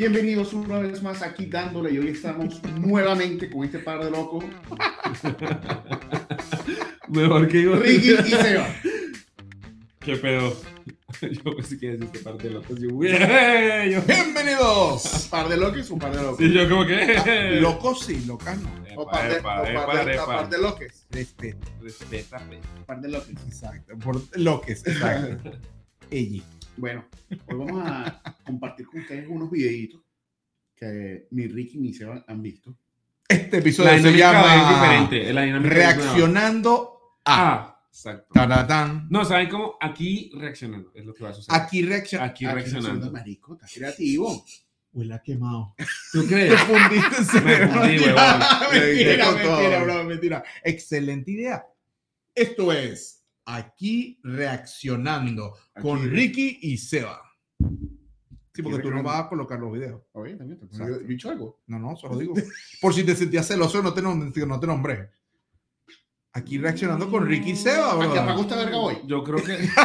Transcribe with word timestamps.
Bienvenidos 0.00 0.54
una 0.54 0.78
vez 0.78 1.02
más 1.02 1.20
aquí 1.20 1.44
dándole 1.44 1.92
y 1.92 1.98
hoy 1.98 2.08
estamos 2.08 2.62
nuevamente 2.80 3.50
con 3.50 3.66
este 3.66 3.80
par 3.80 4.02
de 4.02 4.10
locos. 4.10 4.42
Mejor 7.08 7.46
que 7.46 7.62
yo. 7.62 7.76
Ricky 7.76 8.12
y 8.12 8.30
Seba. 8.30 8.66
¿Qué 9.98 10.16
pedo? 10.16 10.56
Yo 11.20 11.54
pensé 11.54 11.78
que 11.78 11.90
decir 11.90 12.08
que 12.08 12.18
parte 12.20 12.48
de 12.48 12.54
locos. 12.54 12.80
Yo, 12.80 12.88
yo, 12.88 14.02
Bienvenidos. 14.06 15.28
Par 15.30 15.50
de 15.50 15.58
locos, 15.58 15.90
un 15.90 15.98
par 15.98 16.16
de 16.16 16.22
locos. 16.22 16.38
sí, 16.38 16.50
yo 16.50 16.66
como 16.66 16.86
que. 16.86 17.58
Locos 17.60 18.00
sí, 18.06 18.24
locas 18.24 18.58
no. 18.58 18.70
O 18.96 19.06
par 19.06 19.28
de, 19.30 19.36
Epa, 19.36 19.60
o 19.60 19.66
epa, 19.66 19.86
par 19.86 20.06
de, 20.06 20.12
epa, 20.14 20.24
o 20.24 20.26
par 20.26 20.48
de 20.48 20.58
loques. 20.62 21.06
Respeto. 21.10 21.68
Respétame. 21.82 22.58
Par 22.86 23.02
de 23.02 23.08
loques. 23.08 23.36
Exacto. 23.46 23.98
Por 23.98 24.22
loques, 24.38 24.82
exacto. 24.86 25.50
Ella. 26.10 26.42
Bueno, 26.80 27.04
hoy 27.46 27.56
vamos 27.58 27.82
a 27.84 28.22
compartir 28.44 28.86
con 28.86 29.00
ustedes 29.00 29.28
unos 29.28 29.50
videitos 29.50 30.00
que 30.74 31.28
ni 31.30 31.46
Ricky 31.46 31.76
ni 31.78 31.92
Seba 31.92 32.24
han 32.26 32.40
visto. 32.40 32.74
Este 33.28 33.58
episodio 33.58 34.00
se 34.00 34.16
llama 34.16 34.70
diferente. 34.70 35.30
La. 35.34 35.58
Reaccionando 35.58 37.18
a. 37.22 37.52
Ah, 37.52 37.84
exacto. 37.86 38.32
Taratán. 38.32 39.08
No, 39.10 39.26
¿saben 39.26 39.50
cómo? 39.50 39.76
Aquí 39.78 40.32
reaccionando. 40.34 40.90
Es 40.94 41.04
lo 41.04 41.12
que 41.12 41.22
va 41.22 41.30
a 41.30 41.34
suceder. 41.34 41.60
Aquí 41.60 41.82
reaccionando. 41.82 42.32
Aquí 42.32 42.46
Aquí 42.46 42.54
reaccionando. 42.54 43.04
son 43.04 43.12
Marico, 43.12 43.54
estás 43.54 43.74
creativo. 43.74 44.42
Huele 44.94 45.14
a 45.14 45.18
quemado. 45.22 45.74
¿Tú 46.12 46.22
Te 46.22 46.28
crees? 46.28 46.60
fundiste. 46.62 47.40
Me 47.42 47.68
fundí, 47.68 47.98
huevón. 47.98 48.40
mentira, 48.72 49.32
mentira, 49.32 49.82
bro, 49.82 50.04
mentira. 50.04 50.44
Excelente 50.64 51.30
idea. 51.30 51.62
Esto 52.34 52.72
es 52.72 53.19
Aquí 53.46 54.18
Reaccionando 54.22 55.54
con 55.80 55.98
Aquí- 56.00 56.08
Ricky 56.08 56.58
y 56.62 56.76
Seba. 56.78 57.20
Sí, 58.52 58.62
porque 58.62 58.80
tú 58.80 58.90
no 58.90 59.02
vas 59.02 59.20
a 59.24 59.28
colocar 59.28 59.58
los 59.60 59.72
videos. 59.72 60.02
Oye, 60.12 60.34
también, 60.34 60.58
yo, 60.60 60.66
Exacto. 60.66 60.94
yo 60.98 61.00
he 61.00 61.06
dicho 61.06 61.30
algo. 61.30 61.60
No, 61.68 61.78
no, 61.78 61.96
solo 61.96 62.16
digo. 62.18 62.34
Por 62.80 62.92
si 62.92 63.04
te 63.04 63.14
sentías 63.14 63.46
celoso, 63.46 63.80
no 63.82 63.94
te, 63.94 64.02
nom- 64.02 64.32
no 64.46 64.60
te 64.60 64.66
nombré. 64.66 65.10
Aquí 66.32 66.58
reaccionando 66.58 67.10
con 67.10 67.26
Ricky 67.26 67.50
y 67.52 67.56
Seba, 67.56 67.92
¿A 67.92 67.96
bro. 67.96 68.12
qué 68.12 68.18
apagó 68.18 68.42
esta 68.42 68.56
verga 68.56 68.76
hoy? 68.76 68.96
Yo 69.06 69.22
creo 69.24 69.42
que. 69.42 69.56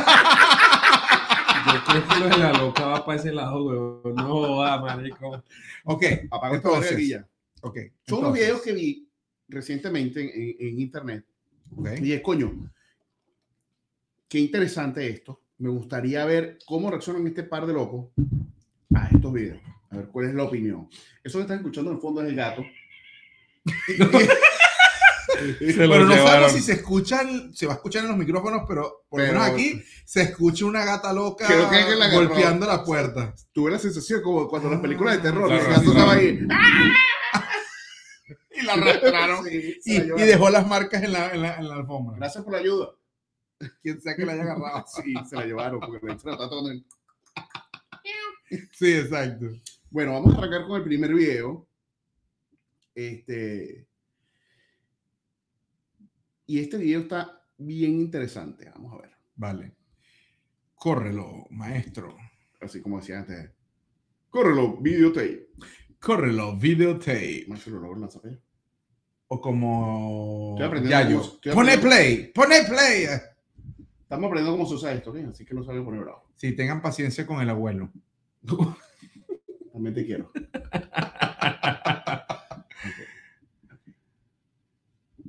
Yo 1.66 1.84
creo 1.88 2.08
que 2.08 2.20
lo 2.20 2.28
de 2.30 2.38
la 2.38 2.54
loca 2.54 2.86
va 2.86 3.06
para 3.06 3.20
ese 3.20 3.32
lado, 3.34 3.64
huevón. 3.66 4.16
No 4.16 4.58
va, 4.58 4.80
marico. 4.82 5.44
Ok, 5.86 6.04
Apagó 6.32 6.56
esta 6.56 6.94
aquí 6.96 7.08
ya. 7.10 7.28
ok. 7.62 7.78
Son 8.08 8.20
unos 8.20 8.38
entonces, 8.38 8.42
videos 8.44 8.62
que 8.62 8.74
vi 8.74 9.10
recientemente 9.48 10.22
en, 10.22 10.30
en- 10.60 10.68
en 10.74 10.80
internet. 10.80 11.26
ok. 11.76 11.90
Y 12.02 12.14
es, 12.14 12.22
coño, 12.22 12.72
qué 14.28 14.40
interesante 14.40 15.08
esto. 15.10 15.42
Me 15.58 15.70
gustaría 15.70 16.26
ver 16.26 16.60
cómo 16.66 16.90
reaccionan 16.90 17.26
este 17.28 17.44
par 17.44 17.66
de 17.66 17.74
locos 17.74 18.08
a 18.94 19.08
estos 19.08 19.32
videos. 19.32 19.60
A 19.90 19.98
ver 19.98 20.08
cuál 20.08 20.28
es 20.28 20.36
la 20.36 20.44
opinión. 20.44 20.90
Eso 21.24 21.38
que 21.38 21.44
están 21.44 21.58
escuchando 21.58 21.92
en 21.92 21.96
el 21.98 22.02
fondo 22.02 22.22
es 22.22 22.30
el 22.30 22.36
gato. 22.36 22.64
Pero 25.60 26.06
no 26.06 26.16
sabemos 26.16 26.52
si 26.52 26.62
se 26.62 26.74
escuchan, 26.74 27.54
se 27.54 27.66
va 27.66 27.74
a 27.74 27.76
escuchar 27.76 28.04
en 28.04 28.10
los 28.10 28.18
micrófonos, 28.18 28.64
pero 28.68 29.06
por 29.10 29.22
lo 29.22 29.28
menos 29.28 29.44
aquí 29.44 29.82
se 30.06 30.22
escucha 30.22 30.66
una 30.66 30.86
gata 30.86 31.12
loca 31.12 31.46
Creo 31.48 31.70
que 31.70 31.76
alguien 31.76 32.00
la 32.00 32.06
agarró. 32.06 32.28
golpeando 32.28 32.66
la 32.66 32.84
puerta. 32.84 33.34
Tuve 33.52 33.72
la 33.72 33.80
sensación 33.80 34.22
como 34.22 34.48
cuando 34.48 34.68
en 34.68 34.76
las 34.76 34.82
películas 34.82 35.16
de 35.18 35.22
terror, 35.24 35.50
La 35.50 35.58
el 35.58 35.66
gato 35.66 35.92
estaba 35.92 36.14
ahí. 36.14 36.40
Y 38.58 38.62
la 38.62 38.74
arrastraron. 38.74 39.44
Sí, 39.44 39.76
y, 39.84 40.00
la 40.00 40.22
y 40.22 40.26
dejó 40.26 40.50
las 40.50 40.66
marcas 40.66 41.04
en 41.04 41.12
la, 41.12 41.30
en 41.34 41.42
la, 41.42 41.58
en 41.58 41.68
la 41.68 41.76
alfombra. 41.76 42.16
Gracias 42.16 42.42
por 42.42 42.54
la 42.54 42.60
ayuda. 42.60 42.92
Quien 43.84 44.02
sea 44.02 44.16
que 44.16 44.26
la 44.26 44.34
haya 44.34 44.44
agarrado. 44.44 44.86
Sí, 45.04 45.14
se 45.30 45.36
la 45.36 45.46
llevaron. 45.46 45.80
Porque 45.80 46.06
me 46.06 46.14
estaba 46.14 46.38
tratando 46.38 46.70
de- 46.70 46.84
Sí, 48.74 48.94
exacto. 48.94 49.48
Bueno, 49.90 50.14
vamos 50.14 50.36
a 50.36 50.38
arrancar 50.38 50.68
con 50.68 50.78
el 50.78 50.84
primer 50.84 51.14
video. 51.14 51.68
Este. 52.94 53.88
Y 56.46 56.60
este 56.60 56.78
video 56.78 57.02
está 57.02 57.42
bien 57.58 58.00
interesante. 58.00 58.70
Vamos 58.70 58.94
a 58.94 59.02
ver. 59.02 59.12
Vale. 59.36 59.76
Córrelo, 60.76 61.46
maestro. 61.50 62.16
Así 62.62 62.82
como 62.82 63.00
decía 63.00 63.20
antes. 63.20 63.50
Córrelo, 64.30 64.78
videotape. 64.78 65.50
Córrelo, 66.00 66.56
videotape. 66.58 67.48
Se 67.58 67.70
lo 67.72 67.80
logro 67.80 68.00
lanzar. 68.02 68.22
O 69.28 69.42
como 69.42 70.52
Estoy 70.56 70.68
aprendiendo 70.68 71.20
Yayo. 71.42 71.54
Pone 71.54 71.78
play, 71.80 72.32
pone 72.34 72.64
play. 72.64 73.08
Estamos 74.06 74.28
aprendiendo 74.28 74.56
cómo 74.56 74.70
se 74.70 74.76
usa 74.76 74.94
esto. 74.94 75.12
Así 75.32 75.44
que 75.46 75.56
no 75.56 75.64
sabe 75.64 75.82
poner 75.82 76.02
bravo. 76.02 76.30
Sí, 76.36 76.56
tengan 76.56 76.80
paciencia 76.80 77.26
con 77.26 77.42
el 77.42 77.50
abuelo. 77.50 77.92
También 79.74 79.96
te 79.96 80.06
quiero. 80.06 80.32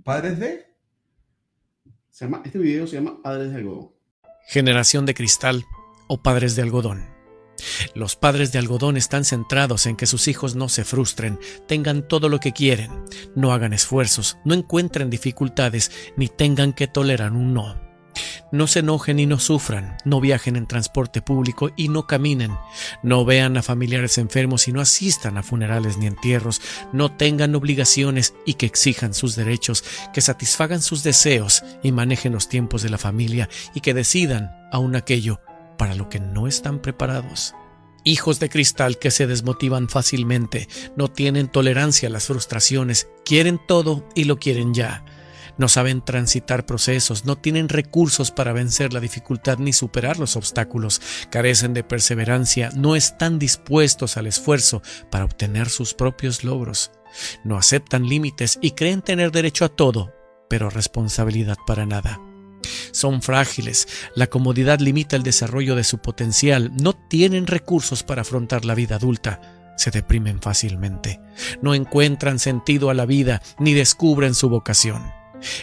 ¿Padres 0.05 0.39
de? 0.39 0.67
Se 2.11 2.27
llama, 2.27 2.43
este 2.45 2.59
video 2.59 2.87
se 2.87 2.97
llama 2.97 3.23
Padres 3.23 3.51
de 3.51 3.57
Algodón. 3.57 3.93
generación 4.47 5.07
de 5.07 5.15
cristal 5.15 5.65
o 6.07 6.23
padres 6.23 6.55
de 6.55 6.61
algodón. 6.63 7.07
Los 7.95 8.15
padres 8.15 8.53
de 8.53 8.59
algodón 8.59 8.99
están 8.99 9.25
centrados 9.25 9.87
en 9.87 9.97
que 9.97 10.05
sus 10.07 10.29
hijos 10.29 10.55
no 10.55 10.69
se 10.69 10.85
frustren, 10.85 11.41
tengan 11.67 12.07
todo 12.07 12.29
lo 12.29 12.41
que 12.41 12.53
quieren, 12.53 12.91
no 13.35 13.53
hagan 13.53 13.73
esfuerzos, 13.73 14.37
no 14.45 14.53
encuentren 14.53 15.09
dificultades 15.09 15.91
ni 16.17 16.29
tengan 16.29 16.75
que 16.75 16.87
tolerar 16.87 17.33
un 17.33 17.55
no. 17.55 17.86
No 18.53 18.69
se 18.69 18.79
enojen 18.79 19.19
y 19.19 19.27
no 19.27 19.41
sufran, 19.41 19.97
no 20.05 20.21
viajen 20.21 20.55
en 20.55 20.67
transporte 20.67 21.21
público 21.21 21.71
y 21.77 21.89
no 21.89 22.07
caminen, 22.07 22.57
no 23.03 23.25
vean 23.25 23.57
a 23.57 23.63
familiares 23.63 24.19
enfermos 24.19 24.69
y 24.69 24.73
no 24.73 24.81
asistan 24.81 25.37
a 25.37 25.43
funerales 25.43 25.99
ni 25.99 26.07
entierros, 26.07 26.61
no 26.93 27.11
tengan 27.11 27.57
obligaciones 27.57 28.35
y 28.45 28.55
que 28.55 28.67
exijan 28.67 29.15
sus 29.15 29.35
derechos, 29.35 29.83
que 30.15 30.21
satisfagan 30.21 30.81
sus 30.81 31.03
deseos 31.03 31.65
y 31.83 31.91
manejen 31.91 32.33
los 32.33 32.49
tiempos 32.49 32.83
de 32.83 32.91
la 32.91 32.99
familia 32.99 33.49
y 33.75 33.81
que 33.81 33.95
decidan 33.95 34.53
aún 34.71 34.95
aquello 34.95 35.41
para 35.77 35.97
lo 35.97 36.09
que 36.09 36.21
no 36.21 36.47
están 36.47 36.79
preparados. 36.81 37.55
Hijos 38.05 38.39
de 38.39 38.49
cristal 38.49 39.01
que 39.01 39.11
se 39.11 39.27
desmotivan 39.27 39.89
fácilmente, 39.89 40.69
no 40.97 41.09
tienen 41.09 41.49
tolerancia 41.49 42.09
a 42.09 42.13
las 42.13 42.27
frustraciones, 42.27 43.09
quieren 43.25 43.61
todo 43.67 44.09
y 44.15 44.25
lo 44.25 44.39
quieren 44.39 44.73
ya. 44.73 45.05
No 45.59 45.69
saben 45.69 46.05
transitar 46.05 46.67
procesos, 46.67 47.25
no 47.25 47.37
tienen 47.37 47.69
recursos 47.69 48.31
para 48.31 48.53
vencer 48.53 48.93
la 48.93 49.01
dificultad 49.01 49.59
ni 49.59 49.73
superar 49.73 50.19
los 50.19 50.37
obstáculos, 50.37 51.01
carecen 51.31 51.73
de 51.73 51.83
perseverancia, 51.83 52.71
no 52.75 52.95
están 52.95 53.39
dispuestos 53.39 54.17
al 54.17 54.27
esfuerzo 54.27 54.83
para 55.11 55.25
obtener 55.25 55.71
sus 55.71 55.95
propios 55.95 56.45
logros, 56.45 56.91
no 57.43 57.57
aceptan 57.57 58.07
límites 58.07 58.59
y 58.61 58.73
creen 58.73 59.01
tener 59.01 59.33
derecho 59.33 59.65
a 59.65 59.71
todo, 59.71 60.13
pero 60.51 60.69
responsabilidad 60.69 61.57
para 61.67 61.87
nada. 61.87 62.21
Son 62.93 63.23
frágiles, 63.23 63.89
la 64.15 64.27
comodidad 64.27 64.81
limita 64.81 65.17
el 65.17 65.23
desarrollo 65.23 65.75
de 65.75 65.85
su 65.85 65.99
potencial, 65.99 66.73
no 66.75 66.93
tienen 66.93 67.47
recursos 67.47 68.03
para 68.03 68.23
afrontar 68.23 68.65
la 68.65 68.75
vida 68.75 68.97
adulta, 68.97 69.75
se 69.77 69.91
deprimen 69.91 70.41
fácilmente, 70.41 71.21
no 71.63 71.75
encuentran 71.75 72.39
sentido 72.39 72.91
a 72.91 72.95
la 72.95 73.07
vida 73.07 73.43
ni 73.59 73.75
descubren 73.75 74.35
su 74.35 74.49
vocación. 74.49 75.16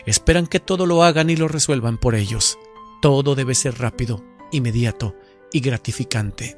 Esperan 0.06 0.47
que 0.47 0.59
todo 0.59 0.85
lo 0.85 1.03
hagan 1.03 1.29
y 1.29 1.35
lo 1.35 1.47
resuelvan 1.47 1.97
por 1.97 2.16
ellos. 2.16 2.57
Todo 3.01 3.35
debe 3.35 3.56
ser 3.56 3.79
rápido, 3.79 4.23
inmediato 4.51 5.16
y 5.51 5.59
gratificante. 5.59 6.57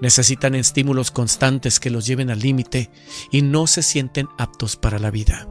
Necesitan 0.00 0.54
estímulos 0.54 1.10
constantes 1.10 1.80
que 1.80 1.90
los 1.90 2.06
lleven 2.06 2.30
al 2.30 2.40
límite 2.40 2.90
y 3.30 3.42
no 3.42 3.66
se 3.66 3.82
sienten 3.82 4.28
aptos 4.38 4.76
para 4.76 4.98
la 4.98 5.10
vida. 5.10 5.48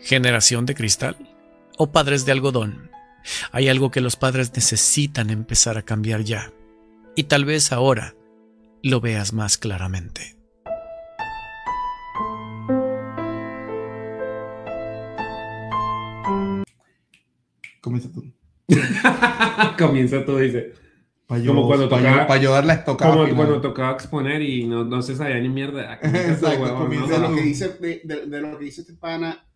¿Generación 0.00 0.66
de 0.66 0.74
cristal? 0.74 1.16
¿O 1.76 1.90
padres 1.90 2.24
de 2.24 2.32
algodón? 2.32 2.90
Hay 3.52 3.68
algo 3.68 3.90
que 3.90 4.00
los 4.00 4.16
padres 4.16 4.52
necesitan 4.54 5.30
empezar 5.30 5.76
a 5.78 5.82
cambiar 5.82 6.22
ya. 6.22 6.52
Y 7.16 7.24
tal 7.24 7.44
vez 7.44 7.72
ahora 7.72 8.14
lo 8.82 9.00
veas 9.00 9.32
más 9.32 9.58
claramente. 9.58 10.37
Comienza 17.98 18.12
tú. 18.12 18.24
Comienza 19.78 20.24
todo, 20.24 20.38
dice. 20.38 20.72
Como 21.26 21.66
cuando 21.66 21.88
tocaba- 21.88 22.26
Para 22.26 22.40
yo 22.40 22.52
dar 22.52 22.64
la 22.64 22.74
estocada. 22.74 23.10
Como 23.12 23.24
final. 23.24 23.36
cuando 23.36 23.60
tocaba 23.60 23.92
exponer 23.92 24.40
y 24.42 24.66
no, 24.66 24.84
no 24.84 25.02
se 25.02 25.14
sabía 25.14 25.38
ni 25.40 25.48
mierda. 25.48 25.94
Exacto, 26.02 26.62
Huevón, 26.62 26.82
comienza 26.84 27.12
De 27.14 27.18
¿no? 27.20 27.28
lo 27.30 27.36
que 27.36 27.42
dice, 27.42 27.68
de, 27.78 28.00
de- 28.04 28.26
de 28.26 28.40
lo 28.40 28.58
que 28.58 28.64
dice 28.64 28.80
este 28.80 28.94
pana, 28.94 29.46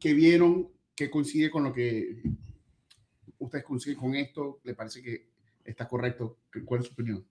que 0.00 0.14
vieron, 0.14 0.68
que 0.94 1.10
coincide 1.10 1.50
con 1.50 1.64
lo 1.64 1.72
que 1.72 2.22
ustedes 3.38 3.64
coinciden 3.64 3.98
con 3.98 4.14
esto, 4.14 4.60
¿le 4.64 4.74
parece 4.74 5.02
que 5.02 5.28
está 5.64 5.86
correcto? 5.86 6.38
¿Cuál 6.64 6.80
es 6.80 6.86
su 6.86 6.92
opinión? 6.94 7.24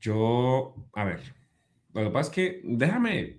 Yo, 0.00 0.74
a 0.92 1.04
ver, 1.04 1.20
lo 1.94 2.04
que 2.04 2.10
pasa 2.10 2.30
es 2.30 2.34
que 2.34 2.60
déjame 2.64 3.38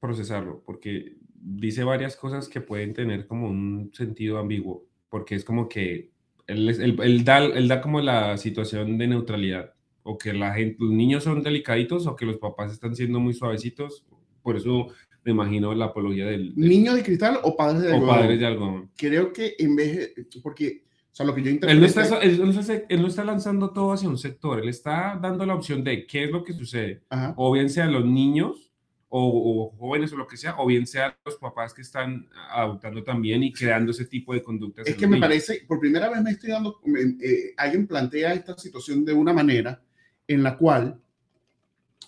procesarlo, 0.00 0.62
porque 0.64 1.16
dice 1.40 1.84
varias 1.84 2.16
cosas 2.16 2.48
que 2.48 2.60
pueden 2.60 2.92
tener 2.94 3.26
como 3.26 3.48
un 3.48 3.90
sentido 3.94 4.38
ambiguo, 4.38 4.84
porque 5.08 5.34
es 5.34 5.44
como 5.44 5.68
que 5.68 6.10
él, 6.46 6.68
él- 6.68 6.98
él 7.02 7.24
da, 7.24 7.38
él 7.44 7.68
da 7.68 7.80
como 7.80 8.00
la 8.00 8.36
situación 8.36 8.98
de 8.98 9.06
neutralidad, 9.08 9.72
o 10.02 10.18
que 10.18 10.32
la 10.32 10.52
gente, 10.54 10.76
los 10.80 10.90
niños 10.90 11.24
son 11.24 11.42
delicaditos 11.42 12.06
o 12.06 12.16
que 12.16 12.26
los 12.26 12.38
papás 12.38 12.72
están 12.72 12.94
siendo 12.96 13.20
muy 13.20 13.34
suavecitos. 13.34 14.04
Por 14.42 14.56
eso 14.56 14.88
me 15.24 15.32
imagino 15.32 15.74
la 15.74 15.86
apología 15.86 16.26
del, 16.26 16.54
del- 16.54 16.68
¿Niños 16.68 16.94
de 16.96 17.02
cristal 17.02 17.38
o 17.42 17.56
padres 17.56 17.82
de 17.82 17.90
o 17.92 17.94
algodón? 17.94 18.16
padres 18.16 18.40
de 18.40 18.46
algodón. 18.46 18.90
Creo 18.96 19.32
que 19.32 19.54
en 19.58 19.76
vez 19.76 20.14
de, 20.14 20.26
porque, 20.42 20.84
o 21.12 21.14
sea, 21.14 21.26
lo 21.26 21.34
que 21.34 21.42
yo 21.42 21.50
Él 21.50 21.80
no, 21.80 21.86
está, 21.86 22.02
él, 22.22 22.40
no 22.42 22.50
está, 22.58 22.74
él 22.88 23.02
no 23.02 23.08
está 23.08 23.24
lanzando 23.24 23.70
todo 23.72 23.92
hacia 23.92 24.08
un 24.08 24.16
sector, 24.18 24.60
él 24.60 24.68
está 24.68 25.18
dando 25.20 25.44
la 25.44 25.54
opción 25.54 25.84
de 25.84 26.06
qué 26.06 26.24
es 26.24 26.30
lo 26.30 26.42
que 26.42 26.54
sucede. 26.54 27.02
Ajá. 27.10 27.34
O 27.36 27.52
bien 27.52 27.68
sean 27.68 27.92
los 27.92 28.04
niños 28.06 28.69
o, 29.12 29.72
o 29.72 29.76
jóvenes 29.76 30.12
o 30.12 30.16
lo 30.16 30.26
que 30.26 30.36
sea, 30.36 30.54
o 30.58 30.66
bien 30.66 30.86
sean 30.86 31.12
los 31.24 31.34
papás 31.36 31.74
que 31.74 31.82
están 31.82 32.28
adoptando 32.52 33.02
también 33.02 33.42
y 33.42 33.52
creando 33.52 33.90
ese 33.90 34.04
tipo 34.06 34.32
de 34.32 34.42
conductas. 34.42 34.86
Es 34.86 34.94
que 34.94 35.06
me 35.06 35.16
niños. 35.16 35.28
parece, 35.28 35.64
por 35.66 35.80
primera 35.80 36.08
vez 36.08 36.22
me 36.22 36.30
estoy 36.30 36.50
dando, 36.50 36.80
me- 36.84 37.00
eh, 37.20 37.52
alguien 37.56 37.86
plantea 37.88 38.32
esta 38.34 38.56
situación 38.56 39.04
de 39.04 39.12
una 39.12 39.32
manera 39.32 39.82
en 40.28 40.42
la 40.44 40.56
cual 40.56 41.00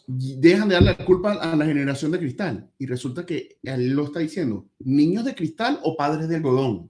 dejan 0.06 0.68
de 0.68 0.74
darle 0.74 0.94
la 0.98 1.04
culpa 1.04 1.32
a 1.32 1.56
la 1.56 1.64
generación 1.64 2.12
de 2.12 2.18
cristal 2.18 2.70
y 2.78 2.86
resulta 2.86 3.26
que 3.26 3.58
él 3.62 3.90
lo 3.94 4.04
está 4.04 4.20
diciendo, 4.20 4.66
niños 4.78 5.24
de 5.24 5.34
cristal 5.34 5.80
o 5.82 5.96
padres 5.96 6.28
de 6.28 6.36
algodón. 6.36 6.88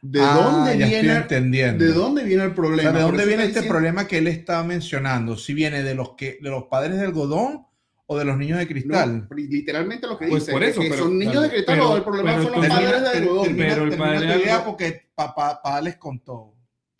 ¿De 0.00 0.20
Ah, 0.22 0.34
dónde 0.40 0.78
ya 0.78 0.86
estoy 0.86 1.00
viene? 1.02 1.16
entendiendo. 1.18 1.84
¿De 1.84 1.92
dónde 1.92 2.22
viene 2.24 2.44
el 2.44 2.50
O 2.52 2.54
problema? 2.54 2.82
sea, 2.90 2.92
¿de 2.92 3.00
dónde 3.04 3.26
viene 3.26 3.42
este 3.42 3.54
diciendo- 3.60 3.72
problema 3.74 4.06
que 4.06 4.18
él 4.18 4.28
está 4.28 4.62
mencionando? 4.62 5.36
¿Si 5.36 5.54
viene 5.54 5.82
de 5.82 5.94
los 5.96 6.10
que 6.14 6.38
de 6.40 6.50
los 6.50 6.64
padres 6.64 6.96
de 6.98 7.04
algodón 7.04 7.66
o 8.10 8.16
de 8.18 8.24
los 8.24 8.36
niños 8.38 8.58
de 8.58 8.66
cristal? 8.66 9.28
No, 9.28 9.36
literalmente 9.36 10.06
lo 10.06 10.16
que 10.18 10.28
Pues 10.28 10.42
dice 10.44 10.52
por 10.52 10.64
es 10.64 10.70
eso, 10.70 10.80
que 10.80 10.88
pero- 10.90 11.02
son 11.04 11.18
niños 11.18 11.42
de 11.42 11.50
cristal 11.50 11.74
pero- 11.76 11.90
o 11.90 11.96
el 11.96 12.02
problema 12.02 12.32
son 12.42 12.52
los 12.52 12.66
padres 12.66 13.02
de 13.02 13.08
algodón. 13.18 13.56
Pero 13.56 13.84
el 13.84 13.96
padre 13.98 14.20
de 14.26 14.32
algodón- 14.34 14.64
porque 14.64 15.10
papá, 15.14 15.60
papá 15.62 15.80
les 15.82 15.96
contó 15.96 16.54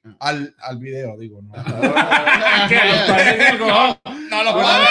Ah. 0.04 0.14
al, 0.20 0.54
al 0.60 0.78
video, 0.78 1.16
digo, 1.18 1.40
¿no? 1.42 1.52
¿Qué? 1.52 2.78
¿Los 2.88 2.98
padres 3.08 3.38
de 3.38 3.46
algodón? 3.46 3.98
No, 4.30 4.44
los 4.44 4.52
padres 4.54 4.88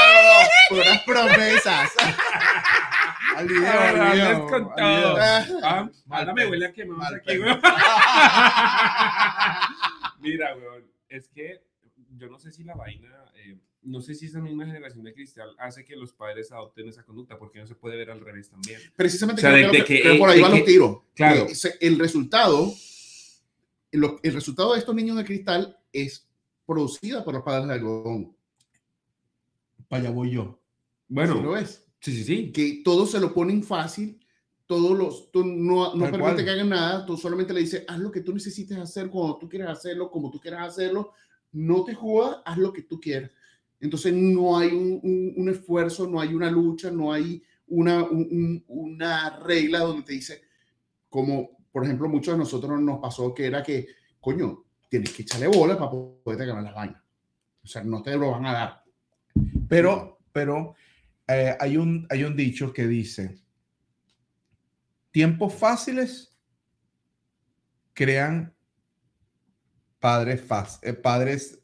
puras 0.69 0.99
promesas. 1.05 1.91
al 3.37 3.47
video, 3.47 3.71
Ah, 3.71 3.87
al 3.89 3.95
les 3.95 4.11
video, 4.13 4.47
contó. 4.47 4.73
al 4.83 4.95
video. 4.97 5.59
Ah, 5.63 5.89
Mal 6.07 6.19
ahora 6.19 6.33
me 6.33 6.41
pe- 6.43 6.49
huele 6.49 6.65
a 6.65 6.73
quemamos 6.73 7.03
mal 7.03 7.15
aquí, 7.15 7.25
pe- 7.27 7.39
weón. 7.39 7.61
Mira, 10.19 10.55
weón, 10.55 10.83
es 11.09 11.29
que 11.29 11.61
yo 12.17 12.27
no 12.27 12.39
sé 12.39 12.51
si 12.51 12.63
la 12.63 12.73
vaina, 12.75 13.07
eh, 13.07 13.26
no 13.87 14.01
sé 14.01 14.13
si 14.15 14.25
esa 14.25 14.39
misma 14.41 14.65
generación 14.65 15.03
de 15.03 15.13
cristal 15.13 15.49
hace 15.57 15.83
que 15.85 15.95
los 15.95 16.11
padres 16.13 16.51
adopten 16.51 16.87
esa 16.89 17.03
conducta, 17.03 17.37
porque 17.39 17.59
no 17.59 17.67
se 17.67 17.75
puede 17.75 17.95
ver 17.97 18.11
al 18.11 18.19
revés 18.19 18.49
también. 18.49 18.79
Precisamente 18.95 19.39
O 19.39 19.43
sea, 19.43 19.51
creo 19.53 19.67
de- 19.67 19.71
que, 19.71 19.77
de 19.77 19.85
que- 19.85 20.01
creo 20.01 20.17
por 20.19 20.29
ahí 20.29 20.41
van 20.41 20.51
los 20.51 20.65
tiros. 20.65 20.97
claro. 21.15 21.47
Eh, 21.47 21.77
El 21.81 21.97
resultado, 21.99 22.73
el 23.91 24.33
resultado 24.33 24.73
de 24.73 24.79
estos 24.79 24.93
niños 24.95 25.17
de 25.17 25.25
cristal 25.25 25.77
es 25.93 26.27
producida 26.65 27.23
por 27.23 27.33
los 27.33 27.43
padres 27.43 27.67
de 27.67 27.73
algodón. 27.75 28.35
Para 29.87 30.03
allá 30.03 30.11
voy 30.11 30.31
yo. 30.31 30.43
¿Sí 30.43 30.49
lo 31.09 31.15
Bueno, 31.15 31.51
ves? 31.51 31.85
sí, 32.01 32.11
sí, 32.13 32.23
sí. 32.23 32.51
Que 32.51 32.81
todos 32.83 33.11
se 33.11 33.19
lo 33.19 33.33
ponen 33.33 33.63
fácil, 33.63 34.19
todos 34.65 34.97
los, 34.97 35.31
tú 35.31 35.45
no, 35.45 35.95
no 35.95 36.03
permite 36.03 36.19
cual. 36.19 36.43
que 36.43 36.49
hagan 36.49 36.69
nada, 36.69 37.05
tú 37.05 37.15
solamente 37.15 37.53
le 37.53 37.61
dices, 37.61 37.85
haz 37.87 37.99
lo 37.99 38.11
que 38.11 38.19
tú 38.21 38.33
necesites 38.33 38.77
hacer 38.77 39.09
cuando 39.09 39.37
tú 39.37 39.47
quieras 39.47 39.77
hacerlo, 39.77 40.11
como 40.11 40.29
tú 40.29 40.39
quieras 40.41 40.67
hacerlo, 40.67 41.13
no 41.53 41.85
te 41.85 41.93
jodas, 41.95 42.41
haz 42.45 42.57
lo 42.57 42.73
que 42.73 42.81
tú 42.81 42.99
quieras. 42.99 43.31
Entonces 43.79 44.13
no 44.13 44.57
hay 44.57 44.69
un, 44.69 45.00
un- 45.03 45.33
un 45.38 45.50
esfuerzo, 45.50 46.07
no 46.07 46.19
hay 46.19 46.33
una 46.33 46.50
lucha, 46.50 46.89
no 46.91 47.12
hay 47.13 47.41
una, 47.68 48.03
un- 48.03 48.27
un- 48.31 48.63
una 48.68 49.39
regla 49.39 49.79
donde 49.79 50.03
te 50.03 50.13
dice, 50.13 50.41
como 51.09 51.57
por 51.71 51.83
ejemplo 51.83 52.09
muchos 52.09 52.33
de 52.33 52.39
nosotros 52.39 52.79
nos 52.81 53.00
pasó 53.00 53.33
que 53.33 53.45
era 53.45 53.62
que, 53.62 53.88
coño, 54.19 54.63
tienes 54.89 55.12
que 55.13 55.21
echarle 55.24 55.47
bola 55.47 55.77
para 55.77 55.91
poder 55.91 56.47
ganar 56.47 56.63
las 56.63 56.74
vainas. 56.74 57.03
O 57.63 57.68
sea, 57.68 57.83
no 57.83 58.01
te 58.01 58.15
lo 58.18 58.31
van 58.31 58.45
a 58.45 58.53
dar. 58.53 58.83
Pero, 59.68 60.19
pero 60.31 60.75
eh, 61.27 61.56
hay, 61.59 61.77
un, 61.77 62.07
hay 62.09 62.23
un 62.23 62.35
dicho 62.35 62.71
que 62.73 62.88
dice, 62.88 63.38
tiempos 65.12 65.53
fáciles 65.53 66.35
crean 67.94 68.53
padres 70.00 70.41
fáciles, 70.41 70.95
padres, 70.97 71.59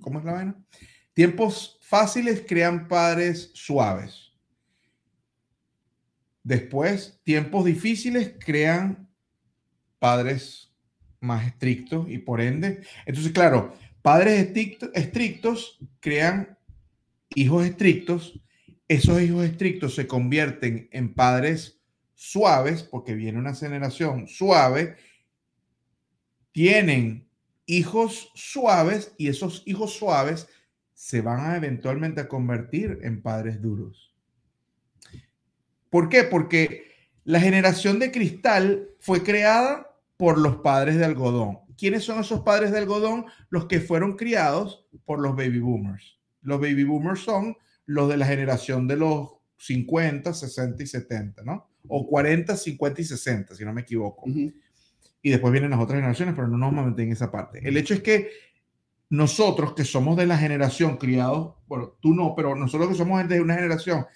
¿cómo 0.00 0.18
es 0.20 0.24
la 0.24 0.32
vaina? 0.32 0.64
Tiempos 1.14 1.78
fáciles 1.80 2.44
crean 2.46 2.88
padres 2.88 3.50
suaves. 3.54 4.32
Después, 6.42 7.20
tiempos 7.22 7.64
difíciles 7.64 8.34
crean 8.38 9.08
padres 9.98 10.72
más 11.20 11.46
estrictos 11.46 12.10
y 12.10 12.18
por 12.18 12.42
ende, 12.42 12.84
entonces 13.06 13.32
claro, 13.32 13.74
padres 14.02 14.48
estricto- 14.48 14.90
estrictos 14.92 15.78
crean 16.00 16.58
hijos 17.34 17.64
estrictos, 17.64 18.38
esos 18.88 19.22
hijos 19.22 19.46
estrictos 19.46 19.94
se 19.94 20.06
convierten 20.06 20.88
en 20.92 21.14
padres 21.14 21.80
suaves, 22.14 22.82
porque 22.82 23.14
viene 23.14 23.38
una 23.38 23.54
generación 23.54 24.28
suave, 24.28 24.96
tienen 26.52 27.26
hijos 27.66 28.30
suaves 28.34 29.14
y 29.16 29.28
esos 29.28 29.62
hijos 29.64 29.94
suaves 29.94 30.46
se 31.04 31.20
van 31.20 31.40
a 31.40 31.56
eventualmente 31.58 32.22
a 32.22 32.28
convertir 32.28 33.00
en 33.02 33.20
padres 33.20 33.60
duros. 33.60 34.14
¿Por 35.90 36.08
qué? 36.08 36.24
Porque 36.24 36.84
la 37.24 37.40
generación 37.40 37.98
de 37.98 38.10
cristal 38.10 38.88
fue 39.00 39.22
creada 39.22 39.94
por 40.16 40.38
los 40.38 40.56
padres 40.56 40.96
de 40.96 41.04
algodón. 41.04 41.58
¿Quiénes 41.76 42.04
son 42.04 42.20
esos 42.20 42.40
padres 42.40 42.72
de 42.72 42.78
algodón? 42.78 43.26
Los 43.50 43.66
que 43.66 43.80
fueron 43.80 44.16
criados 44.16 44.86
por 45.04 45.20
los 45.20 45.36
baby 45.36 45.58
boomers. 45.58 46.18
Los 46.40 46.58
baby 46.58 46.84
boomers 46.84 47.20
son 47.20 47.54
los 47.84 48.08
de 48.08 48.16
la 48.16 48.24
generación 48.24 48.88
de 48.88 48.96
los 48.96 49.28
50, 49.58 50.32
60 50.32 50.82
y 50.82 50.86
70, 50.86 51.42
¿no? 51.42 51.68
O 51.86 52.06
40, 52.06 52.56
50 52.56 53.02
y 53.02 53.04
60, 53.04 53.54
si 53.54 53.62
no 53.62 53.74
me 53.74 53.82
equivoco. 53.82 54.24
Y 54.26 55.30
después 55.30 55.52
vienen 55.52 55.72
las 55.72 55.80
otras 55.80 55.98
generaciones, 55.98 56.34
pero 56.34 56.48
no 56.48 56.56
nos 56.56 56.70
vamos 56.70 56.86
a 56.86 56.88
meter 56.88 57.04
en 57.04 57.12
esa 57.12 57.30
parte. 57.30 57.60
El 57.62 57.76
hecho 57.76 57.92
es 57.92 58.00
que 58.00 58.53
nosotros 59.16 59.74
que 59.74 59.84
somos 59.84 60.16
de 60.16 60.26
la 60.26 60.36
generación 60.36 60.96
criados, 60.96 61.54
bueno, 61.66 61.94
tú 62.00 62.14
no, 62.14 62.34
pero 62.34 62.56
nosotros 62.56 62.88
que 62.88 62.96
somos 62.96 63.26
de 63.28 63.40
una 63.40 63.54
generación 63.54 64.06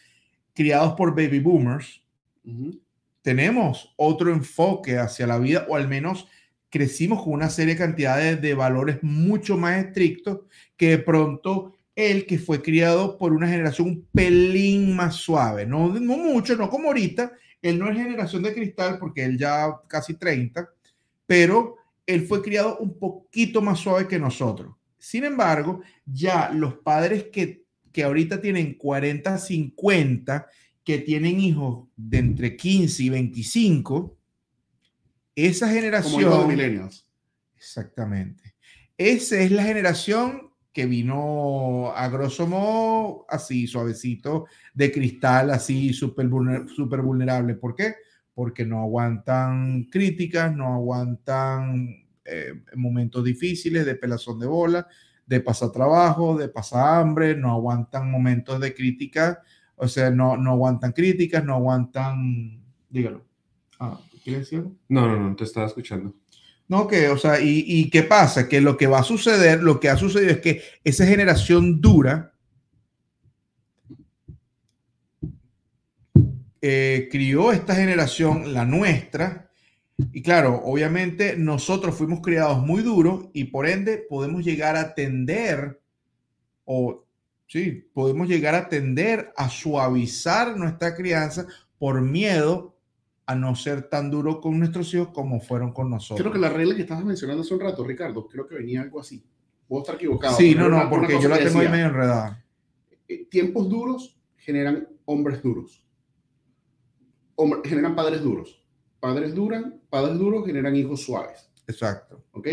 criados 0.54 0.94
por 0.94 1.14
baby 1.14 1.38
boomers, 1.38 2.02
Ujú. 2.44 2.80
tenemos 3.22 3.94
otro 3.96 4.32
enfoque 4.32 4.98
hacia 4.98 5.26
la 5.26 5.38
vida, 5.38 5.66
o 5.68 5.76
al 5.76 5.86
menos 5.86 6.26
crecimos 6.68 7.22
con 7.22 7.34
una 7.34 7.48
serie 7.48 7.74
de 7.74 7.80
cantidades 7.80 8.42
de 8.42 8.54
valores 8.54 8.98
mucho 9.02 9.56
más 9.56 9.84
estrictos 9.84 10.40
que 10.76 10.90
de 10.90 10.98
pronto 10.98 11.74
el 11.94 12.26
que 12.26 12.38
fue 12.38 12.60
criado 12.60 13.19
por 13.19 13.32
una 13.32 13.48
generación 13.48 13.88
un 13.88 14.08
pelín 14.12 14.96
más 14.96 15.14
suave, 15.17 15.64
no, 15.64 15.88
no 15.88 16.17
mucho, 16.17 16.56
no 16.56 16.69
como 16.69 16.88
ahorita, 16.88 17.32
él 17.62 17.78
no 17.78 17.88
es 17.88 17.96
generación 17.96 18.43
de 18.43 18.55
cristal 18.55 18.98
porque 18.98 19.24
él 19.24 19.38
ya 19.38 19.81
casi 19.86 20.14
30, 20.14 20.69
pero 21.26 21.76
él 22.06 22.26
fue 22.26 22.43
criado 22.43 22.78
un 22.78 22.98
poquito 22.98 23.60
más 23.60 23.78
suave 23.78 24.08
que 24.08 24.19
nosotros. 24.19 24.78
Sin 24.98 25.24
embargo, 25.24 25.82
ya 26.05 26.50
los 26.50 26.74
padres 26.74 27.24
que, 27.32 27.64
que 27.93 28.05
ahorita 28.05 28.40
tienen 28.40 28.74
40, 28.74 29.38
50, 29.38 30.46
que 30.84 30.98
tienen 30.98 31.40
hijos 31.40 31.88
de 31.96 32.19
entre 32.19 32.56
15 32.56 33.02
y 33.02 33.08
25, 33.08 34.19
esa 35.34 35.67
Como 35.67 35.72
hijos 35.72 35.74
de 35.74 35.81
generación... 35.81 36.48
millennials. 36.48 37.08
Exactamente. 37.56 38.55
Esa 38.96 39.38
es 39.38 39.50
la 39.50 39.62
generación 39.64 40.50
que 40.72 40.86
vino 40.86 41.93
a 41.94 42.08
grosso 42.08 42.46
modo 42.46 43.26
así, 43.28 43.67
suavecito, 43.67 44.46
de 44.74 44.93
cristal, 44.93 45.50
así, 45.50 45.93
súper 45.93 46.28
vulnerable. 46.28 47.55
¿Por 47.55 47.74
qué? 47.74 47.96
Porque 48.34 48.64
no 48.64 48.81
aguantan 48.81 49.84
críticas, 49.90 50.55
no 50.55 50.74
aguantan 50.74 52.07
eh, 52.31 52.53
momentos 52.77 53.25
difíciles 53.25 53.87
de 53.87 53.94
pelazón 53.94 54.39
de 54.39 54.47
bola, 54.47 54.87
de 55.27 55.41
pasar 55.41 55.70
trabajo, 55.73 56.37
de 56.37 56.49
pasar 56.49 57.01
hambre, 57.01 57.37
no 57.37 57.53
aguantan 57.53 58.11
momentos 58.11 58.61
de 58.61 58.75
crítica, 58.75 59.43
o 59.77 59.89
sea, 59.89 60.11
no, 60.11 60.37
no 60.37 60.53
aguantan 60.53 60.93
críticas, 60.93 61.44
no 61.44 61.55
aguantan, 61.55 62.63
dígalo. 62.89 63.25
Ah, 63.79 63.99
¿Quieres 64.25 64.43
decir 64.43 64.58
algo? 64.58 64.73
No, 64.89 65.06
no, 65.06 65.29
no, 65.29 65.37
te 65.37 65.44
estaba 65.44 65.67
escuchando. 65.67 66.15
No, 66.67 66.87
que, 66.87 67.08
o 67.08 67.17
sea, 67.17 67.41
y, 67.41 67.65
y 67.67 67.91
qué 67.91 68.03
pasa? 68.03 68.49
Que 68.49 68.61
lo 68.61 68.77
que 68.77 68.87
va 68.87 68.99
a 68.99 69.05
suceder, 69.05 69.63
lo 69.63 69.81
que 69.81 69.89
ha 69.89 69.97
sucedido 69.97 70.32
es 70.32 70.41
que 70.41 70.63
esa 70.85 71.06
generación 71.06 71.81
dura 71.81 72.35
eh, 76.61 77.08
crió 77.11 77.53
esta 77.53 77.75
generación, 77.77 78.53
la 78.53 78.65
nuestra, 78.65 79.47
y 80.12 80.22
claro, 80.22 80.60
obviamente 80.64 81.36
nosotros 81.36 81.94
fuimos 81.96 82.20
criados 82.20 82.58
muy 82.64 82.82
duros 82.82 83.26
y 83.32 83.44
por 83.44 83.67
ende 83.69 83.98
podemos 84.08 84.44
llegar 84.44 84.76
a 84.76 84.94
tender, 84.94 85.81
o 86.64 87.05
sí, 87.46 87.88
podemos 87.93 88.28
llegar 88.28 88.55
a 88.55 88.69
tender 88.69 89.32
a 89.36 89.48
suavizar 89.48 90.56
nuestra 90.56 90.94
crianza 90.94 91.46
por 91.78 92.00
miedo 92.00 92.76
a 93.26 93.34
no 93.34 93.55
ser 93.56 93.88
tan 93.88 94.10
duro 94.10 94.40
con 94.40 94.58
nuestros 94.58 94.93
hijos 94.94 95.08
como 95.08 95.40
fueron 95.40 95.72
con 95.72 95.90
nosotros. 95.90 96.20
Creo 96.20 96.32
que 96.32 96.38
la 96.38 96.48
regla 96.48 96.74
que 96.74 96.82
estabas 96.82 97.05
mencionando 97.05 97.43
hace 97.43 97.55
un 97.55 97.60
rato, 97.60 97.84
Ricardo, 97.84 98.26
creo 98.28 98.46
que 98.46 98.55
venía 98.55 98.81
algo 98.82 99.00
así. 99.00 99.22
puedo 99.67 99.82
estar 99.82 99.96
equivocado. 99.96 100.34
Sí, 100.36 100.55
no, 100.55 100.69
no, 100.70 100.88
porque 100.88 101.20
yo 101.20 101.28
la 101.28 101.36
tengo 101.38 101.58
ahí 101.58 101.67
decía, 101.67 101.70
medio 101.70 101.86
enredada. 101.86 102.43
eh, 103.06 103.26
Tiempos 103.31 103.69
duros 103.69 104.19
generan 104.36 104.88
hombres 105.05 105.43
duros. 105.43 105.84
Hombre- 107.34 107.60
generan 107.69 107.94
padres 107.94 108.22
duros. 108.22 108.57
Padres 109.00 109.34
duran, 109.34 109.81
padres 109.90 110.19
duros 110.19 110.46
generan 110.46 110.74
hijos 110.76 111.02
suaves. 111.02 111.48
Exacto. 111.67 112.24
¿Ok? 112.32 112.48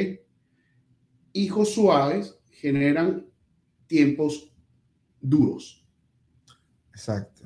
Hijos 1.34 1.74
suaves 1.74 2.38
generan 2.52 3.26
tiempos 3.88 4.52
duros. 5.22 5.86
Exacto. 6.92 7.44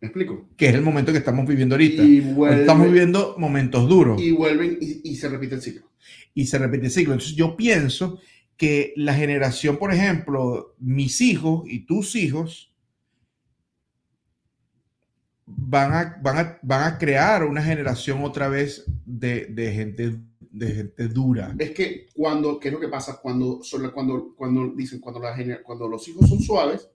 ¿Me 0.00 0.08
explico? 0.08 0.48
Que 0.56 0.68
es 0.68 0.74
el 0.74 0.82
momento 0.82 1.12
que 1.12 1.18
estamos 1.18 1.46
viviendo 1.46 1.74
ahorita. 1.74 2.02
Y, 2.02 2.18
Estamos 2.52 2.86
viviendo 2.86 3.34
momentos 3.38 3.88
duros 3.88 4.20
y 4.20 4.30
vuelven 4.30 4.78
y, 4.80 5.10
y 5.10 5.16
se 5.16 5.28
repite 5.28 5.56
el 5.56 5.62
ciclo. 5.62 5.90
y 6.34 6.46
se 6.46 6.58
repite 6.58 6.86
el 6.86 6.92
ciclo. 6.92 7.12
Entonces 7.14 7.36
yo 7.36 7.56
pienso 7.56 8.18
que 8.56 8.92
la 8.96 9.14
generación, 9.14 9.76
por 9.78 9.92
ejemplo, 9.92 10.74
mis 10.78 11.20
hijos 11.20 11.62
y 11.66 11.86
tus 11.86 12.14
hijos 12.16 12.69
van 15.56 15.92
a, 15.92 16.18
van 16.22 16.38
a, 16.38 16.58
van 16.62 16.92
a 16.94 16.98
crear 16.98 17.44
una 17.44 17.62
generación 17.62 18.22
otra 18.24 18.48
vez 18.48 18.84
de, 19.04 19.46
de 19.46 19.72
gente, 19.72 20.16
de 20.50 20.66
gente 20.74 21.08
dura. 21.08 21.54
Es 21.58 21.70
que 21.72 22.06
cuando, 22.14 22.58
¿qué 22.58 22.68
es 22.68 22.74
lo 22.74 22.80
que 22.80 22.88
pasa? 22.88 23.18
Cuando, 23.20 23.62
solo 23.62 23.92
cuando, 23.92 24.34
cuando 24.36 24.72
dicen, 24.74 25.00
cuando, 25.00 25.20
la, 25.20 25.36
gener- 25.36 25.62
cuando 25.62 25.88
los 25.88 26.06
hijos 26.08 26.28
son 26.28 26.40
suaves, 26.40 26.88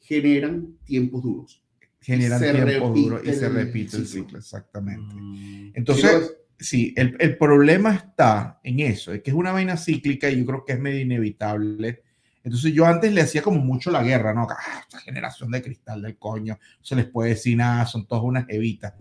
generan 0.00 0.76
tiempos 0.84 1.22
duros. 1.22 1.62
Generan 2.00 2.40
tiempos 2.40 2.94
duros 2.94 3.22
y 3.24 3.32
se 3.32 3.48
repite 3.48 3.96
el 3.96 4.06
ciclo. 4.06 4.24
ciclo, 4.24 4.38
exactamente. 4.38 5.14
Mm, 5.14 5.70
Entonces, 5.74 6.36
sí, 6.58 6.92
el, 6.96 7.16
el 7.18 7.38
problema 7.38 7.94
está 7.94 8.60
en 8.62 8.80
eso, 8.80 9.12
es 9.14 9.22
que 9.22 9.30
es 9.30 9.36
una 9.36 9.52
vaina 9.52 9.76
cíclica 9.78 10.28
y 10.30 10.38
yo 10.40 10.46
creo 10.46 10.64
que 10.66 10.74
es 10.74 10.80
medio 10.80 11.00
inevitable. 11.00 12.02
Entonces 12.44 12.72
yo 12.74 12.84
antes 12.86 13.12
le 13.12 13.22
hacía 13.22 13.42
como 13.42 13.58
mucho 13.58 13.90
la 13.90 14.02
guerra, 14.02 14.32
¿no? 14.34 14.46
Ah, 14.50 14.80
esta 14.82 15.00
generación 15.00 15.50
de 15.50 15.62
cristal 15.62 16.02
del 16.02 16.16
coño, 16.18 16.54
no 16.60 16.84
se 16.84 16.94
les 16.94 17.06
puede 17.06 17.30
decir 17.30 17.56
nada, 17.56 17.86
son 17.86 18.06
todas 18.06 18.22
unas 18.22 18.44
evitas. 18.48 18.92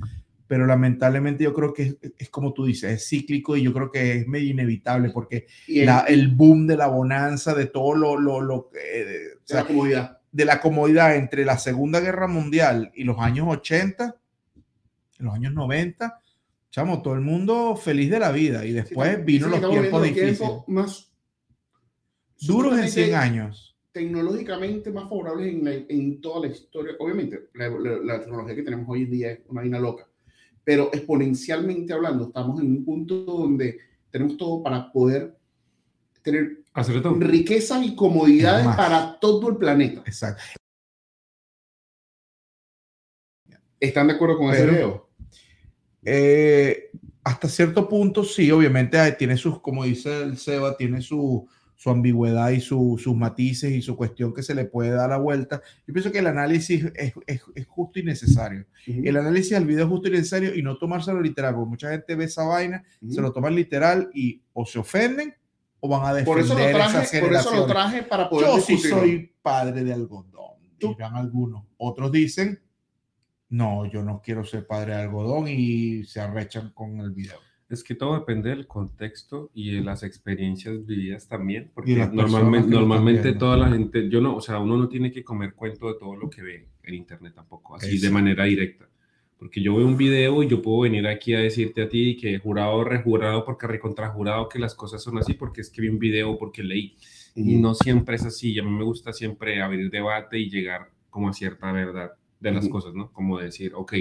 Pero 0.47 0.65
lamentablemente 0.65 1.43
yo 1.43 1.53
creo 1.53 1.73
que 1.73 1.83
es, 1.83 1.97
es 2.17 2.29
como 2.29 2.53
tú 2.53 2.65
dices, 2.65 2.91
es 2.91 3.07
cíclico 3.09 3.57
y 3.57 3.63
yo 3.63 3.73
creo 3.73 3.91
que 3.91 4.19
es 4.19 4.27
medio 4.27 4.49
inevitable 4.51 5.09
porque 5.09 5.47
el- 5.67 5.85
la- 5.87 6.05
el 6.07 6.29
boom 6.29 6.67
de 6.67 6.77
la 6.77 6.87
bonanza, 6.87 7.53
de 7.53 7.65
todo 7.67 7.95
lo, 7.95 8.17
lo, 8.17 8.39
lo 8.41 8.69
eh, 8.75 9.03
de- 9.05 9.33
o 9.35 9.39
sea, 9.45 9.61
la 9.61 9.67
comodidad. 9.67 10.19
de 10.31 10.45
la 10.45 10.59
comodidad 10.61 11.15
entre 11.15 11.43
la 11.45 11.57
Segunda 11.57 11.99
Guerra 11.99 12.27
Mundial 12.27 12.91
y 12.95 13.03
los 13.03 13.19
años 13.19 13.47
80, 13.49 14.15
los 15.19 15.33
años 15.33 15.53
90, 15.53 16.19
chamo, 16.71 17.01
todo 17.01 17.13
el 17.13 17.21
mundo 17.21 17.75
feliz 17.75 18.09
de 18.09 18.19
la 18.19 18.31
vida 18.31 18.65
y 18.65 18.71
después 18.73 19.15
Sí, 19.17 19.21
vino 19.23 19.47
los 19.47 19.59
tiempos 19.69 20.03
difíciles, 20.03 20.37
tiempos 20.39 20.67
más 20.67 21.12
duros 22.47 22.73
en 22.73 22.79
100 22.79 22.89
supuestamente 22.89 23.15
años. 23.15 23.75
Tecnológicamente 23.91 24.91
más 24.91 25.03
favorables 25.03 25.53
en, 25.53 25.63
la- 25.63 25.73
en 25.87 26.19
toda 26.21 26.47
la 26.47 26.53
historia. 26.53 26.93
Obviamente, 26.99 27.49
la, 27.53 27.69
la- 27.69 27.97
la 28.03 28.19
tecnología 28.21 28.55
que 28.55 28.63
tenemos 28.63 28.85
hoy 28.89 29.03
en 29.03 29.11
día 29.11 29.31
es 29.31 29.39
una 29.47 29.61
vaina 29.61 29.79
loca, 29.79 30.07
pero 30.63 30.89
exponencialmente 30.93 31.93
hablando, 31.93 32.27
estamos 32.27 32.59
en 32.61 32.67
un 32.71 32.85
punto 32.85 33.15
donde 33.23 33.79
tenemos 34.09 34.37
todo 34.37 34.63
para 34.63 34.91
poder 34.91 35.35
tener 36.21 36.63
riquezas 37.19 37.83
y 37.85 37.95
comodidades 37.95 38.65
para 38.75 39.19
todo 39.19 39.49
el 39.49 39.57
planeta. 39.57 40.01
Exacto. 40.05 40.41
¿Están 43.79 44.07
de 44.07 44.13
acuerdo 44.13 44.37
con 44.37 44.53
ese 44.53 44.65
video? 44.65 45.09
Eh, 46.05 46.89
hasta 47.23 47.47
cierto 47.49 47.87
punto, 47.87 48.23
sí, 48.23 48.49
obviamente 48.51 48.97
eh, 49.05 49.11
tiene 49.13 49.37
sus, 49.37 49.59
como 49.61 49.83
dice 49.83 50.23
el 50.23 50.37
Seba, 50.37 50.75
tiene 50.77 51.01
su, 51.01 51.47
su 51.83 51.89
ambigüedad 51.89 52.49
y 52.51 52.61
su- 52.61 52.97
sus 52.97 53.13
matices 53.13 53.73
y 53.73 53.81
su 53.81 53.97
cuestión 53.97 54.33
que 54.33 54.41
se 54.41 54.55
le 54.55 54.63
puede 54.63 54.91
dar 54.91 55.09
la 55.09 55.17
vuelta. 55.17 55.61
Yo 55.85 55.93
pienso 55.93 56.13
que 56.13 56.19
el 56.19 56.27
análisis 56.27 56.85
es, 56.95 57.13
es- 57.27 57.41
es 57.55 57.67
justo 57.67 57.99
y 57.99 58.03
necesario. 58.03 58.65
El 58.87 59.17
análisis 59.17 59.51
del 59.51 59.65
video 59.65 59.83
es 59.83 59.89
justo 59.89 60.07
y 60.07 60.11
necesario 60.11 60.55
y 60.55 60.61
no 60.61 60.77
tomárselo 60.77 61.19
literal, 61.21 61.55
porque 61.55 61.69
mucha 61.71 61.89
gente 61.91 62.15
ve 62.15 62.23
esa 62.23 62.45
vaina, 62.45 62.85
Ujú. 63.01 63.11
se 63.15 63.21
lo 63.21 63.33
toman 63.33 63.53
literal 63.53 64.09
y 64.13 64.41
o 64.53 64.65
se 64.65 64.79
ofenden 64.79 65.35
o 65.81 65.89
van 65.89 66.05
a 66.05 66.13
defender 66.13 66.25
por 66.25 66.39
eso 66.39 66.53
lo 66.57 66.69
traje, 66.71 67.19
por 67.19 67.33
eso 67.33 67.53
lo 67.53 67.65
traje 67.65 68.03
para 68.03 68.29
poder 68.29 68.47
Yo 68.47 68.61
sí 68.61 68.73
discutirlo. 68.75 68.99
soy 69.01 69.33
padre 69.41 69.83
de 69.83 69.91
algodón, 69.91 70.55
dirán 70.79 71.15
algunos. 71.17 71.65
Otros 71.75 72.13
dicen, 72.13 72.61
no, 73.49 73.85
yo 73.91 74.03
no 74.03 74.21
quiero 74.23 74.45
ser 74.45 74.65
padre 74.65 74.95
de 74.95 75.01
algodón 75.01 75.49
y 75.49 76.05
se 76.05 76.21
arrechan 76.21 76.69
con 76.73 77.01
el 77.01 77.11
video. 77.11 77.39
Es 77.73 77.83
que 77.83 77.95
todo 77.95 78.13
depende 78.13 78.51
del 78.51 78.67
contexto 78.67 79.49
y 79.55 79.71
de 79.71 79.81
las 79.81 80.03
experiencias 80.03 80.85
vividas 80.85 81.27
también, 81.27 81.71
porque 81.73 82.07
normalmente, 82.13 82.69
normalmente 82.69 83.33
toda 83.33 83.57
la 83.57 83.69
gente, 83.69 84.09
yo 84.09 84.21
no, 84.21 84.35
o 84.35 84.41
sea, 84.41 84.59
uno 84.59 84.77
no 84.77 84.87
tiene 84.87 85.11
que 85.11 85.23
comer 85.23 85.55
cuento 85.55 85.87
de 85.91 85.97
todo 85.99 86.15
lo 86.15 86.29
que 86.29 86.43
ve 86.43 86.67
en 86.83 86.93
internet 86.93 87.33
tampoco, 87.33 87.75
así 87.75 87.87
de 87.87 87.95
Exacto. 87.95 88.13
manera 88.13 88.43
directa. 88.43 88.87
Porque 89.39 89.59
yo 89.59 89.75
veo 89.75 89.87
un 89.87 89.97
video 89.97 90.43
y 90.43 90.47
yo 90.47 90.61
puedo 90.61 90.81
venir 90.81 91.07
aquí 91.07 91.33
a 91.33 91.39
decirte 91.39 91.81
a 91.81 91.89
ti 91.89 92.15
que 92.15 92.37
jurado, 92.37 92.83
rejurado, 92.83 93.43
porque 93.43 93.65
recontrajurado 93.65 94.47
que 94.47 94.59
las 94.59 94.75
cosas 94.75 95.01
son 95.01 95.17
así, 95.17 95.33
porque 95.33 95.61
es 95.61 95.71
que 95.71 95.81
vi 95.81 95.89
un 95.89 95.97
video, 95.97 96.37
porque 96.37 96.61
leí. 96.61 96.95
Y 97.35 97.55
no 97.55 97.73
siempre 97.73 98.17
es 98.17 98.23
así. 98.23 98.57
A 98.59 98.63
mí 98.63 98.69
me 98.69 98.83
gusta 98.83 99.11
siempre 99.11 99.59
abrir 99.63 99.89
debate 99.89 100.37
y 100.37 100.47
llegar 100.47 100.91
como 101.09 101.27
a 101.27 101.33
cierta 101.33 101.71
verdad 101.71 102.13
de 102.39 102.51
las 102.51 102.65
Ujú. 102.65 102.73
cosas, 102.73 102.93
¿no? 102.93 103.11
Como 103.11 103.39
decir, 103.39 103.71
ok, 103.73 103.93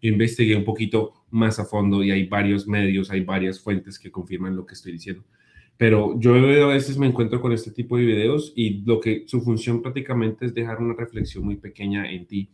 yo 0.00 0.10
investigué 0.10 0.56
un 0.56 0.64
poquito 0.64 1.24
más 1.30 1.58
a 1.58 1.64
fondo 1.64 2.02
y 2.02 2.10
hay 2.10 2.26
varios 2.26 2.66
medios, 2.66 3.10
hay 3.10 3.20
varias 3.22 3.60
fuentes 3.60 3.98
que 3.98 4.10
confirman 4.10 4.56
lo 4.56 4.66
que 4.66 4.74
estoy 4.74 4.92
diciendo. 4.92 5.24
Pero 5.76 6.18
yo 6.18 6.34
a 6.34 6.66
veces 6.66 6.98
me 6.98 7.06
encuentro 7.06 7.40
con 7.40 7.52
este 7.52 7.70
tipo 7.70 7.96
de 7.96 8.04
videos 8.04 8.52
y 8.54 8.82
lo 8.84 9.00
que 9.00 9.24
su 9.26 9.40
función 9.40 9.80
prácticamente 9.80 10.46
es 10.46 10.54
dejar 10.54 10.78
una 10.78 10.94
reflexión 10.94 11.44
muy 11.44 11.56
pequeña 11.56 12.10
en 12.10 12.26
ti, 12.26 12.50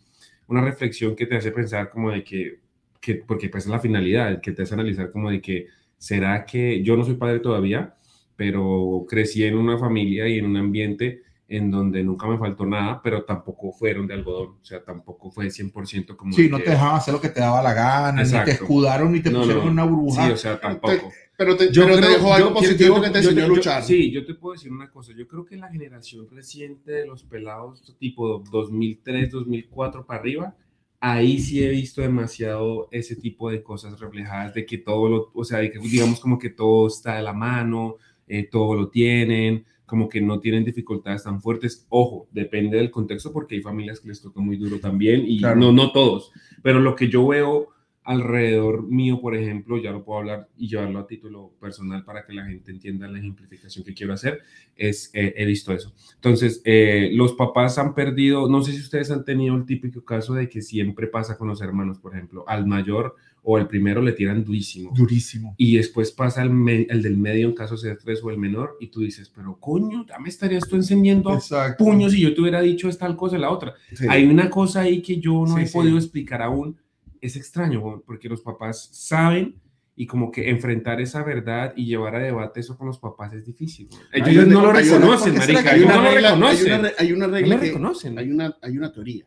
una 0.46 0.62
reflexión 0.62 1.16
que 1.16 1.26
te 1.26 1.36
hace 1.36 1.50
pensar 1.50 1.90
como 1.90 2.10
de 2.10 2.22
que, 2.22 2.60
que 3.00 3.16
porque 3.16 3.48
pues 3.48 3.64
es 3.64 3.70
la 3.70 3.80
finalidad, 3.80 4.40
que 4.40 4.52
te 4.52 4.62
hace 4.62 4.74
analizar 4.74 5.10
como 5.10 5.30
de 5.30 5.40
que, 5.40 5.66
¿será 5.98 6.44
que 6.44 6.82
yo 6.82 6.96
no 6.96 7.04
soy 7.04 7.14
padre 7.14 7.40
todavía? 7.40 7.96
pero 8.36 9.06
crecí 9.08 9.44
en 9.44 9.56
una 9.56 9.78
familia 9.78 10.28
y 10.28 10.38
en 10.38 10.46
un 10.46 10.56
ambiente 10.58 11.22
en 11.48 11.70
donde 11.70 12.02
nunca 12.02 12.26
me 12.26 12.38
faltó 12.38 12.66
nada, 12.66 13.00
pero 13.02 13.22
tampoco 13.24 13.70
fueron 13.72 14.06
de 14.08 14.14
algodón, 14.14 14.56
o 14.60 14.64
sea, 14.64 14.82
tampoco 14.82 15.30
fue 15.30 15.46
100% 15.46 16.16
como... 16.16 16.32
Sí, 16.32 16.48
no 16.48 16.56
que- 16.58 16.64
te 16.64 16.70
dejaban 16.70 16.96
hacer 16.96 17.14
lo 17.14 17.20
que 17.20 17.28
te 17.28 17.38
daba 17.40 17.62
la 17.62 17.72
gana, 17.72 18.10
ni 18.10 18.16
te 18.18 18.22
Exacto. 18.24 18.50
escudaron, 18.50 19.12
ni 19.12 19.20
te 19.20 19.30
No, 19.30 19.38
pusieron 19.40 19.64
no. 19.66 19.70
una 19.70 19.82
Sí, 19.84 19.88
burbuja. 19.88 20.32
o 20.32 20.36
sea, 20.36 20.60
tampoco. 20.60 21.12
Pero 21.38 21.56
te, 21.56 21.70
Yo 21.70 21.82
pero 21.84 21.96
te 21.96 22.02
creo- 22.02 22.12
dejó 22.14 22.34
algo 22.34 22.48
yo- 22.48 22.54
positivo 22.54 22.96
yo- 22.96 23.02
que 23.02 23.10
te 23.10 23.18
enseñó 23.18 23.44
a 23.44 23.48
luchar. 23.48 23.82
Sí, 23.84 24.10
yo 24.10 24.24
te 24.26 24.34
puedo 24.34 24.54
decir 24.54 24.72
una 24.72 24.90
cosa. 24.90 25.12
Yo 25.16 25.28
creo 25.28 25.44
que 25.44 25.56
la 25.56 25.68
generación 25.68 26.26
reciente 26.30 26.90
de 26.90 27.06
los 27.06 27.22
pelados, 27.22 27.94
tipo 27.98 28.42
2003, 28.50 29.30
2004 29.30 30.04
para 30.04 30.18
arriba, 30.20 30.56
ahí 30.98 31.38
sí 31.38 31.62
he 31.62 31.68
visto 31.68 32.00
demasiado 32.00 32.88
ese 32.90 33.14
tipo 33.16 33.50
de 33.50 33.62
cosas 33.62 34.00
reflejadas, 34.00 34.54
de 34.54 34.66
que 34.66 34.78
todo 34.78 35.08
lo, 35.08 35.30
o 35.34 35.44
sea, 35.44 35.58
de 35.58 35.70
que 35.70 35.78
digamos 35.78 36.18
como 36.18 36.38
que 36.38 36.50
todo 36.50 36.88
está 36.88 37.16
de 37.16 37.22
la 37.22 37.32
mano, 37.34 37.96
eh, 38.26 38.48
todo 38.50 38.74
lo 38.74 38.88
tienen, 38.88 39.64
como 39.86 40.08
que 40.08 40.20
no 40.20 40.40
tienen 40.40 40.64
dificultades 40.64 41.24
tan 41.24 41.40
fuertes. 41.40 41.86
Ojo, 41.88 42.28
depende 42.32 42.76
del 42.76 42.90
contexto 42.90 43.32
porque 43.32 43.54
hay 43.54 43.62
familias 43.62 44.00
que 44.00 44.08
les 44.08 44.20
toca 44.20 44.40
muy 44.40 44.56
duro 44.56 44.78
también 44.80 45.24
y 45.26 45.38
Claro. 45.38 45.56
no, 45.60 45.72
no 45.72 45.92
todos, 45.92 46.32
pero 46.62 46.80
lo 46.80 46.94
que 46.96 47.08
yo 47.08 47.26
veo 47.26 47.68
alrededor 48.02 48.86
mío, 48.86 49.20
por 49.20 49.34
ejemplo, 49.34 49.78
ya 49.78 49.90
lo 49.90 50.04
puedo 50.04 50.20
hablar 50.20 50.48
y 50.56 50.68
llevarlo 50.68 51.00
a 51.00 51.06
título 51.08 51.52
personal 51.60 52.04
para 52.04 52.24
que 52.24 52.32
la 52.34 52.46
gente 52.46 52.70
entienda 52.70 53.08
la 53.08 53.18
ejemplificación 53.18 53.84
que 53.84 53.94
quiero 53.94 54.12
hacer, 54.12 54.42
es, 54.76 55.10
eh, 55.12 55.34
he 55.36 55.44
visto 55.44 55.72
eso. 55.72 55.92
Entonces, 56.14 56.62
eh, 56.64 57.10
los 57.14 57.32
papás 57.32 57.78
han 57.78 57.94
perdido, 57.96 58.48
no 58.48 58.62
sé 58.62 58.70
si 58.72 58.78
ustedes 58.78 59.10
han 59.10 59.24
tenido 59.24 59.56
el 59.56 59.66
típico 59.66 60.04
caso 60.04 60.34
de 60.34 60.48
que 60.48 60.62
siempre 60.62 61.08
pasa 61.08 61.36
con 61.36 61.48
los 61.48 61.60
hermanos, 61.60 61.98
por 61.98 62.14
ejemplo, 62.14 62.44
al 62.46 62.64
mayor 62.68 63.16
o 63.48 63.58
el 63.58 63.68
primero 63.68 64.02
le 64.02 64.10
tiran 64.12 64.42
durísimo. 64.44 64.92
Durísimo. 64.92 65.54
Y 65.56 65.76
después 65.76 66.10
pasa 66.10 66.42
el, 66.42 66.50
me- 66.50 66.82
el 66.90 67.00
del 67.00 67.16
medio 67.16 67.46
en 67.46 67.54
caso 67.54 67.76
sea 67.76 67.96
tres 67.96 68.20
o 68.24 68.30
el 68.30 68.38
menor 68.38 68.76
y 68.80 68.88
tú 68.88 69.00
dices, 69.02 69.30
pero 69.32 69.56
coño, 69.60 70.04
ya 70.04 70.18
me 70.18 70.28
estarías 70.28 70.66
tú 70.68 70.74
encendiendo 70.74 71.30
a 71.30 71.34
Exacto. 71.36 71.84
puños 71.84 72.10
si 72.12 72.22
yo 72.22 72.34
te 72.34 72.40
hubiera 72.40 72.60
dicho 72.60 72.88
es 72.88 72.98
tal 72.98 73.16
cosa 73.16 73.36
y 73.36 73.40
la 73.40 73.50
otra. 73.50 73.74
Sí. 73.94 74.04
Hay 74.08 74.26
una 74.26 74.50
cosa 74.50 74.80
ahí 74.80 75.00
que 75.00 75.18
yo 75.20 75.44
no 75.46 75.56
Sí, 75.56 75.62
he 75.62 75.66
sí. 75.68 75.72
podido 75.72 75.96
explicar 75.96 76.42
aún. 76.42 76.76
Es 77.20 77.36
extraño, 77.36 78.02
porque 78.04 78.28
los 78.28 78.40
papás 78.40 78.88
saben 78.92 79.54
y 79.94 80.06
como 80.06 80.30
que 80.32 80.50
enfrentar 80.50 81.00
esa 81.00 81.22
verdad 81.22 81.72
y 81.76 81.86
llevar 81.86 82.16
a 82.16 82.18
debate 82.18 82.58
eso 82.60 82.76
con 82.76 82.88
los 82.88 82.98
papás 82.98 83.32
es 83.32 83.46
difícil. 83.46 83.88
Hay 84.12 84.22
Ellos 84.32 84.44
una- 84.46 84.54
no 84.54 84.60
lo 84.72 84.78
hay 84.78 84.88
una- 84.88 84.98
reconocen, 84.98 85.32
¿por 85.34 85.40
qué 85.40 85.46
será 85.46 85.58
marica. 85.60 85.70
Hay 85.70 85.78
Ellos 85.78 85.86
una 85.86 85.96
no 85.96 86.02
lo 86.02 86.10
regla, 86.10 86.28
hay 86.28 86.34
reconocen. 86.34 86.80
una, 86.80 86.90
hay 86.98 87.12
una 87.12 87.26
No 87.28 87.32
regla 87.32 87.60
que, 87.60 87.66
reconocen. 87.68 88.18
hay 88.18 88.30
una, 88.32 88.56
hay 88.60 88.76
una 88.76 88.92
teoría 88.92 89.24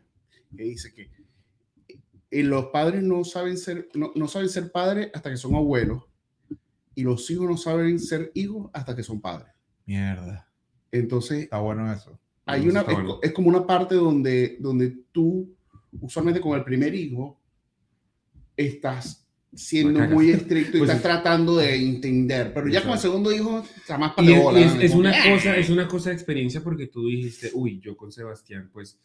que 0.56 0.62
dice 0.62 0.92
que 0.94 1.08
eh, 2.30 2.42
los 2.42 2.66
padres 2.66 3.02
no 3.02 3.24
saben 3.24 3.56
ser, 3.58 3.88
no, 3.94 4.12
no 4.14 4.28
saben 4.28 4.48
ser 4.48 4.70
padres 4.72 5.10
hasta 5.14 5.30
que 5.30 5.36
son 5.36 5.54
abuelos 5.54 6.04
y 6.94 7.02
los 7.02 7.28
hijos 7.30 7.48
no 7.48 7.56
saben 7.56 7.98
ser 7.98 8.30
hijos 8.34 8.70
hasta 8.72 8.94
que 8.94 9.02
son 9.02 9.20
padres. 9.20 9.52
Mierda. 9.86 10.48
Entonces, 10.92 11.44
Está 11.44 11.58
bueno 11.60 11.92
eso. 11.92 12.18
hay 12.46 12.68
una, 12.68 12.80
es, 12.82 12.98
es 13.22 13.32
como 13.32 13.48
una 13.48 13.66
parte 13.66 13.94
donde, 13.94 14.56
donde 14.60 14.96
tú, 15.12 15.54
usualmente 16.00 16.40
con 16.40 16.56
el 16.58 16.64
primer 16.64 16.94
hijo, 16.94 17.40
estás 18.56 19.26
siendo 19.52 20.00
muy 20.08 20.30
estricto 20.30 20.76
y 20.76 20.80
Pues 20.80 20.90
estás 20.90 20.96
es- 20.98 21.02
tratando 21.02 21.56
de 21.56 21.74
entender. 21.76 22.52
Pero 22.54 22.68
ya 22.68 22.82
con 22.82 22.92
el 22.92 22.98
segundo 22.98 23.32
hijo, 23.32 23.64
está 23.76 23.98
más 23.98 24.12
Y 24.18 24.32
es, 24.32 24.44
para 24.44 24.60
es- 24.60 24.74
es 24.80 24.94
una 24.94 25.12
cosa, 25.12 25.56
es 25.56 25.70
una 25.70 25.88
cosa 25.88 26.10
de 26.10 26.14
experiencia 26.16 26.60
porque 26.62 26.86
tú 26.86 27.06
dijiste, 27.06 27.50
uy, 27.54 27.80
yo 27.80 27.96
con 27.96 28.12
Sebastián, 28.12 28.70
pues 28.72 28.98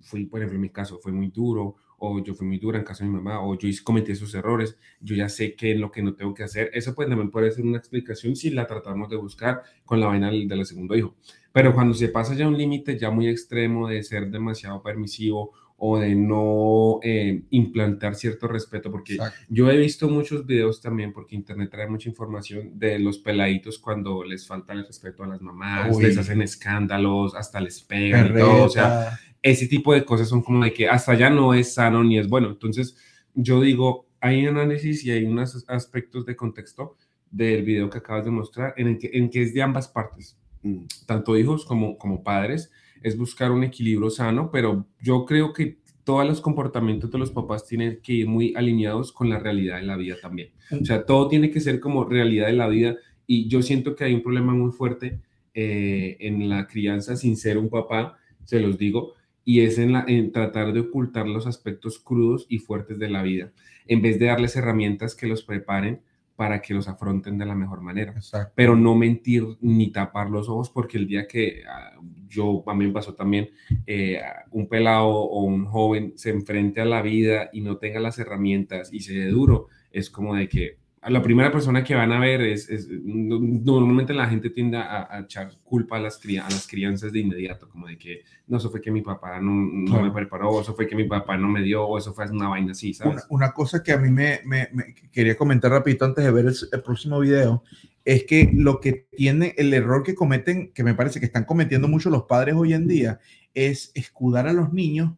fui, 0.00 0.26
por 0.26 0.40
ejemplo, 0.40 0.56
en 0.56 0.62
mi 0.62 0.70
caso 0.70 0.98
fue 0.98 1.12
muy 1.12 1.28
duro, 1.28 1.76
o 1.98 2.18
yo 2.22 2.34
fui 2.34 2.46
muy 2.46 2.58
dura 2.58 2.78
en 2.78 2.84
caso 2.84 3.04
de 3.04 3.10
mi 3.10 3.16
mamá, 3.16 3.40
o 3.40 3.56
yo 3.56 3.68
cometí 3.84 4.12
esos 4.12 4.34
errores, 4.34 4.76
yo 5.00 5.14
ya 5.14 5.28
sé 5.28 5.54
qué 5.54 5.72
es 5.72 5.78
lo 5.78 5.90
que 5.92 6.02
no 6.02 6.14
tengo 6.14 6.34
que 6.34 6.42
hacer. 6.42 6.70
Eso 6.74 6.94
pues 6.94 7.08
también 7.08 7.30
puede 7.30 7.50
ser 7.52 7.64
una 7.64 7.78
explicación 7.78 8.34
si 8.34 8.50
la 8.50 8.66
tratamos 8.66 9.08
de 9.08 9.16
buscar 9.16 9.62
con 9.84 10.00
la 10.00 10.06
vaina 10.06 10.30
del, 10.30 10.48
del 10.48 10.66
segundo 10.66 10.96
hijo. 10.96 11.14
Pero 11.52 11.74
cuando 11.74 11.94
se 11.94 12.08
pasa 12.08 12.34
ya 12.34 12.48
un 12.48 12.56
límite 12.56 12.98
ya 12.98 13.10
muy 13.10 13.28
extremo 13.28 13.86
de 13.88 14.02
ser 14.02 14.30
demasiado 14.30 14.82
permisivo 14.82 15.52
o 15.84 15.98
de 15.98 16.14
no 16.14 17.00
eh, 17.02 17.42
implantar 17.50 18.14
cierto 18.14 18.46
respeto, 18.46 18.88
porque 18.88 19.14
Exacto. 19.14 19.36
yo 19.48 19.68
he 19.68 19.76
visto 19.76 20.08
muchos 20.08 20.46
videos 20.46 20.80
también, 20.80 21.12
porque 21.12 21.34
Internet 21.34 21.70
trae 21.72 21.88
mucha 21.88 22.08
información 22.08 22.78
de 22.78 23.00
los 23.00 23.18
peladitos 23.18 23.80
cuando 23.80 24.22
les 24.22 24.46
falta 24.46 24.74
el 24.74 24.86
respeto 24.86 25.24
a 25.24 25.26
las 25.26 25.42
mamás, 25.42 25.96
Uy. 25.96 26.04
les 26.04 26.16
hacen 26.16 26.40
escándalos, 26.40 27.34
hasta 27.34 27.60
les 27.60 27.82
pegan 27.82 28.30
y 28.30 28.38
todo. 28.38 28.62
O 28.66 28.68
sea, 28.68 29.18
ese 29.42 29.66
tipo 29.66 29.92
de 29.92 30.04
cosas 30.04 30.28
son 30.28 30.42
como 30.42 30.62
de 30.62 30.72
que 30.72 30.88
hasta 30.88 31.10
allá 31.12 31.30
no 31.30 31.52
es 31.52 31.74
sano 31.74 32.04
ni 32.04 32.16
es 32.16 32.28
bueno. 32.28 32.50
Entonces, 32.50 32.96
yo 33.34 33.60
digo, 33.60 34.06
hay 34.20 34.46
análisis 34.46 35.04
y 35.04 35.10
hay 35.10 35.24
unos 35.24 35.64
aspectos 35.68 36.24
de 36.26 36.36
contexto 36.36 36.96
del 37.28 37.64
video 37.64 37.90
que 37.90 37.98
acabas 37.98 38.24
de 38.24 38.30
mostrar 38.30 38.72
en 38.76 38.86
el 38.86 38.98
que, 38.98 39.10
en 39.14 39.28
que 39.30 39.42
es 39.42 39.52
de 39.52 39.62
ambas 39.62 39.88
partes, 39.88 40.38
Mm. 40.62 40.84
tanto 41.06 41.36
hijos 41.36 41.64
como, 41.64 41.98
como 41.98 42.22
padres, 42.22 42.70
es 43.02 43.16
buscar 43.16 43.50
un 43.50 43.64
equilibrio 43.64 44.10
sano, 44.10 44.50
pero 44.50 44.86
yo 45.00 45.24
creo 45.24 45.52
que 45.52 45.78
todos 46.04 46.26
los 46.26 46.40
comportamientos 46.40 47.10
de 47.10 47.18
los 47.18 47.30
papás 47.30 47.66
tienen 47.66 48.00
que 48.02 48.12
ir 48.12 48.26
muy 48.26 48.54
alineados 48.56 49.12
con 49.12 49.30
la 49.30 49.38
realidad 49.38 49.76
de 49.76 49.86
la 49.86 49.96
vida 49.96 50.16
también. 50.20 50.50
O 50.80 50.84
sea, 50.84 51.04
todo 51.06 51.28
tiene 51.28 51.50
que 51.50 51.60
ser 51.60 51.80
como 51.80 52.04
realidad 52.04 52.46
de 52.46 52.54
la 52.54 52.68
vida 52.68 52.96
y 53.26 53.48
yo 53.48 53.62
siento 53.62 53.94
que 53.94 54.04
hay 54.04 54.14
un 54.14 54.22
problema 54.22 54.52
muy 54.52 54.72
fuerte 54.72 55.20
eh, 55.54 56.16
en 56.20 56.48
la 56.48 56.66
crianza 56.66 57.16
sin 57.16 57.36
ser 57.36 57.58
un 57.58 57.68
papá, 57.68 58.16
se 58.44 58.60
los 58.60 58.78
digo, 58.78 59.14
y 59.44 59.60
es 59.60 59.78
en, 59.78 59.92
la, 59.92 60.04
en 60.06 60.32
tratar 60.32 60.72
de 60.72 60.80
ocultar 60.80 61.26
los 61.28 61.46
aspectos 61.46 61.98
crudos 61.98 62.46
y 62.48 62.58
fuertes 62.58 62.98
de 62.98 63.10
la 63.10 63.22
vida, 63.22 63.52
en 63.86 64.02
vez 64.02 64.18
de 64.18 64.26
darles 64.26 64.56
herramientas 64.56 65.14
que 65.14 65.26
los 65.26 65.42
preparen 65.42 66.00
para 66.42 66.60
que 66.60 66.74
los 66.74 66.88
afronten 66.88 67.38
de 67.38 67.46
la 67.46 67.54
mejor 67.54 67.82
manera 67.82 68.10
Exacto. 68.16 68.52
pero 68.56 68.74
no 68.74 68.96
mentir 68.96 69.44
ni 69.60 69.92
tapar 69.92 70.28
los 70.28 70.48
ojos, 70.48 70.70
porque 70.70 70.98
el 70.98 71.06
día 71.06 71.28
que 71.28 71.62
ah, 71.68 71.92
yo, 72.26 72.64
a 72.66 72.74
mí 72.74 72.84
me 72.84 72.92
pasó 72.92 73.14
también, 73.14 73.50
eh, 73.86 74.20
un 74.50 74.66
pelado 74.66 75.06
o 75.06 75.44
un 75.44 75.66
joven 75.66 76.14
se 76.16 76.30
enfrente 76.30 76.80
a 76.80 76.84
la 76.84 77.00
vida 77.00 77.48
y 77.52 77.60
no 77.60 77.76
tenga 77.76 78.00
las 78.00 78.18
herramientas 78.18 78.92
y 78.92 78.98
se 78.98 79.12
dé 79.12 79.26
duro, 79.26 79.68
es 79.92 80.10
como 80.10 80.34
de 80.34 80.48
que 80.48 80.78
la 81.10 81.20
primera 81.22 81.50
persona 81.50 81.82
que 81.82 81.94
van 81.94 82.12
a 82.12 82.20
ver 82.20 82.40
es, 82.42 82.68
es- 82.70 82.88
no- 82.88 83.40
normalmente 83.40 84.14
la 84.14 84.28
gente 84.28 84.50
tiende 84.50 84.76
a, 84.76 85.08
a 85.10 85.20
echar 85.20 85.50
culpa 85.64 85.96
a 85.96 86.00
las, 86.00 86.20
a 86.24 86.50
las 86.50 86.66
crianzas 86.68 87.12
de 87.12 87.20
inmediato, 87.20 87.68
como 87.68 87.88
de 87.88 87.98
que 87.98 88.20
no, 88.46 88.58
eso 88.58 88.70
fue 88.70 88.80
que 88.80 88.90
mi 88.90 89.02
papá 89.02 89.40
no, 89.40 89.50
no 89.52 89.90
Claro. 89.90 90.04
me 90.06 90.10
preparó, 90.12 90.60
eso 90.60 90.74
fue 90.74 90.86
que 90.86 90.94
mi 90.94 91.04
papá 91.04 91.36
no 91.36 91.48
me 91.48 91.62
dio, 91.62 91.84
o 91.84 91.98
eso 91.98 92.12
fue 92.14 92.30
una 92.30 92.48
vaina 92.48 92.72
así, 92.72 92.94
¿sabes? 92.94 93.14
Una, 93.14 93.46
una 93.46 93.52
cosa 93.52 93.82
que 93.82 93.92
a 93.92 93.98
mí 93.98 94.10
me, 94.10 94.40
me- 94.44 94.68
me 94.72 94.94
quería 95.10 95.36
comentar 95.36 95.70
rapidito 95.72 96.04
antes 96.04 96.24
de 96.24 96.30
ver 96.30 96.46
el, 96.46 96.54
el 96.72 96.82
próximo 96.82 97.18
video 97.20 97.64
es 98.04 98.24
que 98.24 98.50
lo 98.52 98.80
que 98.80 99.06
tiene 99.16 99.54
el 99.58 99.72
error 99.74 100.02
que 100.02 100.14
cometen, 100.14 100.72
que 100.72 100.82
me 100.84 100.94
parece 100.94 101.20
que 101.20 101.26
están 101.26 101.44
cometiendo 101.44 101.86
mucho 101.88 102.10
los 102.10 102.24
padres 102.24 102.54
hoy 102.56 102.74
en 102.74 102.86
día, 102.88 103.18
es 103.54 103.92
escudar 103.94 104.46
a 104.48 104.52
los 104.52 104.72
niños 104.72 105.12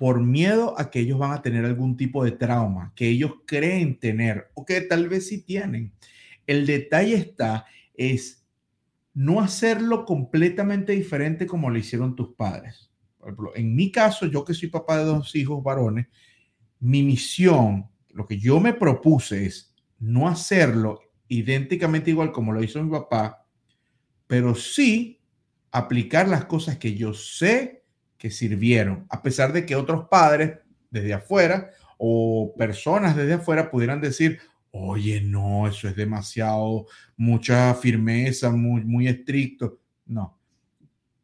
por 0.00 0.22
miedo 0.22 0.74
a 0.78 0.90
que 0.90 1.00
ellos 1.00 1.18
van 1.18 1.32
a 1.32 1.42
tener 1.42 1.66
algún 1.66 1.94
tipo 1.94 2.24
de 2.24 2.30
trauma 2.30 2.90
que 2.96 3.06
ellos 3.06 3.32
creen 3.44 3.98
tener 3.98 4.50
o 4.54 4.64
que 4.64 4.80
tal 4.80 5.10
vez 5.10 5.28
sí 5.28 5.42
tienen. 5.42 5.92
El 6.46 6.64
detalle 6.64 7.16
está 7.16 7.66
es 7.92 8.46
no 9.12 9.42
hacerlo 9.42 10.06
completamente 10.06 10.92
diferente 10.92 11.44
como 11.46 11.68
lo 11.68 11.76
hicieron 11.76 12.16
tus 12.16 12.32
padres. 12.32 12.90
Por 13.18 13.28
ejemplo, 13.28 13.52
en 13.54 13.76
mi 13.76 13.92
caso, 13.92 14.24
yo 14.24 14.42
que 14.42 14.54
soy 14.54 14.70
papá 14.70 14.96
de 14.96 15.04
dos 15.04 15.36
hijos 15.36 15.62
varones, 15.62 16.06
mi 16.78 17.02
misión, 17.02 17.90
lo 18.08 18.26
que 18.26 18.38
yo 18.38 18.58
me 18.58 18.72
propuse 18.72 19.44
es 19.44 19.74
no 19.98 20.28
hacerlo 20.28 21.00
idénticamente 21.28 22.08
igual 22.08 22.32
como 22.32 22.54
lo 22.54 22.64
hizo 22.64 22.82
mi 22.82 22.90
papá, 22.90 23.46
pero 24.26 24.54
sí 24.54 25.20
aplicar 25.70 26.26
las 26.26 26.46
cosas 26.46 26.78
que 26.78 26.94
yo 26.94 27.12
sé 27.12 27.79
que 28.20 28.30
sirvieron, 28.30 29.06
a 29.08 29.22
pesar 29.22 29.50
de 29.50 29.64
que 29.64 29.74
otros 29.74 30.06
padres 30.08 30.58
desde 30.90 31.14
afuera 31.14 31.70
o 31.96 32.54
personas 32.54 33.16
desde 33.16 33.32
afuera 33.32 33.70
pudieran 33.70 34.02
decir, 34.02 34.38
oye, 34.72 35.22
no, 35.22 35.66
eso 35.66 35.88
es 35.88 35.96
demasiado, 35.96 36.86
mucha 37.16 37.74
firmeza, 37.74 38.50
muy, 38.50 38.84
muy 38.84 39.08
estricto. 39.08 39.80
No, 40.04 40.38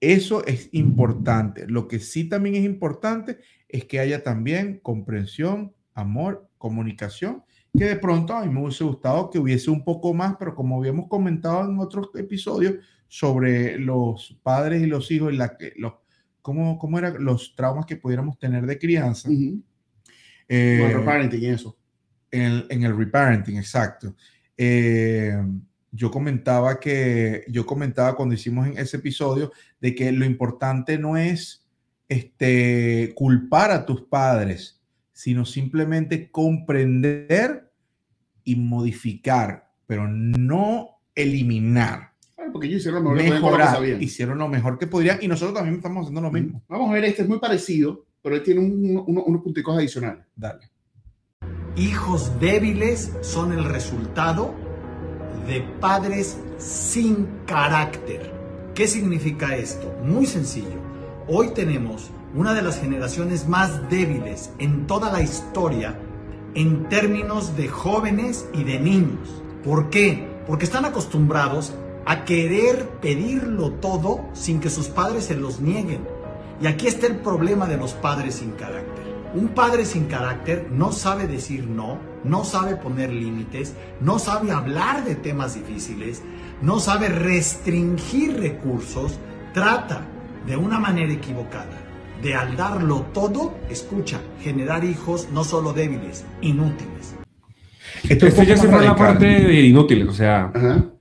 eso 0.00 0.42
es 0.46 0.70
importante. 0.72 1.66
Lo 1.68 1.87
que 1.87 1.98
sí 1.98 2.30
también 2.30 2.54
es 2.54 2.64
importante 2.64 3.40
es 3.68 3.85
que 3.85 4.00
haya 4.00 4.22
también 4.22 4.80
comprensión, 4.82 5.74
amor, 5.92 6.48
comunicación, 6.56 7.44
que 7.76 7.85
de 7.85 7.96
pronto 7.96 8.32
a 8.32 8.46
mí 8.46 8.50
me 8.50 8.62
hubiese 8.62 8.85
gustado 8.85 9.28
que 9.28 9.38
hubiese 9.38 9.70
un 9.70 9.85
poco 9.85 10.14
más, 10.14 10.37
pero 10.38 10.54
como 10.54 10.78
habíamos 10.78 11.09
comentado 11.09 11.68
en 11.68 11.78
otros 11.78 12.09
episodios 12.14 12.76
sobre 13.06 13.78
los 13.78 14.40
padres 14.42 14.82
y 14.82 14.87
los 14.87 15.11
hijos 15.11 15.35
y 15.35 15.37
la 15.37 15.59
los 15.76 15.92
cómo, 16.46 16.78
cómo 16.78 16.96
eran 16.96 17.24
los 17.24 17.56
traumas 17.56 17.87
que 17.87 17.96
pudiéramos 17.96 18.38
tener 18.38 18.66
de 18.66 18.78
crianza. 18.78 19.28
Ujú. 19.28 19.61
eh, 20.46 20.78
Bueno, 20.80 21.00
reparenting 21.00 21.42
y 21.42 21.46
eso. 21.46 21.76
en 22.30 22.42
el, 22.42 22.66
en 22.70 22.85
el 22.85 22.96
reparenting, 22.96 23.56
exacto. 23.56 24.14
Eh, 24.56 25.37
yo 25.90 26.09
comentaba 26.09 26.78
que, 26.78 27.44
yo 27.48 27.66
comentaba 27.66 28.14
cuando 28.14 28.37
hicimos 28.37 28.68
en 28.68 28.78
ese 28.78 28.98
episodio 28.98 29.50
de 29.80 29.96
que 29.96 30.12
lo 30.12 30.24
importante 30.24 30.98
no 30.98 31.16
es 31.16 31.66
este, 32.09 33.12
culpar 33.16 33.72
a 33.72 33.85
tus 33.85 34.02
padres, 34.02 34.80
sino 35.12 35.44
simplemente 35.44 36.30
comprender 36.30 37.72
y 38.44 38.54
modificar, 38.54 39.72
pero 39.88 40.06
no 40.06 41.00
eliminar, 41.16 42.12
Claro, 42.37 42.53
porque 42.53 42.68
ellos 42.68 42.81
hicieron 42.81 43.03
lo 43.05 43.11
mejor 43.11 43.18
que 43.25 43.29
que 43.29 43.35
mejorar. 43.35 43.75
sabían. 43.75 44.03
Hicieron 44.03 44.38
lo 44.38 44.49
mejor 44.49 44.79
que 44.79 44.87
podrían 44.87 45.18
y 45.22 45.29
nosotros 45.29 45.55
también 45.55 45.77
estamos 45.77 46.03
haciendo 46.03 46.20
lo 46.20 46.31
mismo. 46.31 46.62
Vamos 46.68 46.90
a 46.90 46.92
ver, 46.92 47.05
este 47.05 47.22
es 47.22 47.29
muy 47.29 47.38
parecido, 47.38 48.05
pero 48.22 48.37
él 48.37 48.42
tiene 48.42 48.61
un- 48.61 49.03
uno- 49.07 49.25
unos 49.25 49.42
punticos 49.42 49.77
adicionales. 49.77 50.25
Dale. 50.37 50.70
Hijos 51.77 52.33
débiles 52.40 53.12
son 53.22 53.53
el 53.53 53.64
resultado 53.64 54.55
de 55.46 55.61
padres 55.81 56.38
sin 56.59 57.27
carácter. 57.46 58.33
¿Qué 58.75 58.87
significa 58.87 59.57
esto? 59.57 59.94
Muy 60.03 60.27
sencillo. 60.27 60.81
Hoy 61.29 61.49
tenemos 61.55 62.11
una 62.35 62.55
de 62.55 62.62
las 62.62 62.79
generaciones 62.81 63.49
más 63.49 63.88
débiles 63.88 64.51
en 64.59 64.87
toda 64.87 65.11
la 65.12 65.22
historia 65.22 65.99
en 66.55 66.88
términos 66.88 67.57
de 67.57 67.68
jóvenes 67.68 68.49
y 68.55 68.64
de 68.64 68.79
niños. 68.79 69.42
¿Por 69.64 69.90
qué? 69.90 70.27
Porque 70.46 70.64
están 70.64 70.85
acostumbrados 70.87 71.75
a 72.07 72.25
querer 72.25 72.88
pedirlo 73.03 73.73
todo 73.73 74.25
sin 74.33 74.61
que 74.61 74.71
sus 74.71 74.87
padres 74.87 75.25
se 75.25 75.35
los 75.35 75.61
nieguen. 75.61 76.07
Y 76.62 76.69
aquí 76.69 76.87
está 76.87 77.09
el 77.09 77.16
problema 77.16 77.66
de 77.66 77.77
los 77.77 77.92
padres 77.95 78.37
sin 78.37 78.53
carácter. 78.53 79.05
Un 79.35 79.49
padre 79.49 79.85
sin 79.85 80.07
carácter 80.07 80.69
no 80.71 80.92
sabe 80.92 81.27
decir 81.27 81.66
no, 81.66 81.99
no 82.25 82.45
sabe 82.45 82.77
poner 82.77 83.12
límites, 83.12 83.75
no 84.01 84.19
sabe 84.19 84.53
hablar 84.53 85.05
de 85.05 85.16
temas 85.16 85.55
difíciles, 85.55 86.23
no 86.62 86.79
sabe 86.79 87.09
restringir 87.09 88.38
recursos, 88.38 89.19
trata 89.53 90.07
de 90.47 90.57
una 90.57 90.79
manera 90.79 91.12
equivocada 91.12 91.83
de 92.23 92.35
al 92.35 92.57
darlo 92.57 93.03
todo, 93.12 93.59
escucha, 93.69 94.21
generar 94.40 94.85
hijos 94.85 95.29
no 95.33 95.45
solo 95.45 95.73
débiles, 95.73 96.25
inútiles. 96.40 97.14
Esto 98.09 98.27
Este 98.27 98.47
ya 98.47 98.57
se 98.57 98.69
fue 98.69 98.79
a 98.79 98.83
la 98.83 98.97
parte 98.97 99.27
de 99.27 99.61
inútiles, 99.61 100.09
o 100.09 100.12
sea, 100.12 100.51
Ajá. 100.55 100.95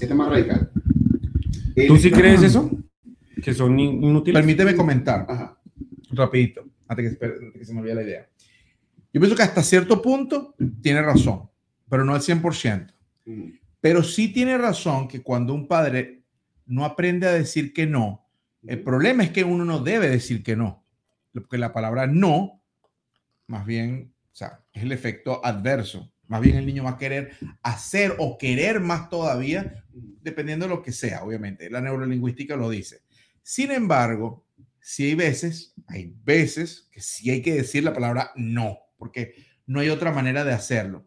Este 0.00 0.06
es 0.12 0.14
más 0.14 0.28
radical. 0.30 0.70
¿tú 1.86 1.96
sí 1.96 2.10
crees 2.10 2.42
eso? 2.42 2.70
¿Que 3.42 3.54
son 3.54 3.78
in- 3.78 4.02
inútiles? 4.02 4.40
Permíteme 4.40 4.74
comentar. 4.74 5.26
Ajá. 5.28 5.58
rapidito, 6.10 6.64
antes 6.88 7.16
que, 7.18 7.24
antes 7.24 7.52
que 7.52 7.64
se 7.64 7.72
me 7.74 7.80
olvide 7.80 7.94
la 7.94 8.02
idea. 8.02 8.28
Yo 9.12 9.20
pienso 9.20 9.36
que 9.36 9.42
hasta 9.42 9.62
cierto 9.62 10.00
punto 10.02 10.54
tiene 10.82 11.02
razón, 11.02 11.48
pero 11.88 12.04
no 12.04 12.14
al 12.14 12.20
100%. 12.20 12.92
Mm. 13.26 13.42
Pero 13.80 14.02
sí 14.02 14.28
tiene 14.32 14.58
razón 14.58 15.06
que 15.08 15.22
cuando 15.22 15.54
un 15.54 15.68
padre 15.68 16.22
no 16.66 16.84
aprende 16.84 17.26
a 17.26 17.32
decir 17.32 17.72
que 17.72 17.86
no, 17.86 18.26
el 18.66 18.82
problema 18.82 19.22
es 19.22 19.30
que 19.30 19.44
uno 19.44 19.64
no 19.64 19.78
debe 19.80 20.08
decir 20.08 20.42
que 20.42 20.56
no, 20.56 20.84
porque 21.32 21.58
la 21.58 21.72
palabra 21.72 22.06
no, 22.06 22.60
más 23.46 23.64
bien, 23.64 24.12
o 24.32 24.34
sea, 24.36 24.60
es 24.72 24.82
el 24.82 24.92
efecto 24.92 25.40
adverso. 25.44 26.10
Más 26.28 26.40
bien 26.40 26.56
el 26.56 26.66
niño 26.66 26.84
va 26.84 26.90
a 26.90 26.98
querer 26.98 27.32
hacer 27.62 28.14
o 28.18 28.38
querer 28.38 28.80
más 28.80 29.08
todavía, 29.08 29.84
dependiendo 30.22 30.66
de 30.66 30.74
lo 30.74 30.82
que 30.82 30.92
sea, 30.92 31.24
obviamente. 31.24 31.70
La 31.70 31.80
neurolingüística 31.80 32.54
lo 32.56 32.70
dice. 32.70 33.00
Sin 33.42 33.70
embargo, 33.70 34.46
si 34.80 35.04
hay 35.04 35.14
veces, 35.14 35.74
hay 35.86 36.14
veces 36.24 36.88
que 36.92 37.00
sí 37.00 37.30
hay 37.30 37.42
que 37.42 37.54
decir 37.54 37.82
la 37.82 37.94
palabra 37.94 38.30
no, 38.36 38.78
porque 38.96 39.34
no 39.66 39.80
hay 39.80 39.88
otra 39.88 40.12
manera 40.12 40.44
de 40.44 40.52
hacerlo. 40.52 41.06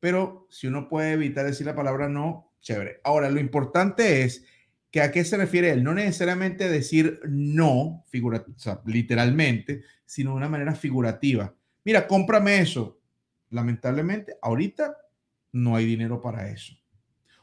pero 0.00 0.46
si 0.48 0.68
uno 0.68 0.88
puede 0.88 1.12
evitar 1.12 1.44
decir 1.44 1.66
la 1.66 1.74
palabra 1.74 2.08
no, 2.08 2.52
chévere. 2.60 3.00
Ahora, 3.02 3.30
lo 3.30 3.40
importante 3.40 4.22
es 4.22 4.44
que 4.90 5.00
a 5.00 5.10
qué 5.10 5.24
se 5.24 5.36
refiere 5.36 5.70
él. 5.70 5.82
No 5.84 5.94
necesariamente 5.94 6.68
decir 6.68 7.20
no, 7.28 8.04
figura, 8.08 8.44
literalmente, 8.86 9.82
sino 10.04 10.30
de 10.30 10.36
una 10.36 10.48
manera 10.48 10.74
figurativa. 10.74 11.54
Mira, 11.84 12.06
cómprame 12.06 12.60
eso. 12.60 12.97
Lamentablemente, 13.50 14.36
ahorita 14.42 14.96
no 15.52 15.76
hay 15.76 15.86
dinero 15.86 16.20
para 16.20 16.50
eso. 16.50 16.74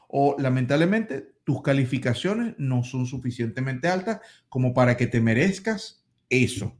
O 0.08 0.36
lamentablemente, 0.38 1.34
tus 1.44 1.62
calificaciones 1.62 2.54
no 2.58 2.84
son 2.84 3.06
suficientemente 3.06 3.88
altas 3.88 4.20
como 4.48 4.74
para 4.74 4.96
que 4.96 5.06
te 5.06 5.20
merezcas 5.20 6.04
eso. 6.28 6.76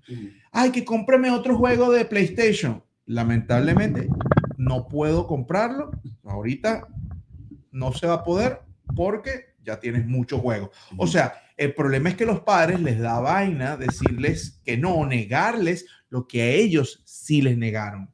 Ay, 0.53 0.71
que 0.71 0.85
cómprame 0.85 1.31
otro 1.31 1.57
juego 1.57 1.93
de 1.93 2.05
PlayStation. 2.05 2.83
Lamentablemente, 3.05 4.09
no 4.57 4.89
puedo 4.89 5.27
comprarlo. 5.27 5.91
Ahorita 6.25 6.89
no 7.71 7.93
se 7.93 8.07
va 8.07 8.15
a 8.15 8.25
poder 8.25 8.61
porque 8.95 9.57
ya 9.63 9.79
tienes 9.79 10.07
muchos 10.07 10.41
juegos. 10.41 10.71
O 10.97 11.07
sea, 11.07 11.35
el 11.57 11.75
problema 11.75 12.09
es 12.09 12.17
que 12.17 12.27
los 12.27 12.41
padres 12.41 12.81
les 12.81 12.99
da 12.99 13.21
vaina 13.21 13.77
decirles 13.77 14.61
que 14.65 14.77
no, 14.77 15.05
negarles 15.07 15.87
lo 16.09 16.27
que 16.27 16.43
a 16.43 16.49
ellos 16.49 17.03
sí 17.05 17.43
les 17.43 17.59
negaron. 17.59 18.11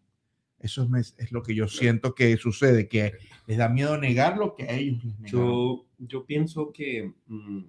Eso 0.62 0.88
es, 0.96 1.14
es 1.18 1.33
lo 1.33 1.42
que 1.42 1.55
yo 1.55 1.66
siento 1.68 2.14
que 2.14 2.37
sucede, 2.37 2.88
que 2.88 3.12
les 3.46 3.59
da 3.59 3.68
miedo 3.68 3.98
negar 3.98 4.38
lo 4.38 4.55
que 4.55 4.64
a 4.64 4.75
ellos 4.75 5.05
les. 5.05 5.31
Yo, 5.31 5.87
yo 5.98 6.25
pienso 6.25 6.72
que 6.72 7.12
mm, 7.27 7.64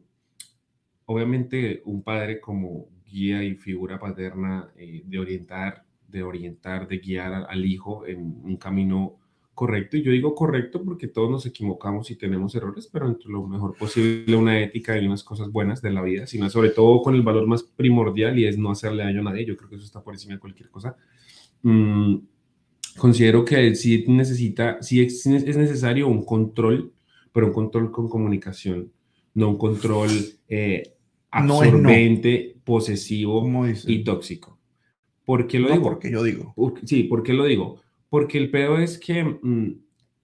obviamente 1.05 1.81
un 1.85 2.03
padre 2.03 2.39
como 2.39 2.87
guía 3.05 3.43
y 3.43 3.55
figura 3.55 3.99
paterna 3.99 4.71
eh, 4.75 5.01
de 5.05 5.19
orientar, 5.19 5.85
de 6.07 6.23
orientar, 6.23 6.87
de 6.87 6.99
guiar 6.99 7.47
al 7.49 7.65
hijo 7.65 8.05
en 8.05 8.19
un 8.43 8.57
camino 8.57 9.17
correcto. 9.53 9.97
Y 9.97 10.03
yo 10.03 10.11
digo 10.11 10.33
correcto 10.35 10.83
porque 10.83 11.07
todos 11.07 11.29
nos 11.29 11.45
equivocamos 11.45 12.09
y 12.11 12.15
tenemos 12.15 12.55
errores, 12.55 12.87
pero 12.91 13.07
entre 13.07 13.29
lo 13.29 13.47
mejor 13.47 13.75
posible 13.77 14.35
una 14.35 14.59
ética 14.59 14.97
y 14.97 15.05
unas 15.05 15.23
cosas 15.23 15.51
buenas 15.51 15.81
de 15.81 15.91
la 15.91 16.01
vida, 16.01 16.25
sino 16.25 16.49
sobre 16.49 16.69
todo 16.69 17.01
con 17.01 17.15
el 17.15 17.21
valor 17.21 17.47
más 17.47 17.63
primordial 17.63 18.37
y 18.37 18.45
es 18.45 18.57
no 18.57 18.71
hacerle 18.71 19.03
daño 19.03 19.21
a 19.21 19.25
nadie. 19.25 19.45
Yo 19.45 19.55
creo 19.57 19.69
que 19.69 19.75
eso 19.75 19.85
está 19.85 20.01
por 20.03 20.13
encima 20.13 20.35
de 20.35 20.39
cualquier 20.39 20.69
cosa. 20.69 20.95
Mm, 21.61 22.17
considero 22.97 23.45
que 23.45 23.75
sí 23.75 24.05
necesita, 24.07 24.81
sí 24.81 25.01
es, 25.01 25.25
necesario 25.25 26.07
un 26.07 26.23
control, 26.25 26.93
pero 27.31 27.47
un 27.47 27.53
control 27.53 27.91
con 27.91 28.09
comunicación, 28.09 28.91
no 29.33 29.49
un 29.49 29.57
control 29.57 30.09
eh, 30.47 30.93
absorbente, 31.31 32.55
posesivo 32.63 33.43
y 33.85 34.03
tóxico. 34.03 34.57
¿Por 35.25 35.47
qué 35.47 35.59
lo 35.59 35.71
digo? 35.71 35.83
Porque 35.83 36.11
yo 36.11 36.23
digo. 36.23 36.53
sí, 36.85 37.03
¿por 37.03 37.23
qué 37.23 37.33
lo 37.33 37.45
digo? 37.45 37.79
Porque 38.09 38.37
el 38.37 38.51
pedo 38.51 38.77
es 38.77 38.97
que 38.97 39.23
mm, 39.23 39.79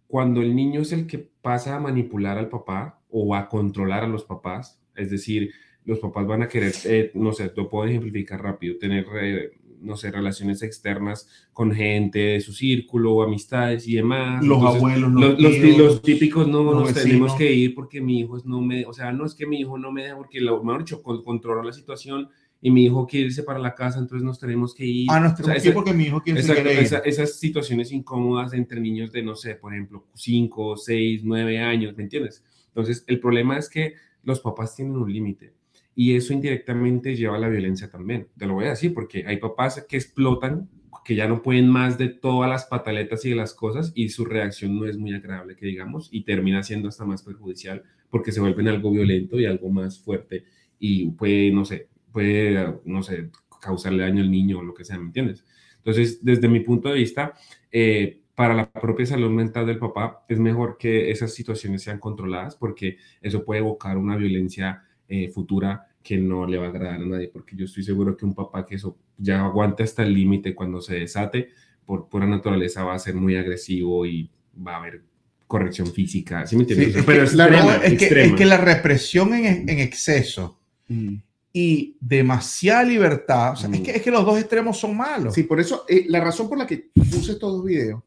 cuando 0.08 0.41
el 0.41 0.55
niño 0.55 0.82
es 0.82 0.91
el 0.91 1.08
que 1.08 1.19
pasa 1.41 1.75
a 1.75 1.79
manipular 1.79 2.38
al 2.38 2.49
papá 2.49 3.01
o 3.10 3.34
a 3.36 3.47
controlar 3.47 4.03
a 4.03 4.08
los 4.08 4.23
papás, 4.23 4.79
es 4.95 5.10
decir, 5.10 5.51
los 5.86 5.99
papás 5.99 6.27
van 6.27 6.43
a 6.43 6.47
querer, 6.47 6.73
eh, 6.86 7.12
no 7.15 7.32
sé, 7.34 7.51
lo 7.55 7.69
puedo 7.69 7.88
ejemplificar 7.88 8.41
rápido, 8.41 8.77
tener, 8.77 9.05
eh, 9.21 9.51
no 9.82 9.96
sé, 9.96 10.12
relaciones 10.12 10.62
externas 10.62 11.28
con 11.54 11.72
gente 11.72 12.20
de 12.20 12.42
su 12.42 12.54
círculo, 12.54 13.22
amistades 13.22 13.88
y 13.88 13.96
demás. 13.96 14.44
Los 14.46 14.63
abuelos, 14.63 15.12
los, 15.12 15.39
los, 15.39 16.02
típicos, 16.02 16.48
no, 16.48 16.63
nos 16.63 16.94
tenemos 16.94 17.34
que 17.36 17.52
ir 17.52 17.76
porque 17.76 18.02
mi 18.02 18.20
hijo 18.20 18.38
no 18.46 18.62
me, 18.62 18.86
o 18.86 18.94
sea, 18.94 19.12
no 19.12 19.26
es 19.26 19.34
que 19.34 19.46
mi 19.46 19.60
hijo 19.60 19.78
no 19.78 19.92
me 19.92 20.04
deja 20.04 20.18
porque, 20.18 20.42
lo 20.42 20.63
mejor 20.63 20.84
dicho, 20.84 21.02
controla 21.02 21.63
la 21.63 21.74
situación 21.74 22.30
y 22.62 22.72
mi 22.72 22.86
hijo 22.86 23.08
quiere 23.08 23.28
irse 23.28 23.44
para 23.44 23.60
la 23.60 23.74
casa, 23.74 24.00
entonces 24.00 24.26
nos 24.26 24.39
tenemos 24.39 24.74
que 24.76 24.86
ir. 24.86 25.08
Ah, 25.10 25.20
nos 25.20 25.36
tenemos 25.36 25.62
que 25.62 25.70
ir 25.70 25.74
porque 25.74 25.94
mi 25.94 26.04
hijo 26.06 26.22
quiere 26.22 26.42
irse. 26.42 27.02
esas 27.06 27.39
situaciones 27.39 27.92
incómodas 27.92 28.54
entre 28.54 28.82
niños 28.82 29.12
de, 29.12 29.24
no 29.24 29.36
sé, 29.36 29.56
por 29.56 29.74
ejemplo, 29.74 30.06
5, 30.13 30.78
6, 30.78 31.22
9 31.24 31.60
años, 31.60 31.96
¿me 31.96 32.04
entiendes? 32.04 32.44
Entonces, 32.68 33.04
el 33.08 33.20
problema 33.20 33.58
es 33.58 33.70
que 33.70 33.94
los 34.24 34.42
papás 34.42 34.76
tienen 34.76 34.96
un 34.96 35.12
límite 35.12 35.54
y 35.95 36.15
eso 36.15 36.34
indirectamente 36.34 37.15
lleva 37.15 37.36
a 37.36 37.39
la 37.39 37.49
violencia 37.49 37.89
también. 37.89 38.28
Te 38.38 38.45
lo 38.45 38.54
voy 38.54 38.65
a 38.65 38.69
decir 38.69 38.93
porque 38.93 39.25
hay 39.28 39.38
papás 39.38 39.86
que 39.88 39.97
explotan, 39.97 40.69
que 41.04 41.15
ya 41.15 41.28
no 41.28 41.41
pueden 41.41 41.67
más 41.67 41.97
de 41.97 42.10
todas 42.10 42.49
las 42.49 42.65
pataletas 42.65 43.25
y 43.25 43.30
de 43.30 43.36
las 43.36 43.54
cosas 43.54 43.91
y 43.95 44.10
su 44.10 44.25
reacción 44.25 44.78
no 44.78 44.86
es 44.86 44.97
muy 44.97 45.13
agradable, 45.13 45.56
que 45.56 45.65
digamos, 45.65 46.10
y 46.12 46.23
termina 46.23 46.63
siendo 46.63 46.89
hasta 46.89 47.06
más 47.06 47.23
perjudicial 47.23 47.84
porque 48.10 48.32
se 48.32 48.39
vuelven 48.39 48.67
algo 48.67 48.91
violento 48.91 49.39
y 49.39 49.45
algo 49.45 49.69
más 49.69 49.99
fuerte 49.99 50.45
y 50.80 51.10
puede, 51.12 51.52
no 51.52 51.65
sé, 51.65 51.89
puede, 52.12 52.75
no 52.86 53.04
sé, 53.04 53.30
causarle 53.62 54.04
daño 54.04 54.21
al 54.21 54.32
niño 54.32 54.60
o 54.60 54.63
lo 54.63 54.73
que 54.73 54.86
sea, 54.86 54.97
¿me 54.97 55.06
entiendes? 55.06 55.45
Entonces, 55.78 56.23
desde 56.23 56.47
mi 56.47 56.62
punto 56.62 56.89
de 56.89 56.95
vista, 56.95 57.34
eh, 57.71 58.21
para 58.36 58.54
la 58.54 58.71
propia 58.71 59.06
salud 59.06 59.30
mental 59.30 59.65
del 59.65 59.80
papá 59.80 60.25
es 60.30 60.39
mejor 60.39 60.78
que 60.78 61.12
esas 61.12 61.34
situaciones 61.34 61.84
sean 61.84 61.99
controladas 61.99 62.56
porque 62.56 62.97
eso 63.21 63.43
puede 63.43 63.60
evocar 63.60 63.97
una 63.97 64.15
violencia 64.15 64.84
eh, 65.10 65.30
futura 65.30 65.88
que 66.02 66.17
no 66.17 66.48
le 66.48 66.58
va 66.58 66.67
a 66.67 66.69
agradar 66.69 67.02
a 67.02 67.06
nadie, 67.06 67.28
porque 67.28 67.56
yo 67.56 67.65
estoy 67.65 67.84
seguro 67.84 68.15
que 68.15 68.26
un 68.26 68.34
papá 68.34 68.65
que 68.65 68.76
eso 68.76 68.98
ya 69.17 69.43
aguante 69.43 69.84
hasta 69.84 70.04
el 70.04 70.13
límite 70.13 70.56
cuando 70.56 70.82
se 70.82 70.95
desate, 70.95 71.50
por 71.86 72.08
pura 72.08 72.26
naturaleza 72.26 72.84
va 72.84 72.93
a 72.93 73.00
ser 73.00 73.15
muy 73.15 73.36
agresivo 73.36 74.06
y 74.06 74.30
va 74.65 74.76
a 74.76 74.78
haber 74.78 75.02
corrección 75.48 75.88
física, 75.88 76.45
¿sí 76.45 76.56
me 76.56 76.62
entiendes? 76.62 77.04
Pero 77.06 77.24
es, 77.24 77.32
que, 77.32 78.45
la 78.45 78.58
represión 78.58 79.34
en, 79.34 79.67
en 79.67 79.80
exceso 79.80 80.60
mm 80.88 81.15
y 81.52 81.98
demasiada 82.00 82.84
libertad. 82.84 83.54
O 83.54 83.56
sea, 83.56 83.69
es, 83.69 83.82
que, 83.82 83.91
es 83.91 84.02
que 84.02 84.12
los 84.12 84.26
dos 84.26 84.39
extremos 84.39 84.78
son 84.78 84.95
malos. 84.95 85.34
Sí, 85.34 85.43
por 85.43 85.60
eso, 85.60 85.86
eh, 85.88 86.06
la 86.08 86.22
razón 86.22 86.48
por 86.48 86.58
la 86.58 86.67
que 86.67 86.89
puse 86.93 87.34
estos 87.34 87.54
dos 87.54 87.65
videos, 87.65 88.04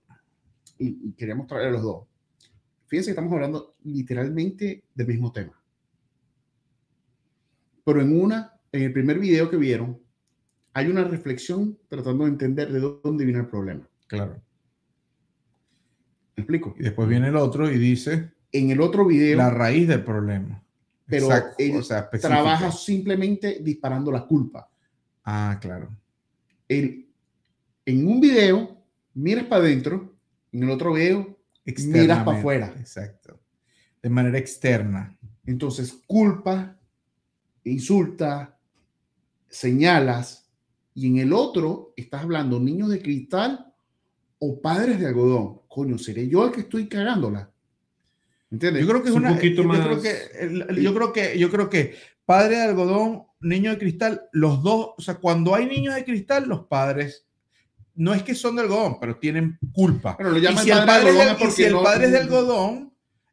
y, 0.79 1.13
quería 1.13 1.35
mostrarle 1.35 1.71
los 1.73 1.83
dos, 1.83 2.05
fíjense 2.87 3.09
que 3.09 3.13
estamos 3.13 3.33
hablando 3.33 3.75
literalmente 3.85 4.85
del 4.95 5.07
mismo 5.07 5.33
tema. 5.33 5.61
Pero 7.85 8.01
en 8.01 8.21
una, 8.21 8.61
en 8.71 8.83
el 8.83 8.93
primer 8.93 9.19
video 9.19 9.51
que 9.51 9.57
vieron, 9.57 10.01
hay 10.73 10.89
una 10.89 11.05
reflexión 11.05 11.79
tratando 11.89 12.25
de 12.25 12.31
entender 12.31 12.73
de 12.73 12.81
dónde 12.81 13.25
viene 13.25 13.41
el 13.41 13.49
problema. 13.49 13.89
Claro. 14.07 14.41
¿Me 16.37 16.43
explico? 16.43 16.75
Y 16.79 16.83
después 16.83 17.09
viene 17.09 17.29
el 17.29 17.37
otro 17.37 17.71
y 17.71 17.79
dice... 17.79 18.33
En 18.53 18.71
el 18.71 18.81
otro 18.81 19.07
video... 19.07 19.37
La 19.39 19.51
raíz 19.51 19.89
del 19.89 20.05
problema 20.05 20.63
pero 21.13 21.29
él 21.59 21.85
trabaja 22.21 22.73
simplemente 22.73 23.59
disparando 23.61 24.11
la 24.11 24.27
culpa. 24.27 24.71
Ah, 25.25 25.59
claro. 25.61 25.95
Él, 26.67 27.09
en 27.85 28.07
un 28.07 28.21
video, 28.21 28.83
miras 29.15 29.45
para 29.45 29.63
adentro, 29.63 30.17
en 30.53 30.63
el 30.63 30.71
otro 30.71 30.95
video, 30.95 31.39
miras 31.65 32.25
para 32.25 32.39
afuera. 32.39 32.75
Exacto. 32.79 33.39
De 34.03 34.09
manera 34.09 34.39
externa. 34.39 35.17
Entonces, 35.45 35.93
culpa, 36.07 36.79
insulta, 37.65 38.59
señalas, 39.49 40.51
y 40.95 41.07
en 41.07 41.19
el 41.19 41.33
otro 41.33 41.95
estás 41.97 42.23
hablando 42.23 42.61
niños 42.61 42.91
de 42.91 43.01
cristal 43.01 43.73
o 44.39 44.61
padres 44.61 45.01
de 45.01 45.07
algodón. 45.07 45.61
Coño, 45.69 45.99
seré 45.99 46.29
yo 46.29 46.45
el 46.45 46.53
que 46.53 46.63
estoy 46.63 46.89
cagándola. 46.89 47.51
Yo 48.51 48.59
creo 48.59 49.03
que 49.03 49.09
es, 49.09 49.15
un 49.15 49.29
poquito 49.29 49.65
más. 49.65 49.79
yo 49.79 50.95
creo 50.95 51.13
que, 51.13 51.39
yo 51.39 51.51
creo 51.51 51.71
que 51.71 51.95
padre 52.27 52.57
de 52.57 52.63
algodón, 52.63 53.25
niño 53.41 53.71
de 53.71 53.79
cristal, 53.79 54.29
los 54.33 54.63
dos, 54.63 54.91
o 54.99 55.01
sea, 55.01 55.15
cuando 55.15 55.55
hay 55.55 55.67
niños 55.67 55.95
de 55.95 56.05
cristal, 56.05 56.47
los 56.49 56.67
padres 56.67 57.27
no 57.95 58.13
es 58.13 58.23
que 58.23 58.35
son 58.35 58.57
de 58.57 58.63
algodón, 58.63 58.99
pero 59.01 59.17
tienen 59.17 59.59
culpa. 59.73 60.17
Pero 60.17 60.31
lo 60.31 60.39
y 60.39 60.57
si 60.59 60.71
el 60.71 60.85
padre, 60.85 61.11
es, 61.11 61.59
el 61.61 61.75
padre 61.75 62.07
es 62.07 62.13
de 62.13 62.19
algodón, 62.19 62.92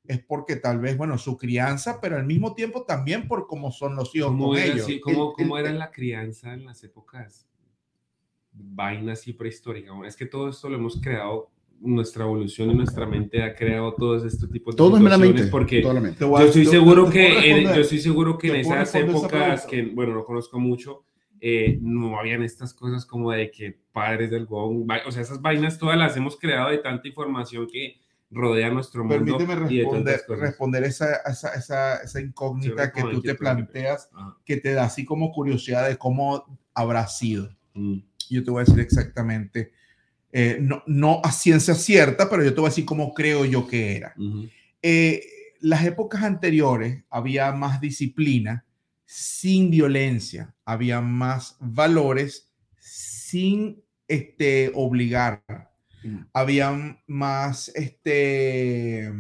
es 0.10 0.20
porque 0.24 0.56
tal 0.56 0.80
vez, 0.80 0.98
bueno, 0.98 1.20
su 1.20 1.38
crianza, 1.38 2.02
pero 2.02 2.18
al 2.18 2.26
mismo 2.26 2.56
tiempo 2.56 2.84
también 2.84 3.28
por 3.28 3.46
cómo 3.46 3.72
son 3.72 3.96
los 3.96 4.14
hijos 4.16 4.30
¿Cómo 4.30 4.48
con 4.48 4.58
era, 4.58 4.74
ellos. 4.74 4.88
¿Cómo, 5.04 5.58
era 5.58 5.72
la 5.72 5.92
crianza 5.92 6.52
en 6.52 6.66
las 6.66 6.84
épocas 6.84 7.48
vainas 8.52 9.28
y 9.28 9.34
prehistóricas? 9.34 9.94
Es 10.08 10.16
que 10.16 10.26
todo 10.26 10.50
esto 10.50 10.68
lo 10.68 10.78
hemos 10.78 11.00
creado 11.00 11.52
nuestra 11.80 12.24
evolución 12.24 12.72
y 12.72 12.74
nuestra 12.74 13.06
mente 13.06 13.44
ha 13.44 13.54
creado 13.54 13.94
todos 13.94 14.26
estos 14.26 14.50
tipos 14.50 14.74
de 14.74 14.78
todo 14.78 14.98
situaciones 14.98 15.48
porque 15.48 15.82
yo 15.82 16.40
estoy 16.40 16.66
seguro 16.66 17.10
que 17.10 17.52
en, 17.52 17.74
yo 17.74 17.82
estoy 17.82 18.00
seguro 18.00 18.38
que 18.38 18.48
en 18.50 18.56
esas 18.58 18.94
épocas 18.96 19.66
que 19.66 19.84
bueno 19.84 20.14
no 20.14 20.26
conozco 20.26 20.60
mucho 20.60 21.06
eh, 21.40 21.80
no 21.82 22.20
habían 22.20 22.44
estas 22.44 22.74
cosas 22.74 23.06
como 23.06 23.32
de 23.32 23.50
que 23.50 23.80
padres 23.94 24.30
del 24.30 24.46
gong 24.46 24.86
o 25.08 25.12
sea 25.12 25.22
esas 25.22 25.42
vainas 25.42 25.78
todas 25.80 25.98
las 25.98 26.18
hemos 26.18 26.38
creado 26.38 26.70
de 26.70 26.80
tanta 26.80 27.08
información 27.08 27.66
que 27.66 27.96
rodea 28.32 28.70
nuestro 28.70 29.04
mundo 29.04 29.38
permíteme 29.38 29.56
responder, 29.56 30.22
responder 30.28 30.84
esa, 30.84 31.16
esa, 31.26 31.54
esa, 31.54 31.96
esa 31.98 32.22
incógnita 32.22 32.92
que 32.92 33.02
tú 33.02 33.22
te 33.22 33.36
planteas 33.36 34.10
que 34.46 34.58
te 34.58 34.74
da 34.74 34.84
así 34.84 35.04
como 35.04 35.32
curiosidad 35.32 35.88
de 35.88 35.98
cómo 35.98 36.60
habrá 36.74 37.08
sido 37.08 37.50
mm. 37.74 37.98
yo 38.30 38.44
te 38.44 38.52
voy 38.52 38.62
a 38.62 38.66
decir 38.66 38.80
exactamente 38.80 39.72
eh, 40.32 40.60
no, 40.62 40.84
no, 40.86 41.22
a 41.24 41.32
ciencia 41.32 41.74
cierta, 41.74 42.30
pero 42.30 42.44
yo 42.44 42.54
te 42.54 42.60
voy 42.60 42.68
a 42.68 42.70
decir 42.70 42.86
cómo 42.86 43.14
creo 43.14 43.46
yo 43.46 43.68
que 43.68 43.96
era. 43.96 44.14
Eh, 44.82 45.24
las 45.60 45.84
épocas 45.86 46.24
anteriores 46.24 47.04
había 47.10 47.52
más 47.52 47.82
disciplina 47.82 48.66
sin 49.06 49.72
violencia, 49.72 50.54
había 50.66 51.02
más 51.02 51.58
valores 51.60 52.52
sin 52.78 53.84
este, 54.08 54.72
obligar. 54.76 55.44
Mm. 56.04 56.18
había 56.34 56.98
más, 57.08 57.70
este, 57.76 59.12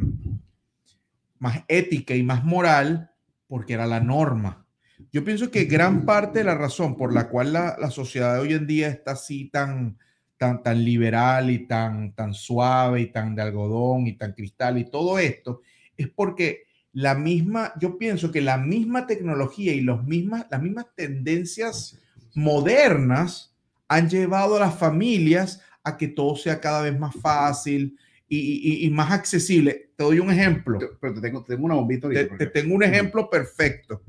más 1.37 1.63
ética 1.67 2.15
y 2.15 2.23
más 2.23 2.43
moral 2.43 3.11
porque 3.47 3.73
era 3.73 3.85
la 3.85 3.99
norma. 3.99 4.65
Yo 5.11 5.23
pienso 5.23 5.49
que 5.49 5.65
gran 5.65 6.05
parte 6.05 6.39
de 6.39 6.45
la 6.45 6.55
razón 6.55 6.95
por 6.95 7.13
la 7.13 7.29
cual 7.29 7.53
la, 7.53 7.77
la 7.79 7.89
sociedad 7.89 8.35
de 8.35 8.41
hoy 8.41 8.53
en 8.53 8.67
día 8.67 8.89
está 8.89 9.11
así 9.11 9.49
tan, 9.49 9.97
tan, 10.37 10.61
tan 10.61 10.83
liberal 10.83 11.49
y 11.49 11.67
tan, 11.67 12.13
tan 12.13 12.33
suave 12.33 13.01
y 13.01 13.11
tan 13.11 13.35
de 13.35 13.41
algodón 13.41 14.07
y 14.07 14.13
tan 14.13 14.33
cristal 14.33 14.77
y 14.77 14.85
todo 14.85 15.19
esto 15.19 15.61
es 15.97 16.07
porque 16.07 16.63
la 16.93 17.13
misma, 17.13 17.73
yo 17.79 17.97
pienso 17.97 18.31
que 18.31 18.41
la 18.41 18.57
misma 18.57 19.05
tecnología 19.05 19.73
y 19.73 19.81
los 19.81 20.03
mismas, 20.05 20.47
las 20.49 20.61
mismas 20.61 20.87
tendencias 20.95 21.99
modernas 22.33 23.55
han 23.87 24.09
llevado 24.09 24.55
a 24.55 24.61
las 24.61 24.75
familias 24.75 25.61
a 25.89 25.97
que 25.97 26.07
todo 26.07 26.35
sea 26.35 26.59
cada 26.61 26.81
vez 26.83 26.97
más 26.97 27.15
fácil 27.15 27.97
y, 28.27 28.37
y- 28.37 28.85
y 28.85 28.89
más 28.89 29.11
accesible. 29.11 29.91
Te 29.95 30.03
doy 30.03 30.19
un 30.19 30.31
ejemplo. 30.31 30.79
Pero 31.01 31.13
te 31.15 31.21
tengo, 31.21 31.43
te 31.43 31.53
tengo 31.53 31.65
una 31.65 31.75
bombita 31.75 32.07
ahorita, 32.07 32.21
Te, 32.23 32.27
porque- 32.29 32.45
te 32.45 32.51
tengo 32.61 32.75
un 32.75 32.83
ejemplo 32.83 33.29
perfecto. 33.29 34.01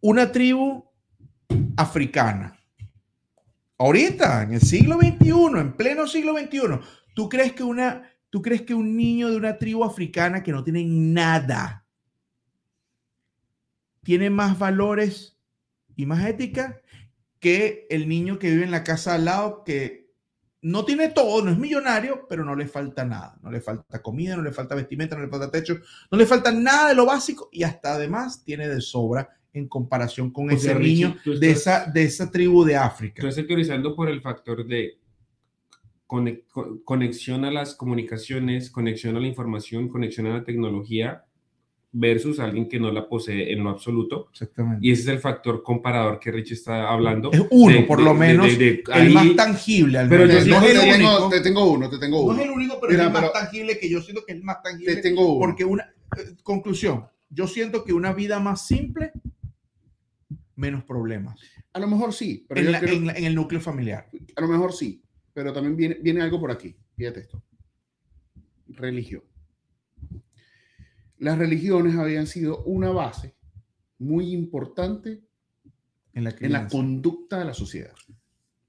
Una 0.00 0.30
tribu 0.32 0.84
africana. 1.76 2.58
Ahorita, 3.78 4.42
en 4.42 4.54
el 4.54 4.60
siglo 4.60 4.98
XXI, 4.98 5.58
en 5.60 5.72
pleno 5.76 6.06
siglo 6.06 6.32
XXI, 6.36 6.58
¿tú 7.14 7.28
crees 7.28 7.52
que 7.52 7.62
una, 7.62 8.08
tú 8.30 8.40
crees 8.40 8.62
que 8.62 8.74
un 8.74 8.96
niño 8.96 9.30
de 9.30 9.36
una 9.36 9.58
tribu 9.58 9.84
africana 9.84 10.42
que 10.42 10.52
no 10.52 10.62
tiene 10.64 10.84
nada 10.84 11.80
tiene 14.02 14.28
más 14.30 14.58
valores 14.58 15.36
y 15.96 16.04
más 16.06 16.24
ética 16.26 16.80
que 17.40 17.86
el 17.90 18.08
niño 18.08 18.38
que 18.38 18.50
vive 18.50 18.64
en 18.64 18.70
la 18.70 18.84
casa 18.84 19.14
al 19.14 19.24
lado 19.24 19.64
que 19.64 20.03
no 20.64 20.84
tiene 20.84 21.10
todo, 21.10 21.44
no 21.44 21.50
es 21.50 21.58
millonario, 21.58 22.26
pero 22.28 22.44
no 22.44 22.56
le 22.56 22.66
falta 22.66 23.04
nada. 23.04 23.36
No 23.42 23.50
le 23.50 23.60
falta 23.60 24.00
comida, 24.02 24.34
no 24.36 24.42
le 24.42 24.50
falta 24.50 24.74
vestimenta, 24.74 25.14
no 25.14 25.22
le 25.22 25.28
falta 25.28 25.50
techo, 25.50 25.78
no 26.10 26.16
le 26.18 26.24
falta 26.26 26.50
nada 26.52 26.88
de 26.88 26.94
lo 26.94 27.04
básico 27.06 27.48
y 27.52 27.62
hasta 27.64 27.94
además 27.94 28.42
tiene 28.44 28.66
de 28.68 28.80
sobra 28.80 29.28
en 29.52 29.68
comparación 29.68 30.30
con 30.30 30.48
O 30.48 30.52
ese 30.52 30.68
sea, 30.68 30.74
Richie, 30.78 31.04
niño 31.08 31.16
tú 31.22 31.38
de, 31.38 31.50
estás- 31.50 31.82
esa, 31.82 31.92
de 31.92 32.02
esa 32.04 32.30
tribu 32.30 32.64
de 32.64 32.76
África. 32.76 33.20
Tú 33.20 33.28
estás 33.28 33.46
teorizando 33.46 33.94
por 33.94 34.08
el 34.08 34.20
factor 34.22 34.66
de 34.66 34.98
cone- 36.06 36.44
co- 36.50 36.80
conexión 36.84 37.44
a 37.44 37.50
las 37.50 37.74
comunicaciones, 37.74 38.70
conexión 38.70 39.16
a 39.16 39.20
la 39.20 39.26
información, 39.26 39.88
conexión 39.88 40.26
a 40.26 40.34
la 40.38 40.44
tecnología 40.44 41.23
versus 41.96 42.40
alguien 42.40 42.68
que 42.68 42.80
no 42.80 42.90
la 42.90 43.08
posee 43.08 43.52
en 43.52 43.62
lo 43.62 43.70
absoluto. 43.70 44.28
Exactamente. 44.32 44.84
Y 44.84 44.90
ese 44.90 45.02
es 45.02 45.08
el 45.08 45.18
factor 45.20 45.62
comparador 45.62 46.18
que 46.18 46.32
Rich 46.32 46.50
está 46.52 46.90
hablando. 46.90 47.30
Es 47.32 47.40
uno, 47.50 47.72
de- 47.72 47.82
por 47.84 47.98
de- 47.98 48.04
lo 48.04 48.12
de- 48.14 48.18
menos, 48.18 48.46
de- 48.46 48.56
de- 48.58 48.82
el 48.86 48.92
ahí- 48.92 49.14
más 49.14 49.36
tangible. 49.36 49.98
al 49.98 50.08
Pero 50.08 50.26
menos. 50.26 50.44
yo 50.44 50.50
no 50.60 50.66
es 50.66 50.72
te 50.72 50.72
el 50.72 50.96
tengo, 50.96 51.10
único. 51.14 51.28
te 51.30 51.40
tengo 51.40 51.70
uno, 51.72 51.88
te 51.90 51.98
tengo 51.98 52.16
No 52.18 52.22
uno. 52.24 52.38
es 52.40 52.44
el 52.46 52.50
único, 52.50 52.80
pero 52.80 52.90
Mira, 52.90 53.02
es 53.04 53.06
el 53.06 53.12
más 53.12 53.22
pero- 53.22 53.32
tangible 53.32 53.78
que 53.78 53.88
yo 53.88 54.00
siento 54.02 54.24
que 54.26 54.32
es 54.32 54.38
el 54.38 54.44
más 54.44 54.60
tangible. 54.62 54.96
Te 54.96 55.02
tengo 55.02 55.34
uno. 55.36 55.46
Porque 55.46 55.64
una 55.64 55.84
eh, 56.18 56.34
conclusión, 56.42 57.06
yo 57.30 57.46
siento 57.46 57.84
que 57.84 57.92
una 57.92 58.12
vida 58.12 58.40
más 58.40 58.66
simple, 58.66 59.12
menos 60.56 60.82
problemas. 60.84 61.38
A 61.72 61.78
lo 61.78 61.86
mejor 61.86 62.12
sí, 62.12 62.44
pero 62.48 62.58
En, 62.60 62.66
yo 62.66 62.72
la- 62.72 62.80
creo- 62.80 62.94
en 62.96 63.06
la- 63.06 63.12
en 63.14 63.24
el 63.24 63.34
núcleo 63.36 63.60
familiar. 63.60 64.08
a 64.34 64.40
lo 64.40 64.48
mejor 64.48 64.72
sí, 64.72 65.00
pero 65.32 65.52
también 65.52 65.76
viene, 65.76 65.96
viene 66.02 66.22
algo 66.22 66.40
por 66.40 66.50
aquí. 66.50 66.74
Fíjate 66.96 67.20
esto. 67.20 67.40
Religión. 68.68 69.22
Las 71.18 71.38
religiones 71.38 71.96
habían 71.96 72.26
sido 72.26 72.62
una 72.64 72.90
base 72.90 73.34
muy 73.98 74.32
importante 74.32 75.22
En 76.12 76.24
la, 76.24 76.30
en 76.30 76.34
la 76.34 76.34
crianza. 76.36 76.68
conducta 76.68 77.38
de 77.38 77.44
la 77.46 77.54
sociedad. 77.54 77.94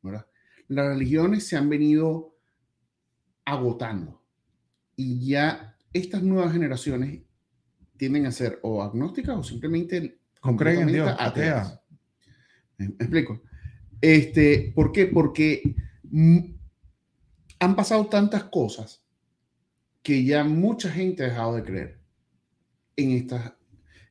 ¿verdad? 0.01 0.27
Las 0.67 0.87
religiones 0.87 1.47
se 1.47 1.57
han 1.57 1.69
venido 1.69 2.37
agotando 3.45 4.21
y 4.95 5.25
ya 5.27 5.77
estas 5.93 6.23
nuevas 6.23 6.51
generaciones 6.53 7.21
tienden 7.97 8.25
a 8.25 8.31
ser 8.31 8.59
o 8.63 8.81
agnósticas 8.83 9.37
o 9.37 9.43
simplemente 9.43 10.19
No 10.43 10.55
creen 10.55 10.81
en 10.81 10.87
Dios, 10.93 11.07
completamente 11.09 11.41
ateas. 11.49 11.67
atea. 11.67 11.81
¿Me, 12.77 12.87
me 12.89 12.93
explico? 12.99 13.41
Este, 14.01 14.71
¿Por 14.75 14.91
qué? 14.91 15.05
Porque 15.07 15.75
han 17.59 17.75
pasado 17.75 18.05
tantas 18.07 18.43
cosas 18.45 19.03
que 20.03 20.23
ya 20.23 20.43
mucha 20.43 20.91
gente 20.91 21.23
ha 21.23 21.27
dejado 21.29 21.55
de 21.55 21.63
creer 21.63 21.99
en 22.95 23.11
estas. 23.11 23.53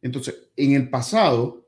Entonces, 0.03 0.51
en 0.57 0.73
el 0.73 0.91
pasado, 0.91 1.67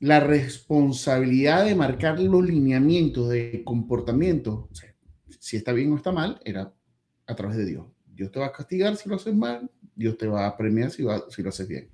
la 0.00 0.20
responsabilidad 0.20 1.64
de 1.64 1.74
marcar 1.74 2.20
los 2.20 2.44
lineamientos 2.44 3.30
de 3.30 3.62
comportamiento, 3.64 4.68
o 4.70 4.74
sea, 4.74 4.94
si 5.38 5.56
está 5.56 5.72
bien 5.72 5.92
o 5.92 5.96
está 5.96 6.12
mal, 6.12 6.40
era 6.44 6.72
a 7.26 7.34
través 7.34 7.56
de 7.56 7.64
Dios. 7.64 7.86
Dios 8.06 8.30
te 8.30 8.38
va 8.38 8.46
a 8.46 8.52
castigar 8.52 8.96
si 8.96 9.08
lo 9.08 9.16
haces 9.16 9.34
mal, 9.34 9.70
Dios 9.94 10.16
te 10.18 10.26
va 10.26 10.46
a 10.46 10.56
premiar 10.56 10.90
si, 10.90 11.02
va- 11.02 11.24
si 11.30 11.42
lo 11.42 11.48
haces 11.48 11.66
bien. 11.66 11.88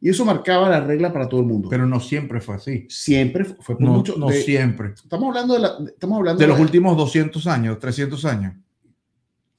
Y 0.00 0.08
eso 0.08 0.24
marcaba 0.24 0.68
la 0.70 0.80
regla 0.80 1.12
para 1.12 1.28
todo 1.28 1.40
el 1.40 1.46
mundo. 1.46 1.68
Pero 1.68 1.86
no 1.86 2.00
siempre 2.00 2.40
fue 2.40 2.54
así. 2.54 2.86
siempre 2.88 3.44
fu- 3.44 3.56
fue 3.60 3.74
por 3.76 3.84
No, 3.84 3.92
mucho. 3.94 4.16
no 4.16 4.28
de- 4.28 4.42
siempre. 4.42 4.94
estamos 4.94 5.28
hablando 5.28 5.54
de, 5.54 5.60
la, 5.60 5.78
de- 5.78 5.90
estamos 5.90 6.16
hablando 6.18 6.40
De 6.40 6.46
los 6.46 6.56
de- 6.56 6.62
últimos 6.62 6.96
200 6.96 7.46
años, 7.46 7.78
300 7.78 8.24
años. 8.24 8.54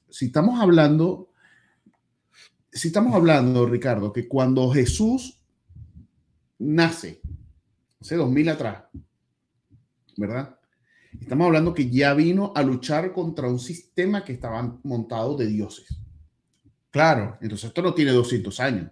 Si 0.08 0.26
estamos 0.26 0.60
hablando, 0.60 1.28
si 2.72 2.88
estamos 2.88 3.14
hablando, 3.14 3.66
Ricardo, 3.66 4.12
que 4.12 4.26
cuando 4.26 4.70
Jesús 4.70 5.38
nace, 6.58 7.20
hace 8.00 8.16
2000 8.16 8.48
atrás, 8.48 8.84
¿verdad? 10.16 10.58
Estamos 11.20 11.46
hablando 11.46 11.74
que 11.74 11.90
ya 11.90 12.14
vino 12.14 12.52
a 12.56 12.62
luchar 12.62 13.12
contra 13.12 13.48
un 13.48 13.58
sistema 13.58 14.24
que 14.24 14.32
estaba 14.32 14.78
montado 14.82 15.36
de 15.36 15.46
dioses. 15.46 15.98
Claro. 16.90 17.36
Entonces, 17.42 17.68
esto 17.68 17.82
no 17.82 17.92
tiene 17.92 18.12
200 18.12 18.60
años. 18.60 18.90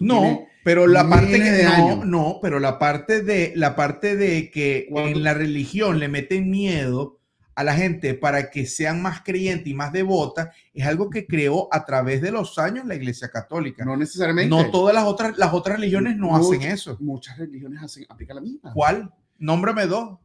No, 0.00 0.46
pero 0.64 0.86
la 0.86 1.08
parte 1.08 1.32
que 1.32 1.50
de 1.50 1.64
no, 1.64 2.04
no, 2.04 2.38
pero 2.40 2.60
la 2.60 2.78
parte 2.78 3.22
de 3.22 3.52
la 3.56 3.74
parte 3.74 4.16
de 4.16 4.50
que 4.50 4.88
en 4.90 5.24
la 5.24 5.34
religión 5.34 5.98
le 5.98 6.08
meten 6.08 6.50
miedo 6.50 7.17
a 7.58 7.64
la 7.64 7.74
gente 7.74 8.14
para 8.14 8.50
que 8.50 8.66
sean 8.66 9.02
más 9.02 9.22
creyentes 9.22 9.66
y 9.66 9.74
más 9.74 9.92
devotas 9.92 10.54
es 10.72 10.86
algo 10.86 11.10
que 11.10 11.26
creó 11.26 11.68
a 11.72 11.84
través 11.84 12.22
de 12.22 12.30
los 12.30 12.56
años 12.58 12.86
la 12.86 12.94
Iglesia 12.94 13.28
Católica. 13.30 13.84
No 13.84 13.96
necesariamente. 13.96 14.48
No 14.48 14.70
todas 14.70 14.94
las 14.94 15.04
otras 15.04 15.36
las 15.36 15.52
otras 15.52 15.76
religiones 15.80 16.16
no 16.16 16.28
Much- 16.28 16.40
hacen 16.56 16.62
eso. 16.70 16.96
Muchas 17.00 17.36
religiones 17.36 17.82
hacen, 17.82 18.06
aplican 18.08 18.36
la 18.36 18.42
misma. 18.42 18.72
¿Cuál? 18.72 19.12
Nómbrame 19.38 19.86
dos. 19.86 20.18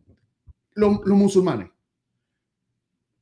Los, 0.76 1.00
los 1.06 1.18
musulmanes. 1.18 1.70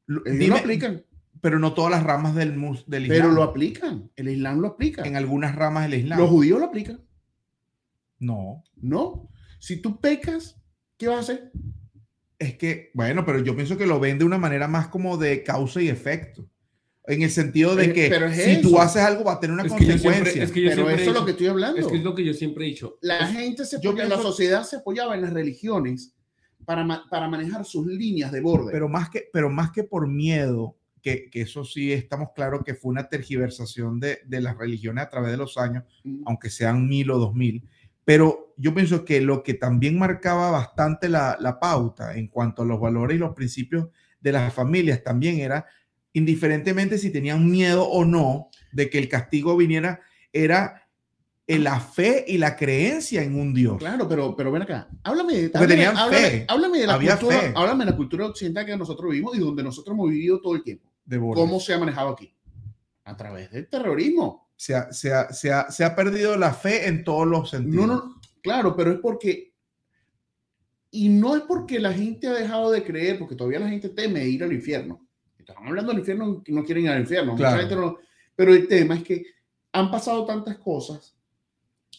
Lo- 0.07 0.25
Ellos 0.25 0.39
dime, 0.39 0.47
lo 0.47 0.55
aplican, 0.57 1.05
pero 1.39 1.57
no 1.59 1.73
todas 1.73 1.91
las 1.91 2.03
ramas 2.03 2.35
del, 2.35 2.51
del 2.87 3.07
pero 3.07 3.13
Islam. 3.15 3.35
lo 3.35 3.43
aplican. 3.43 4.11
El 4.17 4.27
Islam 4.27 4.59
lo 4.59 4.67
aplica. 4.67 5.03
en 5.03 5.15
algunas 5.15 5.55
ramas 5.55 5.83
del 5.89 6.01
Islam. 6.01 6.19
Los 6.19 6.29
judíos 6.29 6.59
lo 6.59 6.65
aplican. 6.65 6.99
No. 8.19 8.63
No. 8.75 9.29
Si 9.59 9.77
tú 9.81 10.01
pecas, 10.01 10.57
¿qué 10.97 11.07
vas 11.07 11.17
a 11.17 11.19
hacer? 11.21 11.51
Es 12.41 12.55
que, 12.57 12.89
bueno, 12.95 13.23
pero 13.25 13.39
yo 13.39 13.55
pienso 13.55 13.77
que 13.77 13.85
lo 13.85 13.99
ven 13.99 14.17
de 14.17 14.25
una 14.25 14.37
manera 14.39 14.67
más 14.67 14.87
como 14.87 15.15
de 15.17 15.43
causa 15.43 15.79
y 15.81 15.89
efecto. 15.89 16.47
En 17.05 17.21
el 17.21 17.29
sentido 17.29 17.75
de 17.75 17.85
Eh, 17.85 17.93
que 17.93 18.09
pero 18.09 18.25
es 18.27 18.43
si 18.43 18.61
tú 18.61 18.79
haces 18.79 19.01
algo 19.03 19.23
va 19.23 19.33
a 19.33 19.39
tener 19.39 19.53
una 19.53 19.63
Es 19.63 19.73
que 19.73 19.85
yo 19.85 19.91
consecuencia. 19.91 20.23
siempre- 20.25 20.43
es 20.43 20.51
que 20.51 20.61
yo 20.63 20.69
Pero 20.69 20.89
eso 20.89 21.09
es 21.11 21.15
lo 21.15 21.25
que 21.25 21.31
estoy 21.31 21.47
hablando. 21.47 21.79
Es 21.79 21.87
que 21.87 21.97
es 21.97 22.03
lo 22.03 22.15
que 22.15 22.25
yo 22.25 22.33
siempre 22.33 22.65
he 22.65 22.69
dicho. 22.69 22.97
La 23.01 23.27
gente 23.27 23.63
se 23.65 23.79
Yo 23.81 23.91
apoya, 23.91 24.03
la 24.05 24.15
pienso- 24.15 24.27
sociedad 24.29 24.63
se 24.63 24.77
apoyaba 24.77 25.13
en 25.15 25.21
las 25.21 25.33
religiones 25.33 26.15
para, 26.65 26.83
ma- 26.83 27.05
para 27.11 27.27
manejar 27.27 27.63
sus 27.65 27.85
líneas 27.85 28.31
de 28.31 28.41
borde. 28.41 28.71
pero, 28.71 28.87
más 28.89 29.09
que, 29.11 29.25
pero 29.31 29.49
más 29.49 29.71
que 29.71 29.83
por 29.83 30.07
miedo, 30.07 30.77
que, 31.01 31.29
que 31.31 31.41
eso 31.41 31.63
sí 31.63 31.91
estamos 31.91 32.29
claros 32.35 32.61
que 32.63 32.75
fue 32.75 32.89
una 32.91 33.07
tergiversación 33.09 33.99
de, 33.99 34.19
de 34.25 34.39
las 34.41 34.55
religiones 34.57 35.03
a 35.03 35.09
través 35.09 35.31
de 35.31 35.37
los 35.37 35.57
años, 35.57 35.83
Mm. 36.03 36.23
aunque 36.27 36.49
sean 36.51 36.87
mil 36.87 37.09
o 37.11 37.17
dos 37.19 37.33
mil. 37.35 37.63
Pero 38.11 38.53
yo 38.57 38.73
pienso 38.73 39.05
que 39.05 39.21
lo 39.21 39.41
que 39.41 39.53
también 39.53 39.97
marcaba 39.97 40.51
bastante 40.51 41.07
la, 41.07 41.37
la 41.39 41.61
pauta 41.61 42.13
en 42.17 42.27
cuanto 42.27 42.63
a 42.63 42.65
los 42.65 42.77
valores 42.77 43.15
y 43.15 43.19
los 43.21 43.33
principios 43.33 43.87
de 44.19 44.33
las 44.33 44.53
familias 44.53 45.01
también 45.01 45.39
era, 45.39 45.65
indiferentemente 46.11 46.97
si 46.97 47.09
tenían 47.09 47.49
miedo 47.49 47.87
o 47.87 48.03
no 48.03 48.49
de 48.73 48.89
que 48.89 48.97
el 48.97 49.07
castigo 49.07 49.55
viniera, 49.55 50.01
era 50.33 50.89
la 51.47 51.79
fe 51.79 52.25
y 52.27 52.37
la 52.37 52.57
creencia 52.57 53.23
en 53.23 53.39
un 53.39 53.53
Dios. 53.53 53.77
Claro, 53.77 54.09
pero, 54.09 54.35
pero 54.35 54.51
ven 54.51 54.63
acá. 54.63 54.89
Háblame, 55.03 55.49
háblame, 55.53 55.87
háblame- 55.87 56.17
fe. 56.17 56.45
háblame 56.49 56.79
de 56.79 56.87
la 56.87 56.93
Había 56.95 57.17
cultura, 57.17 57.39
fe. 57.39 57.53
háblame 57.55 57.85
de 57.85 57.91
la 57.91 57.95
cultura 57.97 58.25
occidental 58.25 58.65
que 58.65 58.75
nosotros 58.75 59.09
vivimos 59.09 59.37
y 59.37 59.39
donde 59.39 59.63
nosotros 59.63 59.93
hemos 59.93 60.09
vivido 60.09 60.41
todo 60.41 60.55
el 60.55 60.63
tiempo. 60.63 60.91
De. 61.05 61.17
¿Cómo 61.17 61.61
se 61.61 61.73
ha 61.73 61.79
manejado 61.79 62.09
aquí? 62.09 62.35
A 63.05 63.15
través 63.15 63.49
del 63.51 63.69
terrorismo. 63.69 64.50
Se 64.61 64.75
ha, 64.75 64.91
se 64.93 65.11
ha- 65.11 65.33
se 65.33 65.51
ha- 65.51 65.71
se 65.71 65.83
ha 65.83 65.95
perdido 65.95 66.37
la 66.37 66.53
fe 66.53 66.87
en 66.87 67.03
todos 67.03 67.25
los 67.27 67.49
sentidos. 67.49 67.87
No, 67.87 67.95
no, 67.95 68.21
claro, 68.43 68.75
pero 68.75 68.91
es 68.91 68.99
porque. 68.99 69.53
Y 70.91 71.09
no 71.09 71.35
es 71.35 71.41
porque 71.43 71.79
la 71.79 71.91
gente 71.93 72.27
ha 72.27 72.33
dejado 72.33 72.69
de 72.69 72.83
creer, 72.83 73.17
porque 73.17 73.35
todavía 73.35 73.59
la 73.59 73.69
gente 73.69 73.89
teme 73.89 74.27
ir 74.27 74.43
al 74.43 74.53
infierno. 74.53 75.07
Estamos 75.39 75.63
hablando 75.67 75.91
del 75.91 75.99
infierno, 76.01 76.43
que 76.43 76.51
no 76.51 76.63
quieren 76.63 76.83
ir 76.83 76.89
al 76.91 77.01
infierno. 77.01 77.35
Claro. 77.35 77.67
no- 77.81 77.97
pero 78.35 78.53
el 78.53 78.67
tema 78.67 78.95
es 78.95 79.03
que 79.03 79.25
han 79.71 79.89
pasado 79.89 80.25
tantas 80.25 80.57
cosas 80.59 81.15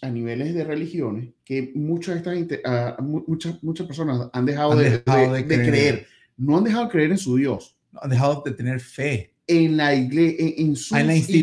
a 0.01 0.09
niveles 0.09 0.55
de 0.55 0.63
religiones 0.63 1.31
que 1.45 1.73
mucha 1.75 2.15
esta 2.15 2.33
gente, 2.33 2.63
mu- 3.01 3.25
muchas, 3.27 3.61
muchas 3.65 3.87
personas 3.89 4.29
han 4.33 4.47
dejado, 4.47 4.73
Han 4.73 4.79
de, 4.79 4.91
dejado 4.91 5.33
de- 5.33 5.43
de 5.43 5.49
de 5.49 5.55
creer. 5.57 5.69
creer. 5.71 6.07
No 6.37 6.59
han 6.59 6.65
dejado 6.65 6.85
de 6.85 6.91
creer 6.93 7.11
en 7.11 7.19
su 7.19 7.37
Dios, 7.37 7.77
han 8.01 8.11
dejado 8.11 8.43
de 8.45 8.53
tener 8.53 8.79
fe. 8.81 9.32
En 9.47 9.77
la 9.77 9.95
iglesia, 9.95 10.47
en, 10.47 10.55
en 10.69 10.77
sus 10.77 10.93
Ah, 10.93 11.01
en 11.01 11.07
la 11.09 11.17
iglesias, 11.17 11.39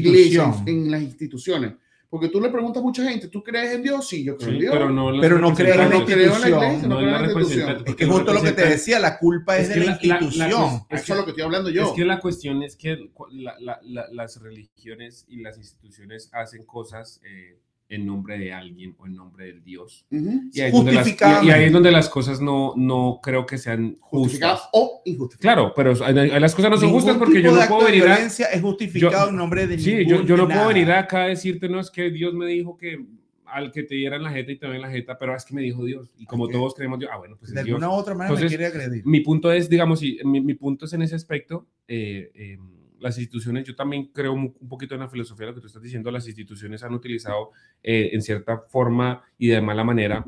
institución. 0.47 0.63
en 0.67 0.91
las 0.91 1.01
instituciones. 1.01 1.73
Porque 2.09 2.29
tú 2.29 2.41
le 2.41 2.49
preguntas 2.49 2.81
a 2.81 2.83
mucha 2.83 3.07
gente, 3.07 3.27
¿tú 3.27 3.43
crees 3.43 3.71
en 3.75 3.83
Dios? 3.83 4.07
Sí, 4.09 4.23
yo 4.23 4.35
creo 4.35 4.49
Sí, 4.49 4.55
en 4.55 4.61
Dios. 4.61 4.73
pero 4.73 4.89
no, 4.89 5.11
Pero 5.21 5.37
no 5.37 5.53
creo 5.53 5.73
en 5.73 5.77
la 5.79 5.85
no 5.85 5.99
representantes. 5.99 6.15
creo 6.15 6.25
en 6.25 6.41
la 6.41 6.47
institución, 6.49 6.63
iglesia, 6.71 6.87
no, 6.87 6.89
no 6.89 6.95
creo 6.95 6.99
en 6.99 7.05
en 7.05 7.11
la 7.13 7.19
la 7.21 7.27
institución. 7.27 7.59
representante. 7.67 7.91
Es 7.91 7.95
que 7.97 8.05
justo 8.07 8.33
lo 8.33 8.41
que 8.41 8.51
te 8.51 8.65
decía, 8.67 8.99
la 8.99 9.19
culpa 9.19 9.57
es, 9.59 9.69
Es 9.69 9.69
de 9.69 9.75
la, 9.75 9.85
la- 9.85 9.91
la- 9.91 9.97
la 10.01 10.19
institución. 10.21 10.81
Eso 10.89 11.13
es 11.13 11.19
lo 11.19 11.23
que 11.25 11.29
estoy 11.31 11.43
hablando 11.43 11.69
yo. 11.69 11.83
Es 11.85 11.91
que 11.91 12.05
la 12.05 12.19
cuestión 12.19 12.63
es 12.63 12.75
que 12.75 13.09
cu- 13.13 13.27
la- 13.31 13.55
la- 13.59 13.79
la- 13.83 14.07
las 14.11 14.41
religiones 14.41 15.25
y 15.29 15.41
las 15.41 15.57
instituciones 15.59 16.29
hacen 16.33 16.65
cosas 16.65 17.21
eh, 17.23 17.59
en 17.89 18.05
nombre 18.05 18.37
de 18.37 18.53
alguien 18.53 18.95
o 18.99 19.07
en 19.07 19.15
nombre 19.15 19.45
del 19.47 19.63
Dios. 19.63 20.05
Ujú. 20.11 20.43
Y 20.53 20.61
ahí, 20.61 20.67
es 20.67 20.73
donde 20.73 20.91
las, 20.93 21.07
y- 21.07 21.49
ahí 21.49 21.63
es 21.65 21.71
donde 21.73 21.91
las 21.91 22.07
cosas 22.07 22.39
no, 22.39 22.73
no 22.77 23.19
creo 23.21 23.45
que 23.47 23.57
sean 23.57 23.97
justas. 23.99 24.69
o 24.73 25.01
injustificado. 25.05 25.73
Claro, 25.73 25.73
pero 25.75 25.93
las 26.39 26.53
cosas 26.55 26.69
no 26.71 26.77
son 26.77 26.85
Ningún 26.85 27.01
justas 27.01 27.17
porque 27.17 27.41
yo 27.41 27.51
no 27.51 27.61
puedo 27.67 27.85
venir 27.85 28.03
a... 28.05 28.17
es 28.19 28.61
justificado 28.61 29.25
yo- 29.25 29.29
en 29.31 29.35
nombre 29.35 29.65
de 29.65 29.79
Sí, 29.79 30.05
yo, 30.05 30.23
yo 30.23 30.37
no 30.37 30.47
puedo 30.47 30.67
venir 30.67 30.91
acá 30.91 31.23
a 31.23 31.27
decirte, 31.29 31.67
no, 31.67 31.79
es 31.79 31.89
que 31.89 32.11
Dios 32.11 32.33
me 32.35 32.45
dijo 32.45 32.77
que 32.77 33.03
al 33.51 33.71
que 33.71 33.81
te 33.81 33.95
dieran 33.95 34.21
la 34.21 34.29
jeta 34.29 34.51
y 34.51 34.59
te 34.59 34.67
den 34.67 34.79
la 34.81 34.91
jeta, 34.91 35.17
pero 35.17 35.35
es 35.35 35.43
que 35.43 35.55
me 35.55 35.63
dijo 35.63 35.83
Dios. 35.83 36.11
Y 36.19 36.27
como 36.27 36.43
Ok. 36.43 36.51
todos 36.51 36.75
creemos 36.75 36.99
Dios, 36.99 37.09
ah, 37.11 37.17
bueno, 37.17 37.35
pues 37.39 37.51
de 37.51 37.59
alguna 37.59 37.89
u 37.89 37.93
otra 37.93 38.13
manera 38.13 38.35
Entonces, 38.35 38.51
me 38.51 38.57
quiere 38.57 38.65
agredir. 38.67 39.03
Mi 39.07 39.21
punto 39.21 39.51
es, 39.51 39.67
digamos, 39.67 40.03
mi, 40.23 40.39
mi 40.41 40.53
punto 40.53 40.85
es 40.85 40.93
en 40.93 41.01
ese 41.01 41.15
aspecto, 41.15 41.65
eh, 41.87 42.29
eh, 42.35 42.59
las 42.99 43.17
instituciones, 43.17 43.65
yo 43.65 43.75
también 43.75 44.07
creo 44.13 44.33
un, 44.33 44.53
poquito 44.67 44.95
en 44.95 45.01
la 45.01 45.09
filosofía 45.09 45.45
de 45.45 45.51
lo 45.51 45.55
que 45.55 45.61
tú 45.61 45.67
estás 45.67 45.81
diciendo, 45.81 46.11
las 46.11 46.27
instituciones 46.27 46.83
han 46.83 46.93
utilizado 46.93 47.51
eh, 47.83 48.09
en 48.13 48.21
cierta 48.21 48.59
forma 48.69 49.23
y 49.37 49.47
de 49.47 49.61
mala 49.61 49.83
manera 49.83 50.25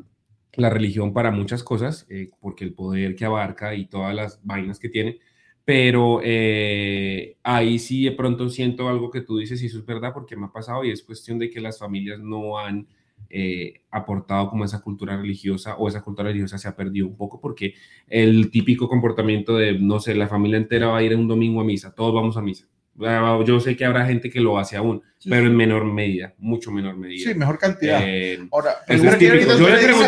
la 0.53 0.69
religión 0.69 1.13
para 1.13 1.31
muchas 1.31 1.63
cosas, 1.63 2.05
eh, 2.09 2.29
porque 2.39 2.65
el 2.65 2.73
poder 2.73 3.15
que 3.15 3.25
abarca 3.25 3.73
y 3.75 3.85
todas 3.85 4.13
las 4.13 4.39
vainas 4.43 4.79
que 4.79 4.89
tiene, 4.89 5.19
pero 5.63 6.19
eh, 6.23 7.37
ahí 7.43 7.79
sí 7.79 8.05
de 8.05 8.11
pronto 8.11 8.49
siento 8.49 8.89
algo 8.89 9.11
que 9.11 9.21
tú 9.21 9.37
dices 9.37 9.61
y 9.61 9.67
eso 9.67 9.79
es 9.79 9.85
verdad 9.85 10.11
porque 10.13 10.35
me 10.35 10.47
ha 10.47 10.51
pasado 10.51 10.83
y 10.83 10.91
es 10.91 11.03
cuestión 11.03 11.39
de 11.39 11.49
que 11.49 11.61
las 11.61 11.79
familias 11.79 12.19
no 12.19 12.57
han 12.57 12.87
eh, 13.33 13.81
aportado 13.89 14.49
como 14.49 14.65
esa 14.65 14.81
cultura 14.81 15.15
religiosa 15.17 15.75
o 15.77 15.87
esa 15.87 16.01
cultura 16.01 16.27
religiosa 16.29 16.57
se 16.57 16.67
ha 16.67 16.75
perdido 16.75 17.07
un 17.07 17.15
poco 17.17 17.39
porque 17.39 17.73
el 18.07 18.51
típico 18.51 18.87
comportamiento 18.89 19.57
de, 19.57 19.79
no 19.79 19.99
sé, 19.99 20.15
la 20.15 20.27
familia 20.27 20.57
entera 20.57 20.87
va 20.87 20.97
a 20.97 21.03
ir 21.03 21.15
un 21.15 21.27
domingo 21.27 21.61
a 21.61 21.63
misa, 21.63 21.93
todos 21.95 22.13
vamos 22.13 22.37
a 22.37 22.41
misa. 22.41 22.67
Ah, 23.03 23.39
Yo 23.47 23.59
sé 23.61 23.75
que 23.77 23.85
habrá 23.85 24.05
gente 24.05 24.29
que 24.29 24.41
lo 24.41 24.59
hace 24.59 24.75
aún, 24.75 25.01
Sí, 25.17 25.29
pero 25.29 25.47
en 25.47 25.55
menor 25.55 25.85
medida, 25.85 26.33
mucho 26.37 26.71
menor 26.71 26.97
medida. 26.97 27.31
Sí, 27.31 27.37
mejor 27.37 27.57
cantidad. 27.57 28.01
Eh, 28.05 28.37
Ahora, 28.51 28.71
es 28.87 29.01
Yo 29.01 29.09
le 29.11 29.17
pregunto, 29.17 29.57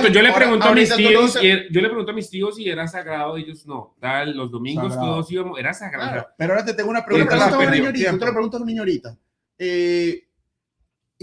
yo 0.10 0.22
le 0.22 0.28
ahora- 0.28 0.36
pregunto 0.36 0.66
a 0.66 0.74
mis 0.74 0.90
lo 0.90 0.96
tíos, 0.98 1.36
y 1.42 1.48
er- 1.48 1.68
yo 1.72 1.82
le 1.82 1.88
pregunto 1.88 2.12
a 2.12 2.16
mis 2.16 2.30
tíos 2.30 2.56
si 2.58 2.68
era 2.68 2.86
sagrado, 2.88 3.38
ellos 3.38 3.66
no. 3.66 3.96
Tal, 4.02 4.36
los 4.36 4.52
domingos 4.52 4.90
Sagrado. 4.94 5.14
todos 5.14 5.32
íbamos, 5.32 5.58
era 5.60 5.74
sagrado. 5.74 6.12
Claro. 6.12 6.28
Pero 6.38 6.54
ahora 6.54 6.66
te 6.66 6.74
tengo 6.74 6.90
una 6.90 7.06
pregunta. 7.06 7.30
preguntas 7.30 7.54
a 7.54 7.58
un 7.58 7.64
rápida, 7.64 7.72
niño 7.78 7.86
ahorita, 7.88 8.04
tú 8.04 8.10
tiempo. 8.18 8.26
le 8.26 8.32
preguntas 8.34 8.60
a 8.60 8.64
un 8.64 8.68
niño 8.68 8.82
ahorita, 8.82 9.18
eh, 9.60 10.24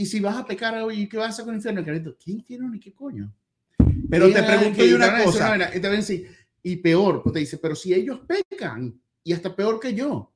y 0.01 0.07
si 0.07 0.19
vas 0.19 0.35
a 0.39 0.47
pecar 0.47 0.75
hoy, 0.83 1.07
¿qué 1.11 1.19
vas 1.19 1.27
a 1.27 1.29
hacer 1.29 1.45
con 1.45 1.53
el 1.53 1.59
infierno? 1.59 1.85
Carito, 1.85 2.17
¿qué 2.19 2.31
infierno 2.31 2.71
ni 2.71 2.81
qué 2.81 2.95
coño? 2.95 3.31
Pero 4.09 4.29
Y 4.29 4.33
te 4.33 4.43
pregunto 4.43 4.83
yo 4.83 4.97
una 4.97 5.23
cosa. 5.23 5.51
vaina, 5.51 5.69
Y 5.75 5.79
te 5.79 5.91
decir, 5.91 6.35
y 6.63 6.77
peor, 6.77 7.23
pues 7.23 7.35
te 7.35 7.41
dice, 7.41 7.59
pero 7.59 7.77
si 7.77 7.93
ellos 7.93 8.21
pecan, 8.27 8.99
y 9.23 9.35
hasta 9.35 9.55
peor 9.55 9.79
que 9.79 9.93
yo. 9.93 10.33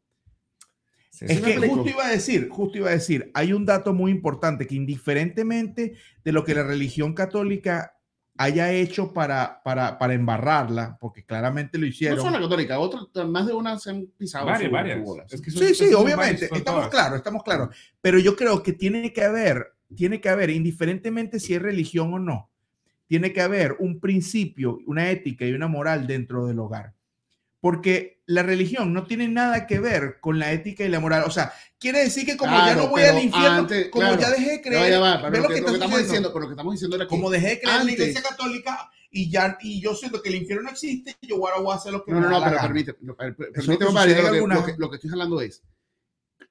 Sí, 1.08 1.24
Es 1.26 1.40
que 1.40 1.56
justo 1.66 1.88
iba 1.88 2.04
a 2.04 2.10
decir, 2.10 2.50
justo 2.50 2.76
iba 2.76 2.90
a 2.90 2.92
decir, 2.92 3.30
hay 3.32 3.54
un 3.54 3.64
dato 3.64 3.94
muy 3.94 4.10
importante 4.10 4.66
que 4.66 4.74
indiferentemente 4.74 5.94
de 6.22 6.32
lo 6.32 6.44
que 6.44 6.54
la 6.54 6.64
religión 6.64 7.14
católica 7.14 7.93
haya 8.36 8.72
hecho 8.72 9.12
para, 9.12 9.62
para, 9.62 9.98
para 9.98 10.14
embarrarla, 10.14 10.96
porque 11.00 11.24
claramente 11.24 11.78
lo 11.78 11.82
No 11.84 11.88
hicieron. 11.90 12.18
solo 12.18 12.32
la 12.38 12.40
católica, 12.40 12.78
más 13.26 13.46
de 13.46 13.52
una 13.52 13.78
se 13.78 13.90
han 13.90 14.06
pisado. 14.18 14.46
varias, 14.46 14.68
su- 14.70 14.72
varias. 14.72 14.98
su. 14.98 15.26
Es 15.32 15.40
que 15.40 15.50
son- 15.50 15.62
Sí, 15.62 15.74
sí, 15.74 15.94
obviamente, 15.94 16.48
estamos 16.52 16.88
claros, 16.88 17.18
estamos 17.18 17.42
claros. 17.44 17.68
Pero 18.00 18.18
yo 18.18 18.34
creo 18.34 18.62
que 18.62 18.72
tiene 18.72 19.12
que 19.12 19.22
haber, 19.22 19.74
tiene 19.94 20.20
que 20.20 20.28
haber, 20.28 20.50
indiferentemente 20.50 21.38
si 21.38 21.54
es 21.54 21.62
religión 21.62 22.12
o 22.14 22.18
no, 22.18 22.50
tiene 23.06 23.32
que 23.32 23.42
haber 23.42 23.76
un 23.78 24.00
principio, 24.00 24.78
una 24.86 25.10
ética 25.10 25.44
y 25.44 25.52
una 25.52 25.68
moral 25.68 26.06
dentro 26.06 26.46
del 26.46 26.58
hogar. 26.58 26.93
Porque 27.64 28.20
la 28.26 28.42
religión 28.42 28.92
no 28.92 29.04
tiene 29.06 29.26
nada 29.26 29.66
que 29.66 29.80
ver 29.80 30.18
con 30.20 30.38
la 30.38 30.52
ética 30.52 30.84
y 30.84 30.88
la 30.90 31.00
moral. 31.00 31.24
O 31.26 31.30
sea, 31.30 31.50
quiere 31.78 32.00
decir 32.00 32.26
que 32.26 32.36
como 32.36 32.52
ya 32.52 32.64
Claro, 32.64 32.82
no 32.82 32.88
voy 32.90 33.00
al 33.04 33.22
infierno, 33.24 33.48
antes, 33.60 33.88
como 33.88 34.04
claro. 34.06 34.20
ya 34.20 34.30
dejé 34.32 34.50
de 34.50 34.56
No, 34.56 34.62
creer, 34.62 34.90
ya 34.92 35.00
va, 35.00 35.22
pero 35.30 35.42
lo, 35.44 35.48
que, 35.48 35.54
que 35.54 35.60
lo 35.62 35.66
que 35.68 35.72
estamos 35.72 35.98
diciendo. 36.02 36.28
pero 36.28 36.40
lo 36.42 36.48
que 36.48 36.52
estamos 36.52 36.74
diciendo 36.74 36.96
era 36.96 37.06
que 37.06 37.08
como 37.08 37.30
dejé 37.30 37.48
de 37.48 37.60
creer 37.60 37.68
en 37.70 37.74
la 37.76 37.80
antes- 37.80 37.94
iglesia 37.98 38.22
católica 38.22 38.90
y 39.10 39.30
ya 39.30 39.56
y 39.62 39.80
yo 39.80 39.94
siento 39.94 40.20
que 40.20 40.28
el 40.28 40.34
infierno 40.34 40.64
no 40.64 40.70
existe, 40.72 41.16
yo 41.22 41.36
ahora 41.36 41.58
voy 41.60 41.72
a 41.72 41.76
hacer 41.76 41.92
lo 41.92 42.04
que 42.04 42.12
No, 42.12 42.20
no, 42.20 42.28
no, 42.28 42.38
pero 42.44 42.56
no, 42.56 42.60
permíteme, 42.60 42.98
Mario, 43.14 43.34
en 43.38 44.22
lo, 44.24 44.30
que, 44.30 44.36
alguna- 44.36 44.54
lo 44.56 44.64
que- 44.66 44.74
lo 44.76 44.90
que 44.90 44.96
estoy 44.96 45.10
hablando 45.12 45.40
es, 45.40 45.62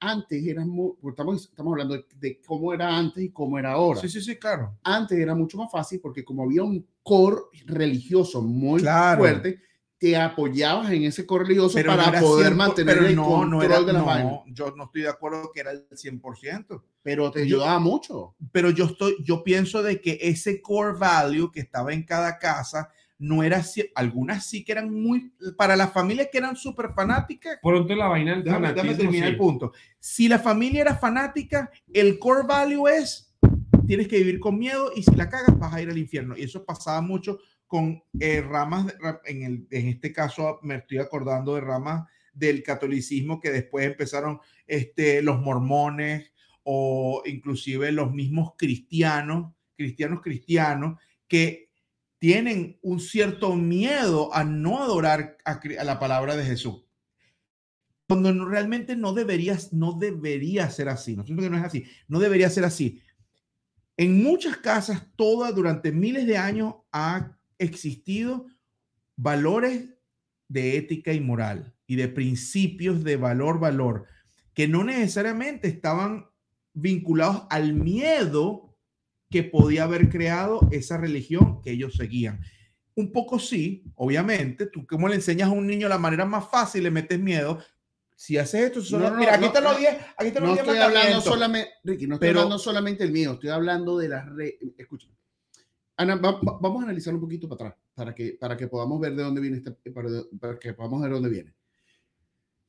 antes 0.00 0.44
era 0.44 0.64
muy, 0.66 0.94
estamos, 1.10 1.44
estamos 1.48 1.72
hablando 1.74 1.94
de, 1.94 2.04
de 2.16 2.40
cómo 2.44 2.74
era 2.74 2.96
antes 2.96 3.22
y 3.22 3.30
cómo 3.30 3.56
era 3.56 3.70
ahora. 3.70 4.00
Sí, 4.00 4.08
sí, 4.08 4.20
sí, 4.20 4.34
claro. 4.36 4.76
Antes 4.82 5.16
era 5.16 5.36
mucho 5.36 5.58
más 5.58 5.70
fácil 5.70 6.00
porque 6.00 6.24
como 6.24 6.42
había 6.42 6.64
un 6.64 6.84
core 7.04 7.42
religioso 7.66 8.42
muy 8.42 8.80
Claro. 8.80 9.20
fuerte, 9.20 9.60
te 10.04 10.16
apoyabas 10.18 10.90
en 10.92 11.04
ese 11.04 11.24
core 11.24 11.44
religioso 11.44 11.76
Pero 11.76 11.92
no 11.92 11.96
para 11.96 12.10
era 12.10 12.20
poder 12.20 12.52
100%, 12.52 12.56
mantener 12.56 12.94
pero 12.96 13.06
el 13.08 13.16
no, 13.16 13.24
control 13.24 13.50
no 13.50 13.62
era, 13.62 13.80
de 13.82 13.92
la 13.94 13.98
no, 14.00 14.04
vaina. 14.04 14.30
yo 14.48 14.70
no 14.76 14.84
estoy 14.84 15.00
de 15.00 15.08
acuerdo 15.08 15.50
que 15.50 15.60
era 15.60 15.70
el 15.70 15.86
100%. 15.88 16.82
Pero 17.02 17.30
te 17.30 17.46
Yo- 17.48 17.56
ayudaba 17.56 17.78
mucho. 17.78 18.34
pero 18.52 18.68
yo 18.68 18.84
estoy, 18.84 19.16
yo 19.24 19.42
pienso 19.42 19.82
de 19.82 20.02
que 20.02 20.18
ese 20.20 20.60
core 20.60 20.98
value 20.98 21.50
que 21.50 21.60
estaba 21.60 21.94
en 21.94 22.02
cada 22.02 22.38
casa 22.38 22.90
no 23.18 23.42
era, 23.42 23.60
ci- 23.60 23.90
algunas 23.94 24.44
sí 24.44 24.62
que 24.62 24.72
eran 24.72 24.92
muy, 24.92 25.32
para 25.56 25.74
las 25.74 25.90
familias 25.90 26.28
que 26.30 26.36
eran 26.36 26.54
súper 26.54 26.90
fanáticas, 26.94 27.58
Pronto 27.62 27.94
la 27.94 28.08
vaina 28.08 28.32
del 28.34 28.44
déjame, 28.44 28.74
déjame 28.74 28.94
terminar 28.96 29.28
sí. 29.28 29.32
el 29.32 29.38
punto. 29.38 29.72
Si 29.98 30.28
la 30.28 30.38
familia 30.38 30.82
era 30.82 30.96
fanática, 30.96 31.70
el 31.94 32.18
core 32.18 32.46
value 32.46 32.88
es, 32.88 33.34
tienes 33.86 34.06
que 34.08 34.18
vivir 34.18 34.38
con 34.38 34.58
miedo 34.58 34.90
y 34.94 35.02
si 35.02 35.14
la 35.14 35.30
cagas 35.30 35.58
vas 35.58 35.72
a 35.72 35.80
ir 35.80 35.88
al 35.88 35.96
infierno. 35.96 36.36
Y 36.36 36.42
eso 36.42 36.62
pasaba 36.62 37.00
mucho 37.00 37.38
con 37.74 38.00
eh, 38.20 38.40
ramas, 38.40 38.94
en, 39.24 39.42
el, 39.42 39.66
en 39.72 39.88
este 39.88 40.12
caso 40.12 40.60
me 40.62 40.76
estoy 40.76 40.98
acordando 40.98 41.56
de 41.56 41.60
ramas 41.60 42.08
del 42.32 42.62
catolicismo 42.62 43.40
que 43.40 43.50
después 43.50 43.84
empezaron 43.84 44.38
este, 44.64 45.22
los 45.22 45.40
mormones 45.40 46.32
o 46.62 47.20
inclusive 47.26 47.90
los 47.90 48.12
mismos 48.12 48.52
cristianos, 48.56 49.52
cristianos 49.76 50.20
cristianos, 50.22 51.00
que 51.26 51.72
tienen 52.20 52.78
un 52.80 53.00
cierto 53.00 53.56
miedo 53.56 54.32
a 54.32 54.44
no 54.44 54.80
adorar 54.80 55.36
a, 55.44 55.60
a 55.80 55.82
la 55.84 55.98
palabra 55.98 56.36
de 56.36 56.44
Jesús. 56.44 56.84
Cuando 58.06 58.32
no- 58.32 58.46
realmente 58.46 58.94
no 58.94 59.14
deberías, 59.14 59.72
no 59.72 59.94
debería 59.94 60.70
ser 60.70 60.88
así. 60.90 61.16
No 61.16 61.24
que 61.24 61.32
no 61.50 61.56
es 61.58 61.64
así. 61.64 61.86
No 62.06 62.20
debería 62.20 62.48
ser 62.50 62.64
así. 62.64 63.02
En 63.96 64.22
muchas 64.22 64.58
casas, 64.58 65.08
todas 65.16 65.52
durante 65.56 65.90
miles 65.90 66.24
de 66.24 66.38
años 66.38 66.76
ha 66.92 67.36
existido 67.58 68.46
valores 69.16 69.94
de 70.48 70.76
ética 70.76 71.12
y 71.12 71.20
moral 71.20 71.74
y 71.86 71.96
de 71.96 72.08
principios 72.08 73.04
de 73.04 73.16
valor, 73.16 73.58
valor, 73.60 74.06
que 74.54 74.68
no 74.68 74.84
necesariamente 74.84 75.68
estaban 75.68 76.26
vinculados 76.72 77.44
al 77.50 77.72
miedo 77.74 78.76
que 79.30 79.42
podía 79.42 79.84
haber 79.84 80.08
creado 80.08 80.68
esa 80.70 80.96
religión 80.96 81.60
que 81.62 81.72
ellos 81.72 81.94
seguían. 81.94 82.40
Un 82.94 83.10
poco 83.10 83.38
sí, 83.38 83.84
obviamente, 83.96 84.66
tú 84.66 84.86
como 84.86 85.08
le 85.08 85.16
enseñas 85.16 85.48
a 85.48 85.52
un 85.52 85.66
niño 85.66 85.88
la 85.88 85.98
manera 85.98 86.24
más 86.24 86.48
fácil, 86.48 86.84
le 86.84 86.90
metes 86.90 87.18
miedo. 87.18 87.58
Si 88.16 88.38
haces 88.38 88.60
esto, 88.66 88.80
solo- 88.80 89.06
No, 89.06 89.10
no, 89.14 89.18
mira, 89.18 89.32
aquí 89.34 89.40
no, 89.40 89.46
están 89.48 89.64
los 89.64 89.72
no. 89.72 89.78
10, 89.80 89.96
aquí 90.16 90.26
están 90.28 90.42
los 90.44 90.50
No 90.50 90.54
10 90.54 90.66
estoy 90.68 90.78
hablando 90.78 91.20
solamente, 91.20 91.70
Ricky, 91.82 92.06
no 92.06 92.14
estoy 92.14 92.28
Pero- 92.28 92.40
hablando 92.40 92.58
solamente 92.60 93.02
del 93.02 93.12
mío, 93.12 93.32
estoy 93.32 93.50
hablando 93.50 93.98
de 93.98 94.08
las 94.08 94.28
re... 94.28 94.58
Escucha, 94.78 95.08
Ana, 95.96 96.16
va- 96.16 96.40
va- 96.40 96.58
vamos 96.60 96.80
a 96.82 96.84
analizar 96.84 97.14
un 97.14 97.20
poquito 97.20 97.48
para 97.48 97.68
atrás, 97.70 97.82
para 97.94 98.14
que, 98.14 98.36
para 98.40 98.56
que 98.56 98.66
podamos 98.66 99.00
ver 99.00 99.14
de 99.14 99.22
dónde 99.22 99.40
viene 99.40 99.58
este, 99.58 99.72
para, 99.92 100.08
para 100.40 100.58
que 100.58 100.72
podamos 100.74 101.00
ver 101.02 101.10
dónde 101.12 101.28
viene. 101.30 101.54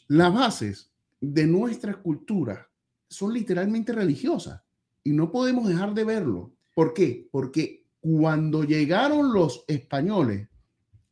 Las 0.07 0.33
bases 0.33 0.91
de 1.19 1.47
nuestra 1.47 1.95
cultura 2.01 2.69
son 3.09 3.33
literalmente 3.33 3.93
religiosas 3.93 4.61
y 5.03 5.11
no 5.11 5.31
podemos 5.31 5.67
dejar 5.67 5.93
de 5.93 6.03
verlo. 6.03 6.53
¿Por 6.75 6.93
qué? 6.93 7.27
Porque 7.31 7.85
cuando 8.01 8.63
llegaron 8.63 9.33
los 9.33 9.63
españoles 9.67 10.47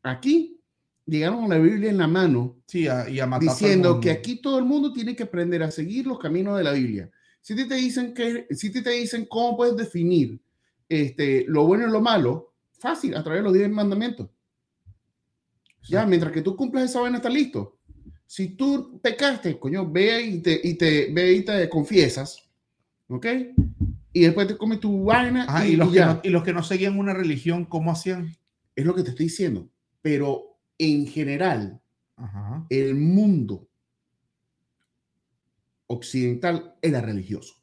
aquí, 0.03 0.59
llegaron 1.05 1.41
con 1.41 1.49
la 1.49 1.57
Biblia 1.57 1.89
en 1.89 1.97
la 1.97 2.07
mano 2.07 2.57
Sí, 2.68 2.88
a- 2.88 3.09
y 3.09 3.20
a 3.20 3.26
matar 3.26 3.49
diciendo 3.49 3.99
que 3.99 4.11
aquí 4.11 4.41
todo 4.41 4.59
el 4.59 4.66
mundo 4.66 4.93
tiene 4.93 5.16
que 5.16 5.24
aprender 5.24 5.64
a 5.64 5.72
seguir 5.72 6.05
los 6.05 6.20
caminos 6.20 6.57
de 6.57 6.64
la 6.64 6.72
Biblia. 6.74 7.09
Si 7.41 7.55
te, 7.55 7.66
te 7.66 7.76
dicen 7.76 8.14
que, 8.14 8.45
si 8.51 8.72
te, 8.72 8.82
te 8.82 8.91
dicen 8.91 9.26
cómo 9.26 9.57
puedes 9.57 9.76
definir 9.76 10.39
este, 10.90 11.46
lo 11.48 11.66
bueno 11.66 11.88
y 11.88 11.92
lo 11.92 12.02
malo, 12.02 12.54
fácil, 12.72 13.16
a 13.16 13.24
través 13.24 13.40
de 13.40 13.44
los 13.44 13.54
10 13.54 13.70
mandamientos. 13.70 14.30
Ya, 15.84 16.06
mientras 16.06 16.32
que 16.32 16.42
tú 16.42 16.56
cumplas 16.56 16.86
esa 16.86 17.02
vaina, 17.02 17.18
está 17.18 17.30
listo. 17.30 17.78
Si 18.26 18.50
tú 18.50 19.00
pecaste, 19.02 19.60
coño, 19.60 19.90
ve 19.90 20.22
y 20.22 20.42
te, 20.42 20.60
y 20.64 20.76
te, 20.76 21.12
ve 21.12 21.34
y 21.34 21.42
te 21.44 21.68
confiesas, 21.70 22.50
¿ok? 23.08 23.26
Y 24.14 24.22
después 24.22 24.48
te 24.48 24.58
comes 24.58 24.80
tu 24.80 25.04
vaina 25.04 25.44
Ajá, 25.44 25.68
y, 25.68 25.74
y, 25.74 25.76
los 25.76 25.90
y 25.90 25.94
que 25.94 26.00
no, 26.00 26.22
y 26.24 26.30
los 26.30 26.44
que 26.44 26.54
no 26.54 26.64
seguían 26.64 26.98
una 26.98 27.14
religión, 27.14 27.66
¿cómo 27.66 27.92
hacían? 27.92 28.36
Es 28.76 28.86
lo 28.86 28.96
que 28.96 29.04
te 29.04 29.10
estoy 29.10 29.26
diciendo. 29.26 29.70
Pero 30.02 30.58
en 30.78 31.08
general, 31.08 31.82
Ajá. 32.16 32.66
el 32.70 32.96
mundo 32.96 33.68
occidental 35.88 36.76
era 36.82 37.02
religioso. 37.02 37.62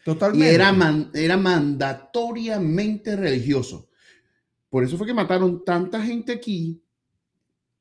Y 0.00 0.04
Totalmente. 0.04 0.54
era, 0.54 0.72
man- 0.72 1.10
era 1.14 1.36
mandatoriamente 1.36 3.16
religioso. 3.16 3.88
Por 4.68 4.84
eso 4.84 4.96
fue 4.96 5.06
que 5.06 5.14
mataron 5.14 5.64
tanta 5.64 6.02
gente 6.02 6.32
aquí, 6.32 6.80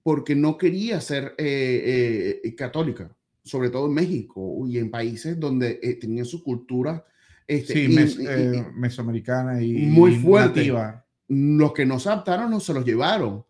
porque 0.04 0.36
no 0.36 0.58
quería 0.58 1.00
ser 1.02 1.36
eh, 1.38 2.42
eh, 2.44 2.56
católica, 2.56 3.16
sobre 3.44 3.70
todo 3.70 3.88
en 3.88 3.94
México 3.94 4.66
y 4.68 4.78
en 4.80 4.90
países 4.90 5.40
donde 5.40 5.80
eh, 5.82 5.96
tenían 5.96 6.26
su 6.26 6.44
cultura. 6.44 7.06
Este, 7.48 7.74
sí, 7.74 7.80
y- 7.92 7.96
mes- 7.96 8.18
y- 8.20 8.24
y- 8.24 8.28
eh, 8.28 8.66
mesoamericana 8.76 9.62
y 9.62 9.74
Muy 9.74 10.14
y 10.14 10.20
fuerte. 10.20 10.60
nativa. 10.60 11.06
los 11.32 11.74
que 11.74 11.86
no 11.86 12.00
se 12.00 12.10
adaptaron 12.10 12.50
no 12.50 12.60
se 12.60 12.74
los 12.74 12.84
llevaron. 12.84 13.46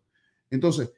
Entonces, 0.51 0.91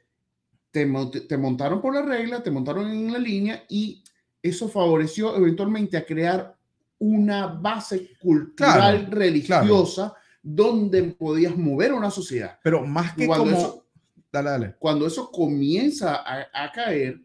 te, 0.72 0.84
te 1.28 1.36
montaron 1.36 1.80
por 1.80 1.94
la 1.94 2.02
regla, 2.02 2.42
te 2.42 2.50
montaron 2.50 2.90
en 2.90 3.12
la 3.12 3.18
línea 3.20 3.64
y 3.68 4.02
eso 4.42 4.68
favoreció 4.68 5.36
eventualmente 5.36 5.96
a 5.96 6.04
crear 6.04 6.56
una 7.04 7.46
base 7.48 8.12
cultural 8.20 9.06
Claro, 9.06 9.10
religiosa 9.10 10.14
donde 10.40 11.02
podías 11.04 11.56
mover 11.56 11.92
una 11.92 12.10
sociedad. 12.12 12.58
Pero 12.62 12.84
más 12.86 13.14
que 13.14 13.26
Cuando 13.26 13.44
como... 13.46 13.56
eso- 13.56 13.86
Dale, 14.32 14.50
dale. 14.50 14.74
Cuando 14.78 15.06
eso 15.06 15.30
comienza 15.30 16.16
a, 16.24 16.46
a 16.54 16.72
caer, 16.72 17.20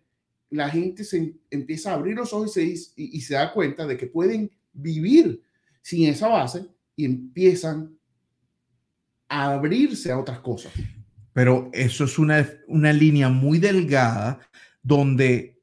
la 0.49 0.67
gente 0.69 1.03
se 1.05 1.17
em- 1.17 1.37
empieza 1.49 1.91
a 1.91 1.93
abrir 1.93 2.15
los 2.15 2.33
ojos 2.33 2.57
y 2.57 2.75
se, 2.75 2.91
y 2.97 3.21
se 3.21 3.35
da 3.35 3.53
cuenta 3.53 3.85
de 3.87 3.95
que 3.95 4.07
pueden 4.07 4.51
vivir 4.73 5.41
sin 5.81 6.09
esa 6.09 6.27
base 6.27 6.65
y 6.97 7.05
empiezan 7.05 7.95
a 9.29 9.53
abrirse 9.53 10.11
a 10.11 10.19
otras 10.19 10.39
cosas. 10.39 10.73
Pero 11.33 11.69
eso 11.71 12.03
es 12.05 12.17
una, 12.19 12.45
una 12.67 12.91
línea 12.91 13.29
muy 13.29 13.59
delgada 13.59 14.39
donde 14.81 15.56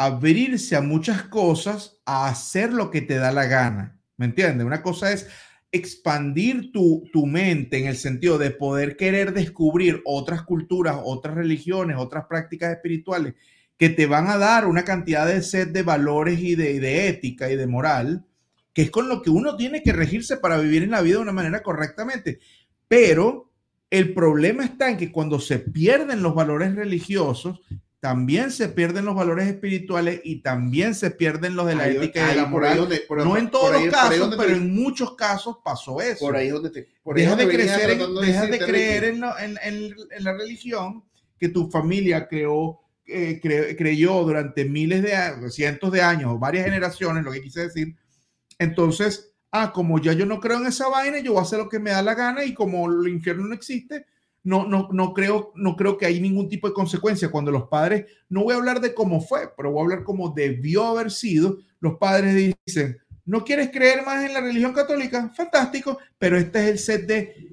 abrirse 0.00 0.76
a 0.76 0.80
muchas 0.80 1.24
cosas, 1.24 2.00
a 2.06 2.26
hacer 2.26 2.72
lo 2.72 2.90
que 2.90 3.02
te 3.02 3.16
da 3.16 3.32
la 3.32 3.44
gana. 3.44 4.00
¿Me 4.16 4.24
entiendes? 4.24 4.66
Una 4.66 4.80
cosa 4.80 5.12
es 5.12 5.28
expandir 5.70 6.72
tu, 6.72 7.06
tu 7.12 7.26
mente 7.26 7.78
en 7.78 7.86
el 7.86 7.96
sentido 7.96 8.38
de 8.38 8.50
poder 8.50 8.96
querer 8.96 9.34
descubrir 9.34 10.00
otras 10.06 10.40
culturas, 10.44 10.96
otras 11.04 11.34
religiones, 11.34 11.98
otras 11.98 12.24
prácticas 12.24 12.72
espirituales 12.72 13.34
que 13.76 13.90
te 13.90 14.06
van 14.06 14.28
a 14.28 14.38
dar 14.38 14.66
una 14.66 14.84
cantidad 14.84 15.26
de 15.26 15.42
set 15.42 15.70
de 15.70 15.82
valores 15.82 16.40
y 16.40 16.54
de, 16.54 16.72
y 16.72 16.78
de 16.78 17.08
ética 17.08 17.50
y 17.50 17.56
de 17.56 17.66
moral, 17.66 18.24
que 18.72 18.80
es 18.80 18.90
con 18.90 19.06
lo 19.06 19.20
que 19.20 19.28
uno 19.28 19.54
tiene 19.58 19.82
que 19.82 19.92
regirse 19.92 20.38
para 20.38 20.56
vivir 20.56 20.82
en 20.82 20.92
la 20.92 21.02
vida 21.02 21.16
de 21.16 21.22
una 21.24 21.32
manera 21.32 21.62
correctamente. 21.62 22.38
Pero 22.88 23.52
el 23.90 24.14
problema 24.14 24.64
está 24.64 24.88
en 24.88 24.96
que 24.96 25.12
cuando 25.12 25.38
se 25.40 25.58
pierden 25.58 26.22
los 26.22 26.34
valores 26.34 26.74
religiosos, 26.74 27.60
también 28.00 28.50
se 28.50 28.68
pierden 28.68 29.04
los 29.04 29.14
valores 29.14 29.46
espirituales 29.46 30.22
y 30.24 30.36
también 30.42 30.94
se 30.94 31.10
pierden 31.10 31.54
los 31.54 31.66
de 31.66 31.74
la 31.74 31.82
Ahí- 31.84 31.96
ética 31.96 32.24
y 32.24 32.30
de 32.30 32.34
la 32.36 32.46
moral. 32.46 32.76
donde- 32.78 33.02
no 33.10 33.36
en 33.36 33.50
todos 33.50 33.72
los 33.72 33.92
casos, 33.92 34.18
donde 34.18 34.36
te- 34.38 34.42
pero 34.42 34.56
en 34.56 34.74
muchos 34.74 35.14
casos 35.16 35.58
pasó 35.62 36.00
eso. 36.00 36.20
Por 36.24 36.34
ahí 36.34 36.48
donde 36.48 36.70
te. 36.70 36.88
por 37.02 37.16
ahí 37.16 37.22
Deja 37.22 37.32
es 37.34 37.38
de 37.38 37.48
crecer, 37.48 37.90
en, 37.90 37.98
de 38.14 38.26
decirte, 38.26 38.58
creer 38.58 39.04
en, 39.04 39.22
en- 39.40 39.58
en- 39.62 40.24
la 40.24 40.32
religión 40.32 41.04
que 41.38 41.50
tu 41.50 41.70
familia 41.70 42.26
creó, 42.26 42.80
eh, 43.06 43.38
cre- 43.42 43.76
creyó 43.76 44.22
durante 44.24 44.64
miles 44.64 45.02
de 45.02 45.14
años, 45.14 45.54
cientos 45.54 45.92
de 45.92 46.00
años, 46.00 46.38
varias 46.40 46.64
generaciones, 46.64 47.22
lo 47.24 47.32
que 47.32 47.42
quise 47.42 47.62
decir. 47.62 47.96
Entonces, 48.58 49.32
ah, 49.52 49.72
como 49.72 49.98
ya 50.00 50.12
yo 50.12 50.26
no 50.26 50.40
creo 50.40 50.58
en 50.58 50.66
esa 50.66 50.88
vaina, 50.88 51.18
yo 51.18 51.32
voy 51.32 51.40
a 51.40 51.42
hacer 51.42 51.58
lo 51.58 51.68
que 51.68 51.78
me 51.78 51.90
da 51.90 52.02
la 52.02 52.14
gana 52.14 52.44
y 52.44 52.54
como 52.54 52.88
el 52.90 53.08
infierno 53.08 53.46
no 53.46 53.54
existe, 53.54 54.06
no, 54.42 54.66
no, 54.66 54.88
no, 54.92 55.12
creo, 55.12 55.52
no 55.54 55.76
creo 55.76 55.98
que 55.98 56.06
hay 56.06 56.20
ningún 56.20 56.48
tipo 56.48 56.66
de 56.66 56.74
consecuencia 56.74 57.30
cuando 57.30 57.50
los 57.50 57.68
padres, 57.68 58.06
no 58.28 58.44
voy 58.44 58.54
a 58.54 58.58
hablar 58.58 58.80
de 58.80 58.94
cómo 58.94 59.20
fue, 59.20 59.50
pero 59.56 59.70
voy 59.70 59.80
a 59.80 59.84
hablar 59.84 60.04
cómo 60.04 60.30
debió 60.30 60.84
haber 60.84 61.10
sido, 61.10 61.58
los 61.80 61.96
padres 61.96 62.54
dicen, 62.66 62.98
¿no 63.24 63.44
quieres 63.44 63.70
creer 63.70 64.04
más 64.04 64.24
en 64.24 64.32
la 64.32 64.40
religión 64.40 64.72
católica? 64.72 65.30
Fantástico, 65.30 65.98
pero 66.18 66.38
este 66.38 66.60
es 66.60 66.68
el 66.70 66.78
set 66.78 67.06
de 67.06 67.50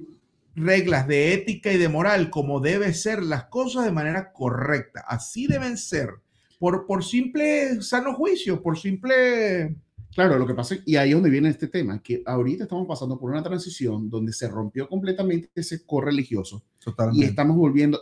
reglas 0.54 1.06
de 1.06 1.34
ética 1.34 1.72
y 1.72 1.78
de 1.78 1.88
moral, 1.88 2.30
como 2.30 2.60
debe 2.60 2.92
ser 2.94 3.22
las 3.22 3.44
cosas 3.44 3.84
de 3.84 3.92
manera 3.92 4.32
correcta. 4.32 5.04
Así 5.06 5.46
deben 5.46 5.76
ser, 5.76 6.10
por, 6.58 6.86
por 6.86 7.04
simple 7.04 7.80
sano 7.82 8.14
juicio, 8.14 8.62
por 8.62 8.78
simple... 8.78 9.76
Claro, 10.18 10.36
lo 10.36 10.48
que 10.48 10.54
pasa, 10.54 10.74
y 10.84 10.96
ahí 10.96 11.10
es 11.10 11.14
donde 11.14 11.30
viene 11.30 11.48
este 11.48 11.68
tema, 11.68 12.02
que 12.02 12.24
ahorita 12.26 12.64
estamos 12.64 12.88
pasando 12.88 13.16
por 13.20 13.30
una 13.30 13.40
transición 13.40 14.10
donde 14.10 14.32
se 14.32 14.48
rompió 14.48 14.88
completamente 14.88 15.48
ese 15.54 15.86
correligioso 15.86 16.64
y 16.80 16.84
Totalmente. 16.86 17.26
estamos 17.26 17.56
volviendo. 17.56 18.00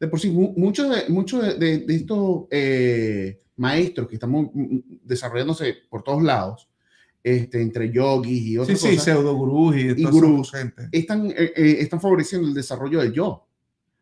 De 0.00 0.08
por 0.08 0.18
sí, 0.18 0.28
mu- 0.28 0.52
muchos 0.56 0.90
de, 0.90 1.08
muchos 1.08 1.40
de, 1.42 1.54
de- 1.54 1.78
de 1.86 1.94
estos 1.94 2.46
eh, 2.50 3.42
maestros 3.58 4.08
que 4.08 4.16
estamos 4.16 4.50
mm, 4.52 4.78
desarrollándose 5.04 5.72
por 5.88 6.02
todos 6.02 6.20
lados, 6.24 6.68
este, 7.22 7.62
entre 7.62 7.92
yogis 7.92 8.42
y 8.42 8.44
Sí, 8.50 8.58
otras 8.58 8.80
sí, 8.80 8.88
cosas, 8.88 9.04
pseudo 9.04 9.34
gurús 9.36 9.76
y, 9.76 9.80
Y 10.00 10.04
gurús. 10.04 10.50
gente. 10.50 10.88
están, 10.90 11.30
eh, 11.30 11.52
eh, 11.54 11.76
están 11.78 12.00
favoreciendo 12.00 12.48
el 12.48 12.54
desarrollo 12.54 12.98
del 13.00 13.12
yo, 13.12 13.46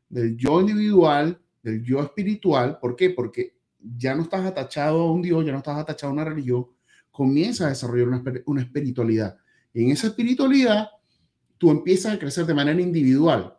del 0.09 0.35
yo 0.39 0.63
individual, 0.63 1.39
del 1.63 1.83
yo 1.85 2.01
espiritual. 2.03 2.79
¿Por 2.81 2.97
qué? 2.97 3.11
Porque 3.11 3.55
ya 3.99 4.15
no 4.15 4.23
estás 4.23 4.47
atachado 4.47 5.03
a 5.03 5.13
un 5.13 5.21
Dios, 5.21 5.45
ya 5.45 5.53
no 5.53 5.59
estás 5.59 5.77
atachado 5.79 6.09
a 6.11 6.15
una 6.15 6.25
religión, 6.25 6.67
comienzas 7.15 7.67
a 7.67 7.69
desarrollar 7.69 8.09
una, 8.09 8.23
una 8.47 8.61
espiritualidad. 8.63 9.37
Y 9.73 9.85
en 9.85 9.91
esa 9.93 10.09
espiritualidad, 10.09 10.89
tú 11.59 11.71
empiezas 11.71 12.13
a 12.15 12.19
crecer 12.19 12.45
de 12.45 12.55
manera 12.55 12.81
individual 12.81 13.57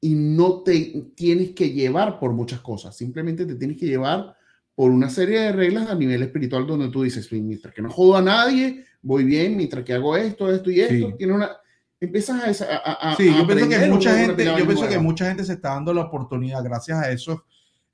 y 0.00 0.14
no 0.14 0.62
te 0.62 1.10
tienes 1.14 1.50
que 1.50 1.70
llevar 1.70 2.18
por 2.18 2.32
muchas 2.32 2.60
cosas, 2.60 2.96
simplemente 2.96 3.44
te 3.44 3.54
tienes 3.56 3.76
que 3.76 3.86
llevar 3.86 4.34
por 4.74 4.90
una 4.90 5.10
serie 5.10 5.40
de 5.40 5.52
reglas 5.52 5.90
a 5.90 5.94
nivel 5.94 6.22
espiritual 6.22 6.66
donde 6.66 6.88
tú 6.88 7.02
dices, 7.02 7.30
mientras 7.30 7.74
que 7.74 7.82
no 7.82 7.90
jodo 7.90 8.16
a 8.16 8.22
nadie, 8.22 8.86
voy 9.02 9.24
bien, 9.24 9.54
mientras 9.58 9.84
que 9.84 9.92
hago 9.92 10.16
esto, 10.16 10.50
esto 10.50 10.70
y 10.70 10.80
esto, 10.80 11.08
Sí. 11.10 11.14
tiene 11.18 11.34
una... 11.34 11.50
Empiezas 12.00 12.62
a... 12.62 12.64
a- 12.64 13.10
a- 13.12 13.16
Sí, 13.16 13.28
a 13.28 13.36
yo 13.36 13.46
pienso 13.46 13.68
que 13.68 13.86
mucha 13.90 14.18
gente, 14.18 14.44
yo 14.46 14.66
pienso 14.66 14.88
que 14.88 14.98
mucha 14.98 15.26
gente 15.26 15.44
se 15.44 15.52
está 15.52 15.74
dando 15.74 15.92
la 15.92 16.00
oportunidad 16.06 16.64
gracias 16.64 16.98
a 16.98 17.12
esos, 17.12 17.40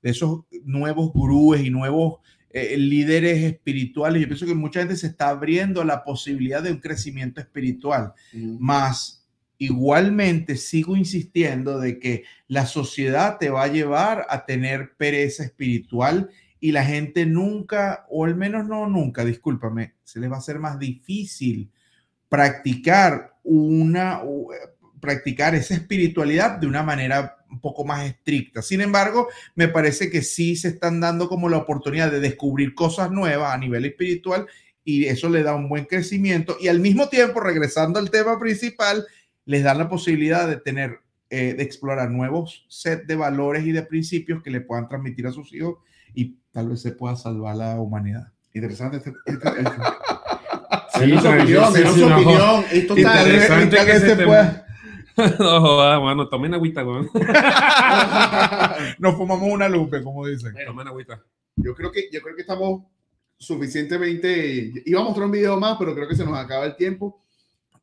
de 0.01 0.11
esos 0.11 0.45
nuevos 0.63 1.11
gurúes 1.11 1.61
y 1.65 1.69
nuevos 1.69 2.19
eh, 2.57 2.77
líderes 2.77 3.43
espirituales. 3.43 4.21
Yo 4.21 4.27
pienso 4.27 4.45
que 4.45 4.55
mucha 4.55 4.79
gente 4.79 4.95
se 4.95 5.07
está 5.07 5.29
abriendo 5.29 5.81
a 5.81 5.85
la 5.85 6.03
posibilidad 6.03 6.61
de 6.61 6.71
un 6.71 6.79
crecimiento 6.79 7.39
espiritual. 7.41 8.13
Más 8.33 9.17
igualmente 9.57 10.55
sigo 10.55 10.95
insistiendo 10.95 11.79
de 11.79 11.99
que 11.99 12.23
la 12.47 12.65
sociedad 12.65 13.37
te 13.39 13.49
va 13.49 13.63
a 13.63 13.67
llevar 13.67 14.25
a 14.29 14.45
tener 14.45 14.95
pereza 14.97 15.43
espiritual 15.43 16.29
y 16.59 16.71
la 16.71 16.83
gente 16.83 17.25
nunca, 17.25 18.05
o 18.09 18.25
al 18.25 18.35
menos 18.35 18.67
no 18.67 18.87
nunca, 18.87 19.23
discúlpame, 19.25 19.95
se 20.03 20.19
les 20.19 20.29
va 20.29 20.35
a 20.35 20.39
hacer 20.39 20.59
más 20.59 20.79
difícil 20.79 21.71
practicar 22.29 23.37
una 23.43 24.21
practicar 24.99 25.55
esa 25.55 25.73
espiritualidad 25.75 26.57
de 26.57 26.67
una 26.67 26.83
manera 26.83 27.37
un 27.49 27.61
poco 27.61 27.85
más 27.85 28.05
estricta. 28.05 28.61
Sin 28.61 28.81
embargo, 28.81 29.27
me 29.55 29.67
parece 29.67 30.09
que 30.09 30.21
sí 30.21 30.55
se 30.55 30.69
están 30.69 30.99
dando 30.99 31.29
como 31.29 31.49
la 31.49 31.57
oportunidad 31.57 32.11
de 32.11 32.19
descubrir 32.19 32.73
cosas 32.75 33.11
nuevas 33.11 33.53
a 33.53 33.57
nivel 33.57 33.85
espiritual 33.85 34.47
y 34.83 35.05
eso 35.05 35.29
le 35.29 35.43
da 35.43 35.55
un 35.55 35.69
buen 35.69 35.85
crecimiento 35.85 36.57
y 36.59 36.67
al 36.67 36.79
mismo 36.79 37.09
tiempo, 37.09 37.39
regresando 37.39 37.99
al 37.99 38.09
tema 38.09 38.39
principal, 38.39 39.05
les 39.45 39.63
dan 39.63 39.77
la 39.77 39.87
posibilidad 39.87 40.47
de 40.47 40.57
tener, 40.57 40.99
eh, 41.29 41.53
de 41.53 41.63
explorar 41.63 42.09
nuevos 42.11 42.65
set 42.69 43.05
de 43.05 43.15
valores 43.15 43.65
y 43.65 43.71
de 43.71 43.83
principios 43.83 44.41
que 44.43 44.51
le 44.51 44.61
puedan 44.61 44.87
transmitir 44.89 45.27
a 45.27 45.31
sus 45.31 45.53
hijos 45.53 45.77
y 46.13 46.37
tal 46.51 46.69
vez 46.69 46.81
se 46.81 46.91
pueda 46.91 47.15
salvar 47.15 47.55
la 47.55 47.79
humanidad. 47.79 48.27
Interesante 48.53 48.97
este... 48.97 49.13
este- 49.25 49.49
este. 49.49 49.71
Sí, 50.93 51.01
Denos 51.01 51.21
su 51.23 51.29
sí, 51.29 51.37
opinión, 51.37 51.73
sí, 51.73 51.79
sí, 51.83 51.99
su 51.99 52.09
no, 52.09 52.15
opinión. 52.15 52.65
Esto 52.71 52.97
está... 52.97 53.23
Interesante 53.23 53.77
que 53.85 53.91
ese 53.91 54.15
se 54.15 54.25
pueda- 54.25 54.66
No 55.39 55.61
joda, 55.61 55.99
mano, 55.99 56.29
tomen 56.29 56.53
agüita, 56.53 56.85
weón. 56.85 57.09
Nos 58.99 59.15
fumamos 59.15 59.51
una 59.51 59.67
lupe, 59.67 60.03
como 60.03 60.25
dicen. 60.27 60.53
Tomen 60.65 60.87
agüita. 60.87 61.23
Yo 61.55 61.73
creo 61.73 61.91
que, 61.91 62.09
yo 62.11 62.21
creo 62.21 62.35
que 62.35 62.41
estamos 62.41 62.83
suficientemente... 63.37 64.71
Iba 64.85 65.01
a 65.01 65.03
mostrar 65.03 65.25
un 65.25 65.31
video 65.31 65.59
más, 65.59 65.77
pero 65.77 65.95
creo 65.95 66.07
que 66.07 66.15
se 66.15 66.23
nos 66.25 66.37
acaba 66.37 66.65
el 66.65 66.75
tiempo. 66.75 67.23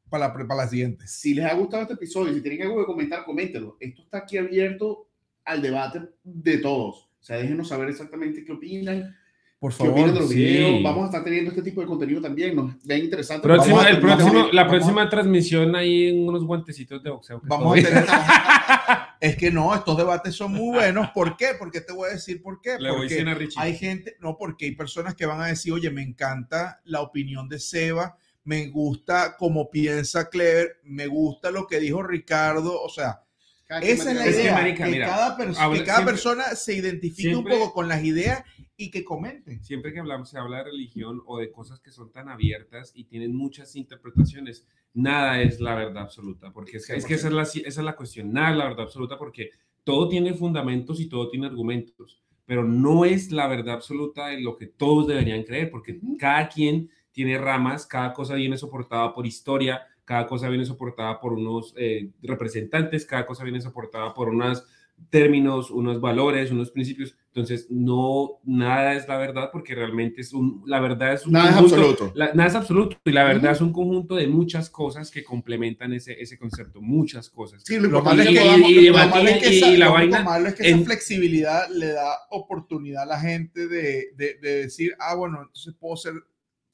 Para 0.09 0.28
la, 0.28 0.32
para 0.32 0.62
la 0.62 0.68
siguiente. 0.68 1.09
Si 1.09 1.35
les 1.35 1.45
ha 1.45 1.55
gustado 1.55 1.82
este 1.82 1.95
episodio, 1.95 2.32
si 2.32 2.41
tienen 2.41 2.62
algo 2.62 2.78
que 2.78 2.87
comentar, 2.87 3.24
coméntenlo. 3.24 3.76
Esto 3.80 4.03
está 4.03 4.18
aquí 4.18 4.39
abierto 4.39 5.09
al 5.45 5.61
debate 5.61 6.03
de 6.22 6.59
todos. 6.59 7.09
O 7.20 7.26
sea, 7.26 7.39
déjenos 7.39 7.68
saber 7.68 7.89
exactamente 7.89 8.45
qué 8.45 8.53
opinan, 8.53 9.16
Por 9.65 9.75
qué 9.75 9.89
opinan 9.89 10.09
de 10.09 10.12
favor. 10.12 10.21
los 10.21 10.31
sí. 10.31 10.37
videos. 10.37 10.83
Vamos 10.83 11.03
a 11.05 11.07
estar 11.07 11.25
teniendo 11.25 11.49
este 11.49 11.62
tipo 11.62 11.81
de 11.81 11.87
contenido 11.87 12.21
también. 12.21 12.55
Nos 12.55 12.85
ven 12.85 13.05
interesante. 13.05 13.49
Próximo, 13.49 13.81
el 13.81 13.99
próximo, 13.99 14.49
la 14.53 14.69
próxima 14.69 15.09
transmisión 15.09 15.75
ahí 15.75 16.09
en 16.09 16.29
unos 16.29 16.45
guantecitos 16.45 17.03
de 17.03 17.09
boxeo. 17.09 17.41
Vamos 17.45 17.79
a 17.79 17.83
tener. 17.83 18.05
es 19.21 19.37
que 19.37 19.51
no, 19.51 19.75
estos 19.75 19.97
debates 19.97 20.35
son 20.35 20.53
muy 20.53 20.75
buenos. 20.75 21.09
¿Por 21.15 21.39
qué? 21.39 21.53
Porque 21.59 21.81
te 21.81 21.95
voy 21.95 22.11
a 22.11 22.12
decir 22.12 22.43
por 22.43 22.61
qué. 22.61 22.79
Le 22.79 22.91
voy 22.91 23.09
Porque 23.09 23.51
a 23.57 23.62
hay 23.62 23.75
gente, 23.75 24.19
no, 24.21 24.37
porque 24.37 24.67
hay 24.67 24.73
personas 24.73 25.15
que 25.15 25.25
van 25.25 25.41
a 25.41 25.47
decir, 25.47 25.73
oye, 25.73 25.91
me 25.91 26.03
encanta 26.03 26.83
la 26.85 27.01
opinión 27.01 27.49
de 27.49 27.59
Seba, 27.59 28.19
me 28.45 28.67
gusta 28.67 29.35
cómo 29.39 29.71
piensa 29.71 30.29
Clever, 30.29 30.81
me 30.85 31.07
gusta 31.07 31.51
lo 31.51 31.67
que 31.67 31.81
dijo 31.81 32.03
Ricardo. 32.03 32.83
O 32.83 32.91
sea, 32.91 33.24
Esa 33.69 33.81
es 33.83 33.99
la 34.05 34.05
maneja- 34.12 34.29
Es 34.29 34.37
que, 34.37 34.43
idea, 34.43 34.55
marica, 34.55 34.85
que, 34.85 34.91
mira, 34.91 35.07
cada, 35.07 35.39
pers- 35.39 35.57
habla- 35.59 35.79
que 35.79 35.85
cada 35.85 35.99
siempre- 35.99 36.12
persona 36.12 36.45
se 36.55 36.75
identifique 36.75 37.31
siempre- 37.31 37.55
un 37.55 37.61
poco 37.61 37.73
con 37.75 37.89
las 37.89 38.05
ideas 38.05 38.45
y 38.77 38.91
que 38.91 39.05
comenten. 39.05 39.62
siempre 39.65 39.93
que 39.93 40.01
hablamos, 40.01 40.29
se 40.31 40.39
habla 40.39 40.59
de 40.59 40.65
religión 40.65 41.23
o 41.27 41.39
de 41.39 41.51
cosas 41.51 41.81
que 41.81 41.91
son 41.91 42.11
tan 42.12 42.29
abiertas 42.29 42.93
y 42.95 43.05
tienen 43.05 43.35
muchas 43.35 43.75
interpretaciones, 43.77 44.67
nada 44.93 45.41
es 45.43 45.61
la 45.61 45.75
verdad 45.75 46.03
absoluta, 46.05 46.53
porque 46.53 46.77
es, 46.79 46.91
es 46.91 47.05
que 47.07 47.15
esa 47.15 47.29
es, 47.29 47.33
la, 47.35 47.43
esa 47.43 47.61
es 47.67 47.77
la 47.79 47.97
cuestión, 47.97 48.33
nada 48.33 48.51
es 48.51 48.57
la 48.57 48.65
verdad 48.65 48.85
absoluta, 48.85 49.17
porque 49.19 49.51
todo 49.83 50.09
tiene 50.09 50.35
fundamentos 50.35 51.01
y 51.01 51.09
todo 51.09 51.29
tiene 51.31 51.47
argumentos, 51.47 52.21
pero 52.47 52.65
no 52.65 53.05
es 53.05 53.31
la 53.33 53.47
verdad 53.47 53.75
absoluta 53.77 54.27
de 54.29 54.41
lo 54.41 54.57
que 54.57 54.67
todos 54.67 55.07
deberían 55.07 55.43
creer, 55.45 55.71
porque 55.71 55.99
cada 56.19 56.49
quien 56.49 56.91
tiene 57.12 57.39
ramas, 57.39 57.87
cada 57.87 58.12
cosa 58.12 58.35
viene 58.35 58.57
soportada 58.59 59.15
por 59.15 59.25
historia, 59.27 59.83
cada 60.05 60.27
cosa 60.27 60.49
viene 60.49 60.65
soportada 60.65 61.21
por 61.21 61.33
unos 61.33 61.73
eh, 61.77 62.11
representantes, 62.23 63.07
cada 63.07 63.27
cosa 63.27 63.45
viene 63.45 63.61
soportada 63.61 64.13
por 64.15 64.29
unos 64.29 64.65
términos, 65.11 65.71
unos 65.73 66.01
valores, 66.01 66.53
unos 66.53 66.71
principios. 66.71 67.17
Entonces, 67.29 67.67
no, 67.69 68.39
nada 68.45 68.95
es 68.95 69.09
la 69.09 69.19
verdad 69.19 69.51
porque 69.53 69.75
realmente 69.75 70.21
es 70.21 70.33
un, 70.33 70.63
la 70.67 70.79
verdad 70.79 71.15
es 71.15 71.27
un 71.27 71.33
Nada 71.33 71.51
es 71.51 71.57
conjunto- 71.57 71.75
absoluto. 71.77 72.13
la- 72.15 72.33
nada 72.33 72.49
es 72.49 72.55
absoluto 72.55 72.97
y 73.05 73.11
la 73.11 73.25
verdad 73.25 73.51
es 73.53 73.61
un 73.61 73.73
conjunto 73.73 74.15
de 74.15 74.29
muchas 74.29 74.71
cosas 74.71 75.11
que 75.11 75.25
complementan 75.25 75.93
ese, 75.95 76.13
ese 76.23 76.39
concepto, 76.39 76.81
muchas 76.81 77.29
cosas. 77.29 77.63
Sí, 77.67 77.77
lo 77.81 77.89
Lo 77.89 78.03
malo 78.03 78.23
es 78.23 78.29
es 78.29 78.35
que 78.39 78.69
y- 78.71 78.87
es 78.87 79.79
la 79.79 79.89
vaina 79.89 80.23
malo 80.23 80.49
es 80.49 80.61
en- 80.61 80.77
esa 80.77 80.85
flexibilidad 80.85 81.69
le 81.71 81.89
da 81.89 82.15
oportunidad 82.31 83.03
a 83.03 83.07
la 83.07 83.19
gente 83.21 83.67
de, 83.67 84.13
de- 84.17 84.35
de 84.41 84.51
decir, 84.63 84.95
ah, 85.01 85.17
bueno, 85.17 85.39
entonces 85.43 85.75
puedo 85.75 85.97
ser 85.97 86.15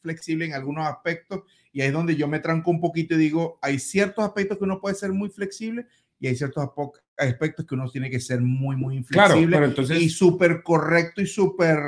flexible 0.01 0.47
en 0.47 0.55
algunos 0.55 0.87
aspectos 0.87 1.43
y 1.73 1.81
ahí 1.81 1.89
es 1.89 1.93
donde 1.93 2.17
yo 2.17 2.27
me 2.27 2.41
tranco 2.41 2.71
un 2.71 2.81
poquito 2.81 3.15
y 3.15 3.19
digo, 3.19 3.59
hay 3.63 3.79
ciertos 3.79 4.25
aspectos 4.25 4.59
que 4.59 4.65
uno 4.65 4.81
puede 4.81 4.95
ser 4.95 5.13
muy 5.13 5.29
flexible 5.29 5.87
y 6.19 6.27
hay 6.27 6.37
ciertos 6.37 6.69
aspectos 7.17 7.65
que 7.67 7.75
uno 7.75 7.89
tiene 7.91 8.11
que 8.11 8.21
ser 8.21 8.41
muy, 8.41 8.77
muy 8.77 9.03
Claro, 9.05 9.35
inflexible 9.35 9.57
pero 9.57 9.67
entonces... 9.67 10.01
y 10.03 10.09
súper 10.09 10.63
correcto 10.63 11.21
y 11.23 11.27
súper 11.27 11.79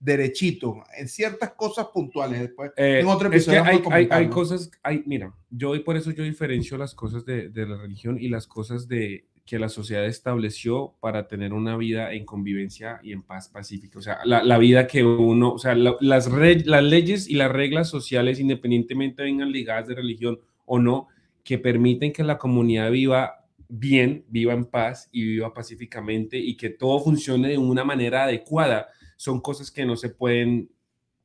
derechito 0.00 0.82
en 0.96 1.08
ciertas 1.08 1.52
cosas 1.52 1.86
puntuales. 1.94 2.40
Después, 2.40 2.72
Eh, 2.76 3.00
en 3.00 3.06
otro 3.06 3.28
es 3.28 3.44
que 3.46 3.52
episodio 3.52 3.64
hay, 3.64 3.82
hay, 3.90 4.08
hay 4.10 4.28
cosas, 4.28 4.70
hay, 4.82 5.02
mira, 5.06 5.32
yo 5.50 5.74
y 5.74 5.80
por 5.80 5.96
eso 5.96 6.10
yo 6.10 6.24
diferencio 6.24 6.76
las 6.76 6.94
cosas 6.94 7.24
de, 7.24 7.48
de 7.48 7.66
la 7.66 7.76
religión 7.76 8.18
y 8.20 8.28
las 8.28 8.46
cosas 8.46 8.88
de 8.88 9.27
que 9.48 9.58
la 9.58 9.70
sociedad 9.70 10.04
estableció 10.04 10.94
para 11.00 11.26
tener 11.26 11.54
una 11.54 11.74
vida 11.78 12.12
en 12.12 12.26
convivencia 12.26 13.00
y 13.02 13.12
en 13.12 13.22
paz 13.22 13.48
pacífica. 13.48 13.98
O 13.98 14.02
sea, 14.02 14.18
la, 14.26 14.42
la 14.44 14.58
vida 14.58 14.86
que 14.86 15.02
uno, 15.02 15.52
o 15.54 15.58
sea, 15.58 15.74
la- 15.74 15.96
las, 16.00 16.30
re- 16.30 16.64
las 16.66 16.84
leyes 16.84 17.28
y 17.30 17.34
las 17.36 17.50
reglas 17.50 17.88
sociales, 17.88 18.40
independientemente 18.40 19.22
vengan 19.22 19.50
ligadas 19.50 19.88
de 19.88 19.94
religión 19.94 20.38
o 20.66 20.78
no, 20.78 21.08
que 21.42 21.56
permiten 21.56 22.12
que 22.12 22.22
la 22.24 22.36
comunidad 22.36 22.90
viva 22.90 23.46
bien, 23.70 24.26
viva 24.28 24.52
en 24.52 24.66
paz 24.66 25.08
y 25.12 25.24
viva 25.24 25.54
pacíficamente 25.54 26.36
y 26.38 26.54
que 26.56 26.68
todo 26.68 27.00
funcione 27.00 27.48
de 27.48 27.56
una 27.58 27.84
manera 27.84 28.24
adecuada, 28.24 28.88
son 29.16 29.40
cosas 29.40 29.70
que 29.70 29.86
no 29.86 29.96
se 29.96 30.10
pueden 30.10 30.68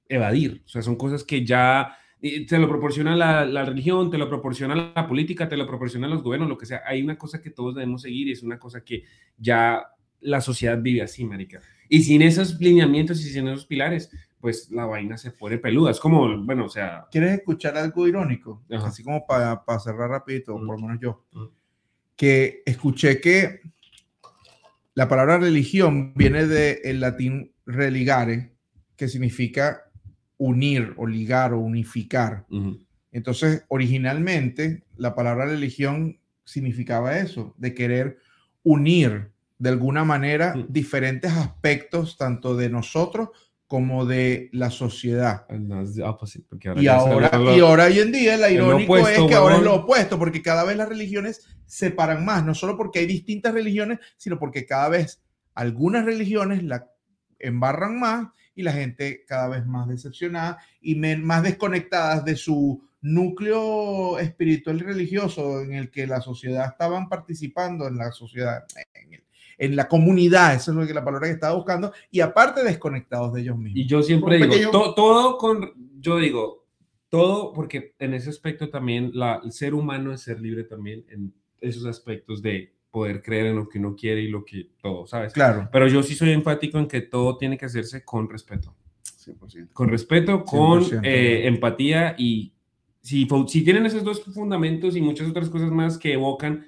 evadir. 0.08 0.62
O 0.66 0.70
sea, 0.70 0.82
son 0.82 0.96
cosas 0.96 1.26
que 1.26 1.46
ya 1.46 1.98
te 2.48 2.58
lo 2.58 2.70
proporciona 2.70 3.16
la, 3.16 3.44
la 3.46 3.66
religión, 3.66 4.10
te 4.10 4.18
lo 4.18 4.30
proporciona 4.30 4.94
la 4.96 5.08
política, 5.08 5.50
te 5.50 5.58
lo 5.58 5.68
proporcionan 5.68 6.10
los 6.10 6.24
gobiernos, 6.24 6.48
lo 6.50 6.58
que 6.58 6.66
sea. 6.66 6.82
Hay 6.86 7.02
una 7.02 7.18
cosa 7.18 7.42
que 7.42 7.50
todos 7.50 7.76
debemos 7.76 8.02
seguir 8.02 8.30
y 8.30 8.32
es 8.32 8.44
una 8.44 8.58
cosa 8.58 8.84
que 8.84 9.04
ya 9.38 9.84
la 10.22 10.40
sociedad 10.40 10.82
vive 10.82 11.02
así, 11.02 11.26
marica. 11.26 11.60
Y 11.90 12.02
sin 12.04 12.22
esos 12.22 12.60
lineamientos 12.62 13.20
y 13.20 13.30
sin 13.30 13.48
esos 13.50 13.66
pilares, 13.66 14.10
pues 14.40 14.72
la 14.72 14.86
vaina 14.86 15.18
se 15.18 15.32
pone 15.32 15.58
peluda. 15.58 15.92
Es 15.92 16.00
como, 16.00 16.42
bueno, 16.44 16.66
o 16.66 16.70
sea, 16.70 17.08
¿Quieres 17.12 17.34
escuchar 17.40 17.78
algo 17.78 18.08
irónico? 18.08 18.64
Ajá. 18.72 18.88
Así 18.88 19.04
como 19.04 19.26
para 19.28 19.62
cerrar 19.84 20.10
rapidito, 20.10 20.58
Mm. 20.58 20.66
por 20.66 20.80
lo 20.80 20.88
menos 20.88 21.02
yo. 21.02 21.26
Mm. 21.34 21.46
Que 22.16 22.64
escuché 22.66 23.20
que 23.20 23.60
la 24.94 25.08
palabra 25.10 25.40
religión 25.40 26.14
viene 26.14 26.46
del 26.46 27.00
latín 27.00 27.54
religare, 27.66 28.54
que 28.96 29.08
significa 29.08 29.82
unir 30.38 30.94
o 30.98 31.08
ligar 31.08 31.54
o 31.54 31.60
unificar. 31.60 32.46
Entonces, 33.12 33.64
originalmente, 33.68 34.84
la 34.98 35.16
palabra 35.16 35.46
religión 35.46 36.20
significaba 36.44 37.18
eso, 37.18 37.54
de 37.58 37.74
querer 37.74 38.18
unir 38.64 39.32
de 39.60 39.70
alguna 39.70 40.04
manera 40.04 40.56
diferentes 40.68 41.32
aspectos, 41.32 42.18
tanto 42.18 42.56
de 42.56 42.70
nosotros 42.70 43.30
como 43.68 44.06
de 44.06 44.50
la 44.52 44.70
sociedad. 44.70 45.48
no, 45.50 45.82
es 45.82 45.96
the 45.96 46.04
opposite, 46.04 46.46
porque 46.48 46.74
Y 46.78 46.88
ahora, 46.88 47.32
y 47.56 47.60
ahora 47.60 47.86
hoy 47.86 48.00
en 48.00 48.12
día 48.12 48.38
la 48.38 48.52
irónico 48.52 48.94
opuesto, 48.94 49.24
es 49.24 49.30
que 49.30 49.36
ahora 49.36 49.56
es 49.56 49.64
lo 49.64 49.76
opuesto, 49.76 50.20
porque 50.20 50.42
cada 50.42 50.64
vez 50.64 50.78
las 50.78 50.90
religiones 50.90 51.48
separan 51.66 52.24
más, 52.24 52.46
no 52.46 52.54
solo 52.54 52.78
porque 52.78 53.00
hay 53.00 53.06
distintas 53.06 53.54
religiones, 53.54 54.00
sino 54.18 54.38
porque 54.38 54.66
cada 54.66 54.90
vez 54.90 55.24
algunas 55.56 56.06
religiones 56.06 56.62
la 56.64 56.88
embarran 57.40 58.00
más 58.00 58.28
y 58.56 58.64
la 58.64 58.72
gente 58.74 59.24
cada 59.28 59.48
vez 59.48 59.66
más 59.66 59.88
decepcionada 59.88 60.60
y 60.82 60.96
más 60.96 61.44
desconectadas 61.44 62.24
de 62.26 62.36
su 62.36 62.82
núcleo 63.02 64.20
espiritual 64.20 64.78
y 64.78 64.84
religioso 64.84 65.62
en 65.62 65.74
el 65.74 65.90
que 65.92 66.08
la 66.08 66.22
sociedad 66.22 66.68
estaban 66.72 67.10
participando 67.10 67.88
en 67.88 67.98
la 67.98 68.12
sociedad, 68.12 68.64
en, 68.96 69.14
el- 69.16 69.24
en 69.58 69.76
la 69.76 69.88
comunidad, 69.88 70.56
eso 70.56 70.72
es 70.72 70.78
lo 70.78 70.86
que 70.88 70.94
la 70.94 71.06
palabra 71.06 71.28
que 71.28 71.34
estaba 71.34 71.56
buscando, 71.56 71.94
y 72.12 72.20
aparte 72.22 72.64
desconectados 72.64 73.34
de 73.34 73.42
ellos 73.42 73.58
mismos. 73.58 73.78
Y 73.80 73.86
yo 73.88 74.02
siempre 74.02 74.38
digo, 74.38 74.50
pequeño- 74.52 74.72
to- 74.72 74.94
todo 74.96 75.38
con, 75.38 75.74
yo 76.00 76.18
digo, 76.18 76.66
todo, 77.10 77.54
porque 77.54 77.94
en 78.00 78.14
ese 78.16 78.30
aspecto 78.30 78.70
también 78.70 79.12
la, 79.14 79.40
el 79.44 79.52
ser 79.52 79.74
humano 79.76 80.12
es 80.12 80.22
ser 80.22 80.40
libre 80.42 80.64
también 80.64 81.06
en 81.10 81.34
esos 81.62 81.86
aspectos 81.86 82.42
de 82.42 82.74
poder 82.94 83.24
creer 83.24 83.48
en 83.48 83.56
lo 83.56 83.68
que 83.68 83.80
uno 83.80 83.96
quiere 83.96 84.22
y 84.22 84.28
lo 84.28 84.46
que 84.46 84.70
todo, 84.80 85.08
¿sabes? 85.08 85.34
Claro. 85.34 85.68
Pero 85.72 85.88
yo 85.88 86.04
sí 86.04 86.14
soy 86.14 86.30
enfático 86.32 86.78
en 86.78 86.88
que 86.88 87.02
todo 87.02 87.38
tiene 87.38 87.58
que 87.58 87.66
hacerse 87.66 88.06
con 88.06 88.30
respeto. 88.30 88.76
100%. 89.26 89.70
Con 89.74 89.90
respeto, 89.90 90.44
con 90.46 90.84
100%, 90.84 91.02
eh, 91.04 91.48
empatía 91.48 92.14
y 92.20 92.54
si, 93.02 93.28
si 93.48 93.64
tienen 93.64 93.88
esos 93.88 94.04
dos 94.04 94.22
fundamentos 94.24 94.96
y 94.96 95.02
muchas 95.02 95.28
otras 95.28 95.50
cosas 95.50 95.72
más 95.72 95.98
que 95.98 96.14
evocan 96.14 96.68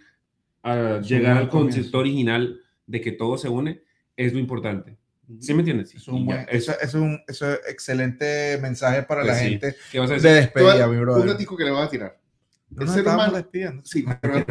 a 0.63 0.95
un 0.97 1.03
llegar 1.03 1.37
al 1.37 1.47
concepto 1.47 1.99
original 1.99 2.59
de 2.87 3.01
que 3.01 3.11
todo 3.11 3.37
se 3.37 3.47
une, 3.47 3.83
es 4.17 4.33
lo 4.33 4.39
importante. 4.39 4.97
¿Sí 5.39 5.53
me 5.53 5.59
entiendes? 5.59 5.89
Eso 5.89 5.99
es 5.99 6.07
un, 6.07 6.25
buen- 6.25 6.47
eso- 6.49 6.73
es 6.81 6.93
un 6.95 7.19
eso 7.27 7.51
es 7.53 7.59
excelente 7.69 8.57
mensaje 8.63 9.03
para 9.03 9.21
Pues 9.21 9.33
la 9.33 9.39
sí. 9.39 9.49
gente 9.49 9.75
¿Qué 9.91 9.99
vas 9.99 10.09
a 10.09 10.15
de 10.15 10.19
decir? 10.21 10.41
despedida, 10.41 10.87
mi 10.87 10.95
Un 10.97 11.01
brother. 11.01 11.27
datico 11.27 11.55
que 11.55 11.65
le 11.65 11.71
voy 11.71 11.81
a 11.83 11.87
tirar. 11.89 12.17
No 12.75 12.81
el 12.83 12.89
ser 12.89 13.07
humano- 13.07 13.33
despidiendo. 13.33 13.83
Sí, 13.85 14.05
pero... 14.21 14.45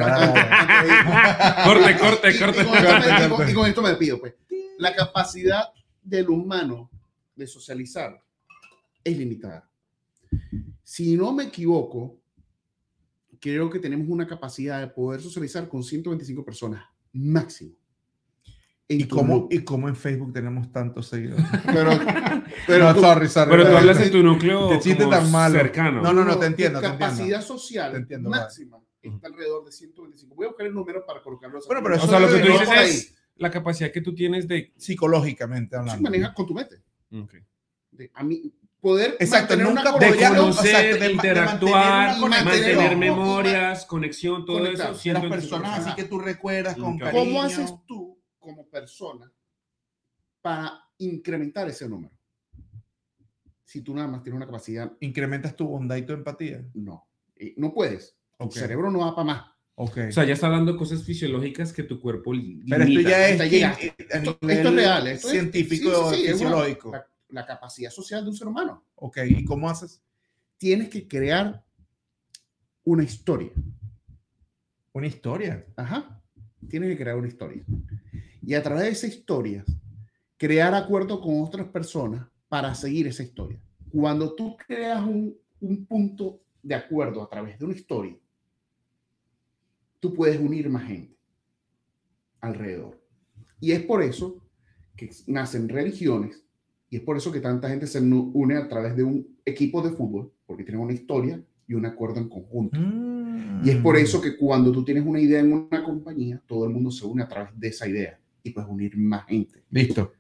Corte, 1.65 1.99
corte, 1.99 2.31
Y- 2.31 2.35
y 2.35 2.39
corte. 2.39 2.65
con 2.65 2.75
esto 2.77 3.03
me- 3.19 3.27
y 3.27 3.29
con- 3.29 3.49
y 3.51 3.55
con 3.55 3.67
esto 3.69 3.83
me 3.83 3.89
despido, 3.91 4.21
pues. 4.21 4.35
La 4.79 4.95
capacidad 4.95 5.65
del 6.03 6.29
humano 6.29 6.91
de 7.37 7.47
socializar 7.47 8.21
es 9.03 9.17
limitada. 9.19 9.69
Si 10.83 11.17
no 11.17 11.33
me 11.33 11.45
equivoco, 11.45 12.19
creo 13.41 13.71
que 13.71 13.79
tenemos 13.79 14.09
una 14.09 14.27
capacidad 14.27 14.81
de 14.81 14.89
poder 14.89 15.21
socializar 15.21 15.69
con 15.69 15.83
125 15.83 16.45
personas 16.45 16.85
máximo. 17.13 17.73
¿Y 18.87 19.05
cómo. 19.09 19.49
¿Y 19.51 19.61
cómo 19.65 19.89
en 19.89 19.97
Facebook 19.97 20.33
tenemos 20.33 20.71
tantos 20.71 21.09
seguidores? 21.09 21.45
Pero, 21.67 21.91
Pero 22.05 22.43
pero 22.67 22.95
tú- 22.95 23.01
sorry, 23.01 23.29
sorry. 23.29 23.51
Pero 23.51 23.71
tú 23.71 23.77
hablas 23.77 24.01
en 24.01 24.11
tu 24.11 24.23
núcleo 24.23 24.69
Te 24.69 24.81
sientes 24.83 25.07
como 25.07 25.17
tan 25.19 25.31
malo. 25.33 25.55
cercano. 25.59 26.03
No, 26.03 26.13
no, 26.13 26.25
no, 26.25 26.39
te 26.39 26.47
entiendo, 26.47 26.81
te 26.81 26.87
capacidad 26.87 27.21
entiendo. 27.41 27.43
social 27.47 27.93
Te 27.93 27.99
entiendo, 27.99 28.31
máxima 28.31 28.79
está 29.03 29.27
alrededor 29.27 29.65
de 29.67 29.73
125. 29.73 30.35
Voy 30.35 30.47
a 30.47 30.49
buscar 30.49 30.67
el 30.67 30.73
número 30.75 31.05
para 31.05 31.23
colocarlo. 31.23 31.61
Bueno, 31.67 31.83
pero 31.83 31.95
O 31.95 31.99
eso 31.99 32.09
sea, 32.09 32.21
lo 32.21 32.27
que 32.29 32.39
tú 32.41 32.49
no, 32.49 32.59
dices 32.59 32.69
es 32.81 33.15
la 33.37 33.51
capacidad 33.51 33.91
que 33.93 34.01
tú 34.01 34.15
tienes 34.15 34.49
de... 34.49 34.73
Psicológicamente 34.79 35.77
Sí, 35.77 35.81
hablando. 35.81 36.03
maneja 36.03 36.33
con 36.33 36.47
tu 36.47 36.55
mente. 36.55 36.77
Ok. 37.13 37.35
De, 37.91 38.11
a 38.15 38.23
mí, 38.25 38.51
poder 38.81 39.17
Exacto, 39.21 39.57
nunca 39.57 39.95
una 39.95 40.07
De 40.07 40.17
conocer, 40.17 40.95
de 40.95 40.99
ma- 41.01 41.05
de 41.07 41.13
interactuar, 41.13 42.19
mantener 42.19 42.45
mantener 42.77 42.97
memorias, 42.97 43.85
conexión, 43.87 44.45
todo 44.47 44.59
Conectar. 44.59 44.75
eso. 44.75 44.85
de 44.87 44.93
las 44.93 45.01
125 45.03 45.59
personas 45.61 45.87
así 45.87 45.95
que 45.97 46.05
tú 46.05 46.19
recuerdas 46.19 46.75
con 46.77 46.99
cariño. 46.99 47.25
¿Cómo 47.25 47.43
haces 47.43 47.75
tú 47.87 48.04
como 48.75 48.81
persona 48.81 49.33
para 50.43 50.81
incrementar 50.99 51.69
ese 51.69 51.89
número? 51.89 52.13
Si 53.65 53.81
tú 53.81 53.95
nada 53.95 54.09
más 54.09 54.23
tienes 54.23 54.37
una 54.37 54.47
capacidad, 54.47 54.93
Incrementas 55.01 55.57
tu 55.57 55.67
bondad 55.67 55.97
y 55.97 56.03
tu 56.03 56.13
empatía. 56.13 56.65
no. 56.75 57.07
Eh, 57.37 57.55
No 57.57 57.73
puedes. 57.73 58.17
Ok. 58.39 58.53
Tu 58.53 58.59
cerebro 58.61 58.91
no 58.91 59.01
va 59.01 59.15
para 59.15 59.25
más. 59.27 59.45
Ok. 59.77 59.99
O 60.09 60.13
sea, 60.13 60.25
ya 60.25 60.35
está 60.35 60.47
hablando 60.47 60.73
de 60.73 60.79
cosas 60.79 61.03
fisiológicas 61.03 61.73
que 61.73 61.83
tu 61.83 62.01
cuerpo 62.01 62.33
li- 62.33 62.63
pero 62.69 62.83
esto 62.85 62.91
limita. 62.91 63.11
ya 63.11 63.29
es 63.29 63.41
Esto, 63.99 64.39
es 64.43 64.75
real. 64.75 65.07
Esto 65.09 65.27
es- 65.29 65.33
científico 65.33 66.11
sí, 66.11 66.17
sí, 66.17 66.23
sí, 66.23 66.27
es 66.29 66.41
una- 66.41 66.51
fisiológico. 66.51 66.93
la, 66.93 67.07
la 67.31 67.47
capacidad 67.47 67.91
social 67.91 68.23
de 68.23 68.31
un 68.31 68.37
ser 68.37 68.47
humano. 68.47 68.85
Ok. 68.97 69.19
¿Y 69.27 69.45
cómo 69.45 69.69
haces? 69.69 70.01
Tienes 70.59 70.89
que 70.91 71.09
crear 71.09 71.65
una 72.85 73.03
historia. 73.03 73.51
Una 74.93 75.07
historia. 75.09 75.67
Ajá. 75.77 76.23
Tienes 76.69 76.91
que 76.91 76.97
crear 77.03 77.17
una 77.17 77.27
historia. 77.29 77.65
Y 78.47 78.55
a 78.55 78.63
través 78.63 78.85
de 78.85 78.91
esa 78.91 79.07
historia, 79.07 79.65
crear 80.37 80.75
acuerdo 80.75 81.21
con 81.21 81.41
otras 81.41 81.67
personas 81.69 82.27
para 82.49 82.75
seguir 82.75 83.07
esa 83.07 83.23
historia. 83.23 83.59
Cuando 83.91 84.35
tú 84.35 84.57
creas 84.57 85.03
un, 85.05 85.35
un 85.61 85.87
punto 85.87 86.41
de 86.63 86.75
acuerdo 86.75 87.23
a 87.23 87.29
través 87.29 87.59
de 87.59 87.65
una 87.65 87.75
historia, 87.75 88.17
tú 90.01 90.13
puedes 90.13 90.39
unir 90.39 90.69
más 90.69 90.85
gente. 90.85 91.15
alrededor. 92.41 93.01
Y 93.59 93.73
es 93.73 93.83
por 93.83 94.03
eso 94.03 94.37
que 94.95 95.09
nacen 95.27 95.67
religiones 95.67 96.45
y 96.91 96.97
es 96.97 97.03
por 97.03 97.17
eso 97.17 97.33
que 97.33 97.41
tanta 97.41 97.71
gente 97.71 97.87
se 97.87 98.01
une 98.01 98.57
a 98.57 98.69
través 98.69 98.95
de 98.95 99.03
un 99.03 99.39
equipo 99.47 99.81
de 99.81 99.97
fútbol, 99.97 100.31
porque 100.45 100.63
tienen 100.63 100.83
una 100.83 100.93
historia 100.93 101.43
y 101.67 101.73
un 101.73 101.87
acuerdo 101.87 102.21
en 102.21 102.29
conjunto. 102.29 102.79
Mm. 102.79 103.67
Y 103.67 103.71
es 103.71 103.77
por 103.79 103.97
eso 103.97 104.21
que 104.21 104.37
cuando 104.37 104.71
tú 104.71 104.85
tienes 104.85 105.07
una 105.07 105.21
idea 105.21 105.41
en 105.41 105.55
una 105.55 105.83
compañía, 105.83 106.43
todo 106.47 106.67
el 106.67 106.73
mundo 106.75 106.91
se 106.91 107.07
une 107.07 107.23
a 107.23 107.29
través 107.29 107.59
de 107.59 107.69
esa 107.69 107.89
idea 107.89 108.21
y 108.45 108.51
puedes 108.51 108.71
unir 108.71 108.97
más 108.97 109.27
gente. 109.27 109.65
Listo. 109.71 110.13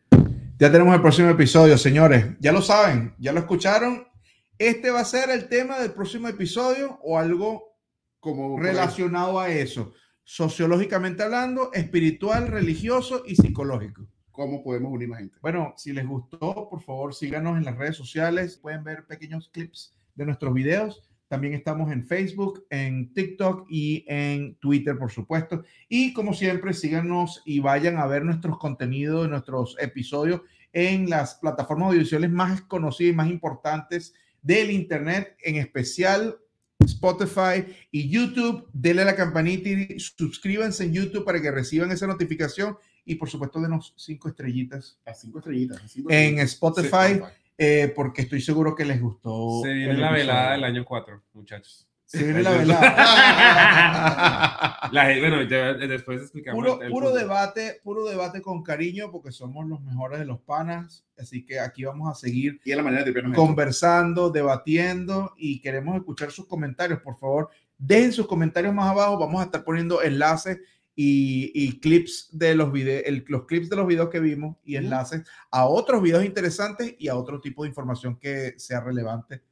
Ya 0.58 0.72
tenemos 0.72 0.94
el 0.94 1.02
próximo 1.02 1.28
episodio, 1.28 1.76
señores. 1.76 2.26
Ya 2.40 2.52
lo 2.52 2.62
saben, 2.62 3.14
ya 3.18 3.32
lo 3.32 3.40
escucharon. 3.40 4.06
Este 4.58 4.90
va 4.90 5.00
a 5.00 5.04
ser 5.04 5.30
el 5.30 5.48
tema 5.48 5.78
del 5.78 5.92
próximo 5.92 6.26
episodio 6.28 6.98
o 7.02 7.18
algo 7.18 7.76
Como 8.18 8.58
relacionado 8.58 9.38
a 9.38 9.50
eso. 9.50 9.92
Sociológicamente 10.24 11.22
hablando, 11.22 11.70
espiritual, 11.74 12.48
religioso 12.48 13.22
y 13.26 13.36
psicológico. 13.36 14.08
cómo 14.30 14.64
podemos 14.64 14.90
unir 14.90 15.08
más 15.08 15.18
gente. 15.18 15.36
Bueno, 15.42 15.74
si 15.76 15.92
les 15.92 16.06
gustó, 16.06 16.68
por 16.70 16.80
favor 16.80 17.14
síganos 17.14 17.58
en 17.58 17.64
las 17.64 17.76
redes 17.76 17.96
sociales. 17.96 18.56
Pueden 18.56 18.82
ver 18.82 19.06
pequeños 19.06 19.50
clips 19.52 19.94
de 20.14 20.24
nuestros 20.24 20.54
videos. 20.54 21.02
También 21.34 21.54
estamos 21.54 21.90
en 21.90 22.06
Facebook, 22.06 22.64
en 22.70 23.12
TikTok 23.12 23.66
y 23.68 24.04
en 24.06 24.54
Twitter, 24.60 24.96
por 24.96 25.10
supuesto. 25.10 25.64
Y 25.88 26.12
como 26.12 26.32
siempre, 26.32 26.72
síganos 26.72 27.42
y 27.44 27.58
vayan 27.58 27.96
a 27.96 28.06
ver 28.06 28.24
nuestros 28.24 28.56
contenidos, 28.56 29.28
nuestros 29.28 29.76
episodios 29.80 30.42
en 30.72 31.10
las 31.10 31.34
plataformas 31.34 31.88
audiovisuales 31.88 32.30
más 32.30 32.60
conocidas 32.60 33.12
y 33.12 33.16
más 33.16 33.28
importantes 33.30 34.14
del 34.42 34.70
Internet, 34.70 35.36
en 35.42 35.56
especial 35.56 36.36
Spotify 36.78 37.66
y 37.90 38.08
YouTube. 38.08 38.68
Denle 38.72 39.02
a 39.02 39.06
la 39.06 39.16
campanita 39.16 39.70
y 39.70 39.98
suscríbanse 39.98 40.84
en 40.84 40.92
YouTube 40.92 41.24
para 41.24 41.42
que 41.42 41.50
reciban 41.50 41.90
esa 41.90 42.06
notificación. 42.06 42.76
Y 43.04 43.16
por 43.16 43.28
supuesto, 43.28 43.60
denos 43.60 43.92
cinco 43.96 44.28
estrellitas 44.28 45.00
cinco 45.16 45.40
estrellitas. 45.40 45.82
cinco 45.88 46.12
en. 46.12 46.38
Spotify, 46.38 47.20
eh, 47.56 47.92
porque 47.94 48.22
estoy 48.22 48.40
seguro 48.40 48.74
que 48.74 48.84
les 48.84 49.00
gustó. 49.00 49.60
Se 49.62 49.72
viene 49.72 49.94
la 49.94 50.10
velada 50.12 50.52
del 50.52 50.64
año 50.64 50.84
4, 50.84 51.22
muchachos. 51.32 51.88
Se 52.04 52.22
viene 52.22 52.42
la 52.42 52.50
velada. 52.52 52.88
La 54.92 55.04
bueno, 55.18 55.42
ya 55.42 55.72
después 55.74 56.20
explicamos. 56.22 56.62
puro, 56.62 56.80
el 56.82 56.90
puro 56.90 57.10
debate, 57.12 57.80
puro 57.82 58.04
debate 58.04 58.42
con 58.42 58.62
cariño, 58.62 59.10
porque 59.10 59.32
somos 59.32 59.66
los 59.66 59.80
mejores 59.80 60.20
de 60.20 60.24
los 60.24 60.38
panas. 60.40 61.04
Así 61.18 61.44
que 61.44 61.58
aquí 61.58 61.84
vamos 61.84 62.08
a 62.10 62.14
seguir 62.14 62.60
Y 62.64 62.70
es 62.70 62.76
la 62.76 62.82
manera 62.82 63.00
de 63.00 63.06
tripearnos 63.06 63.32
esto. 63.32 63.46
conversando, 63.46 64.30
debatiendo 64.30 65.32
y 65.36 65.60
queremos 65.60 65.96
escuchar 65.96 66.30
sus 66.30 66.46
comentarios. 66.46 67.00
Por 67.00 67.18
favor, 67.18 67.48
dejen 67.78 68.12
sus 68.12 68.26
comentarios 68.28 68.74
más 68.74 68.90
abajo. 68.90 69.18
Vamos 69.18 69.40
a 69.40 69.44
estar 69.46 69.64
poniendo 69.64 70.02
enlaces 70.02 70.58
y, 70.96 71.80
clips 71.80 72.28
de 72.32 72.54
los 72.54 72.72
videos, 72.72 73.24
los 73.26 73.46
clips 73.46 73.68
de 73.68 73.76
los 73.76 73.86
videos 73.86 74.10
que 74.10 74.20
vimos 74.20 74.56
y 74.64 74.76
enlaces 74.76 75.22
a 75.50 75.66
otros 75.66 76.02
videos 76.02 76.24
interesantes 76.24 76.94
y 76.98 77.08
a 77.08 77.16
otro 77.16 77.40
tipo 77.40 77.64
de 77.64 77.68
información 77.68 78.16
que 78.16 78.54
sea 78.58 78.80
relevante. 78.80 79.42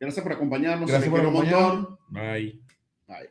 Gracias 0.00 0.22
por 0.22 0.32
acompañarnos. 0.32 0.88
Gracias 0.88 1.10
por 1.10 1.20
acompañarnos. 1.20 1.98
Bye. 2.08 2.60
Bye. 3.06 3.30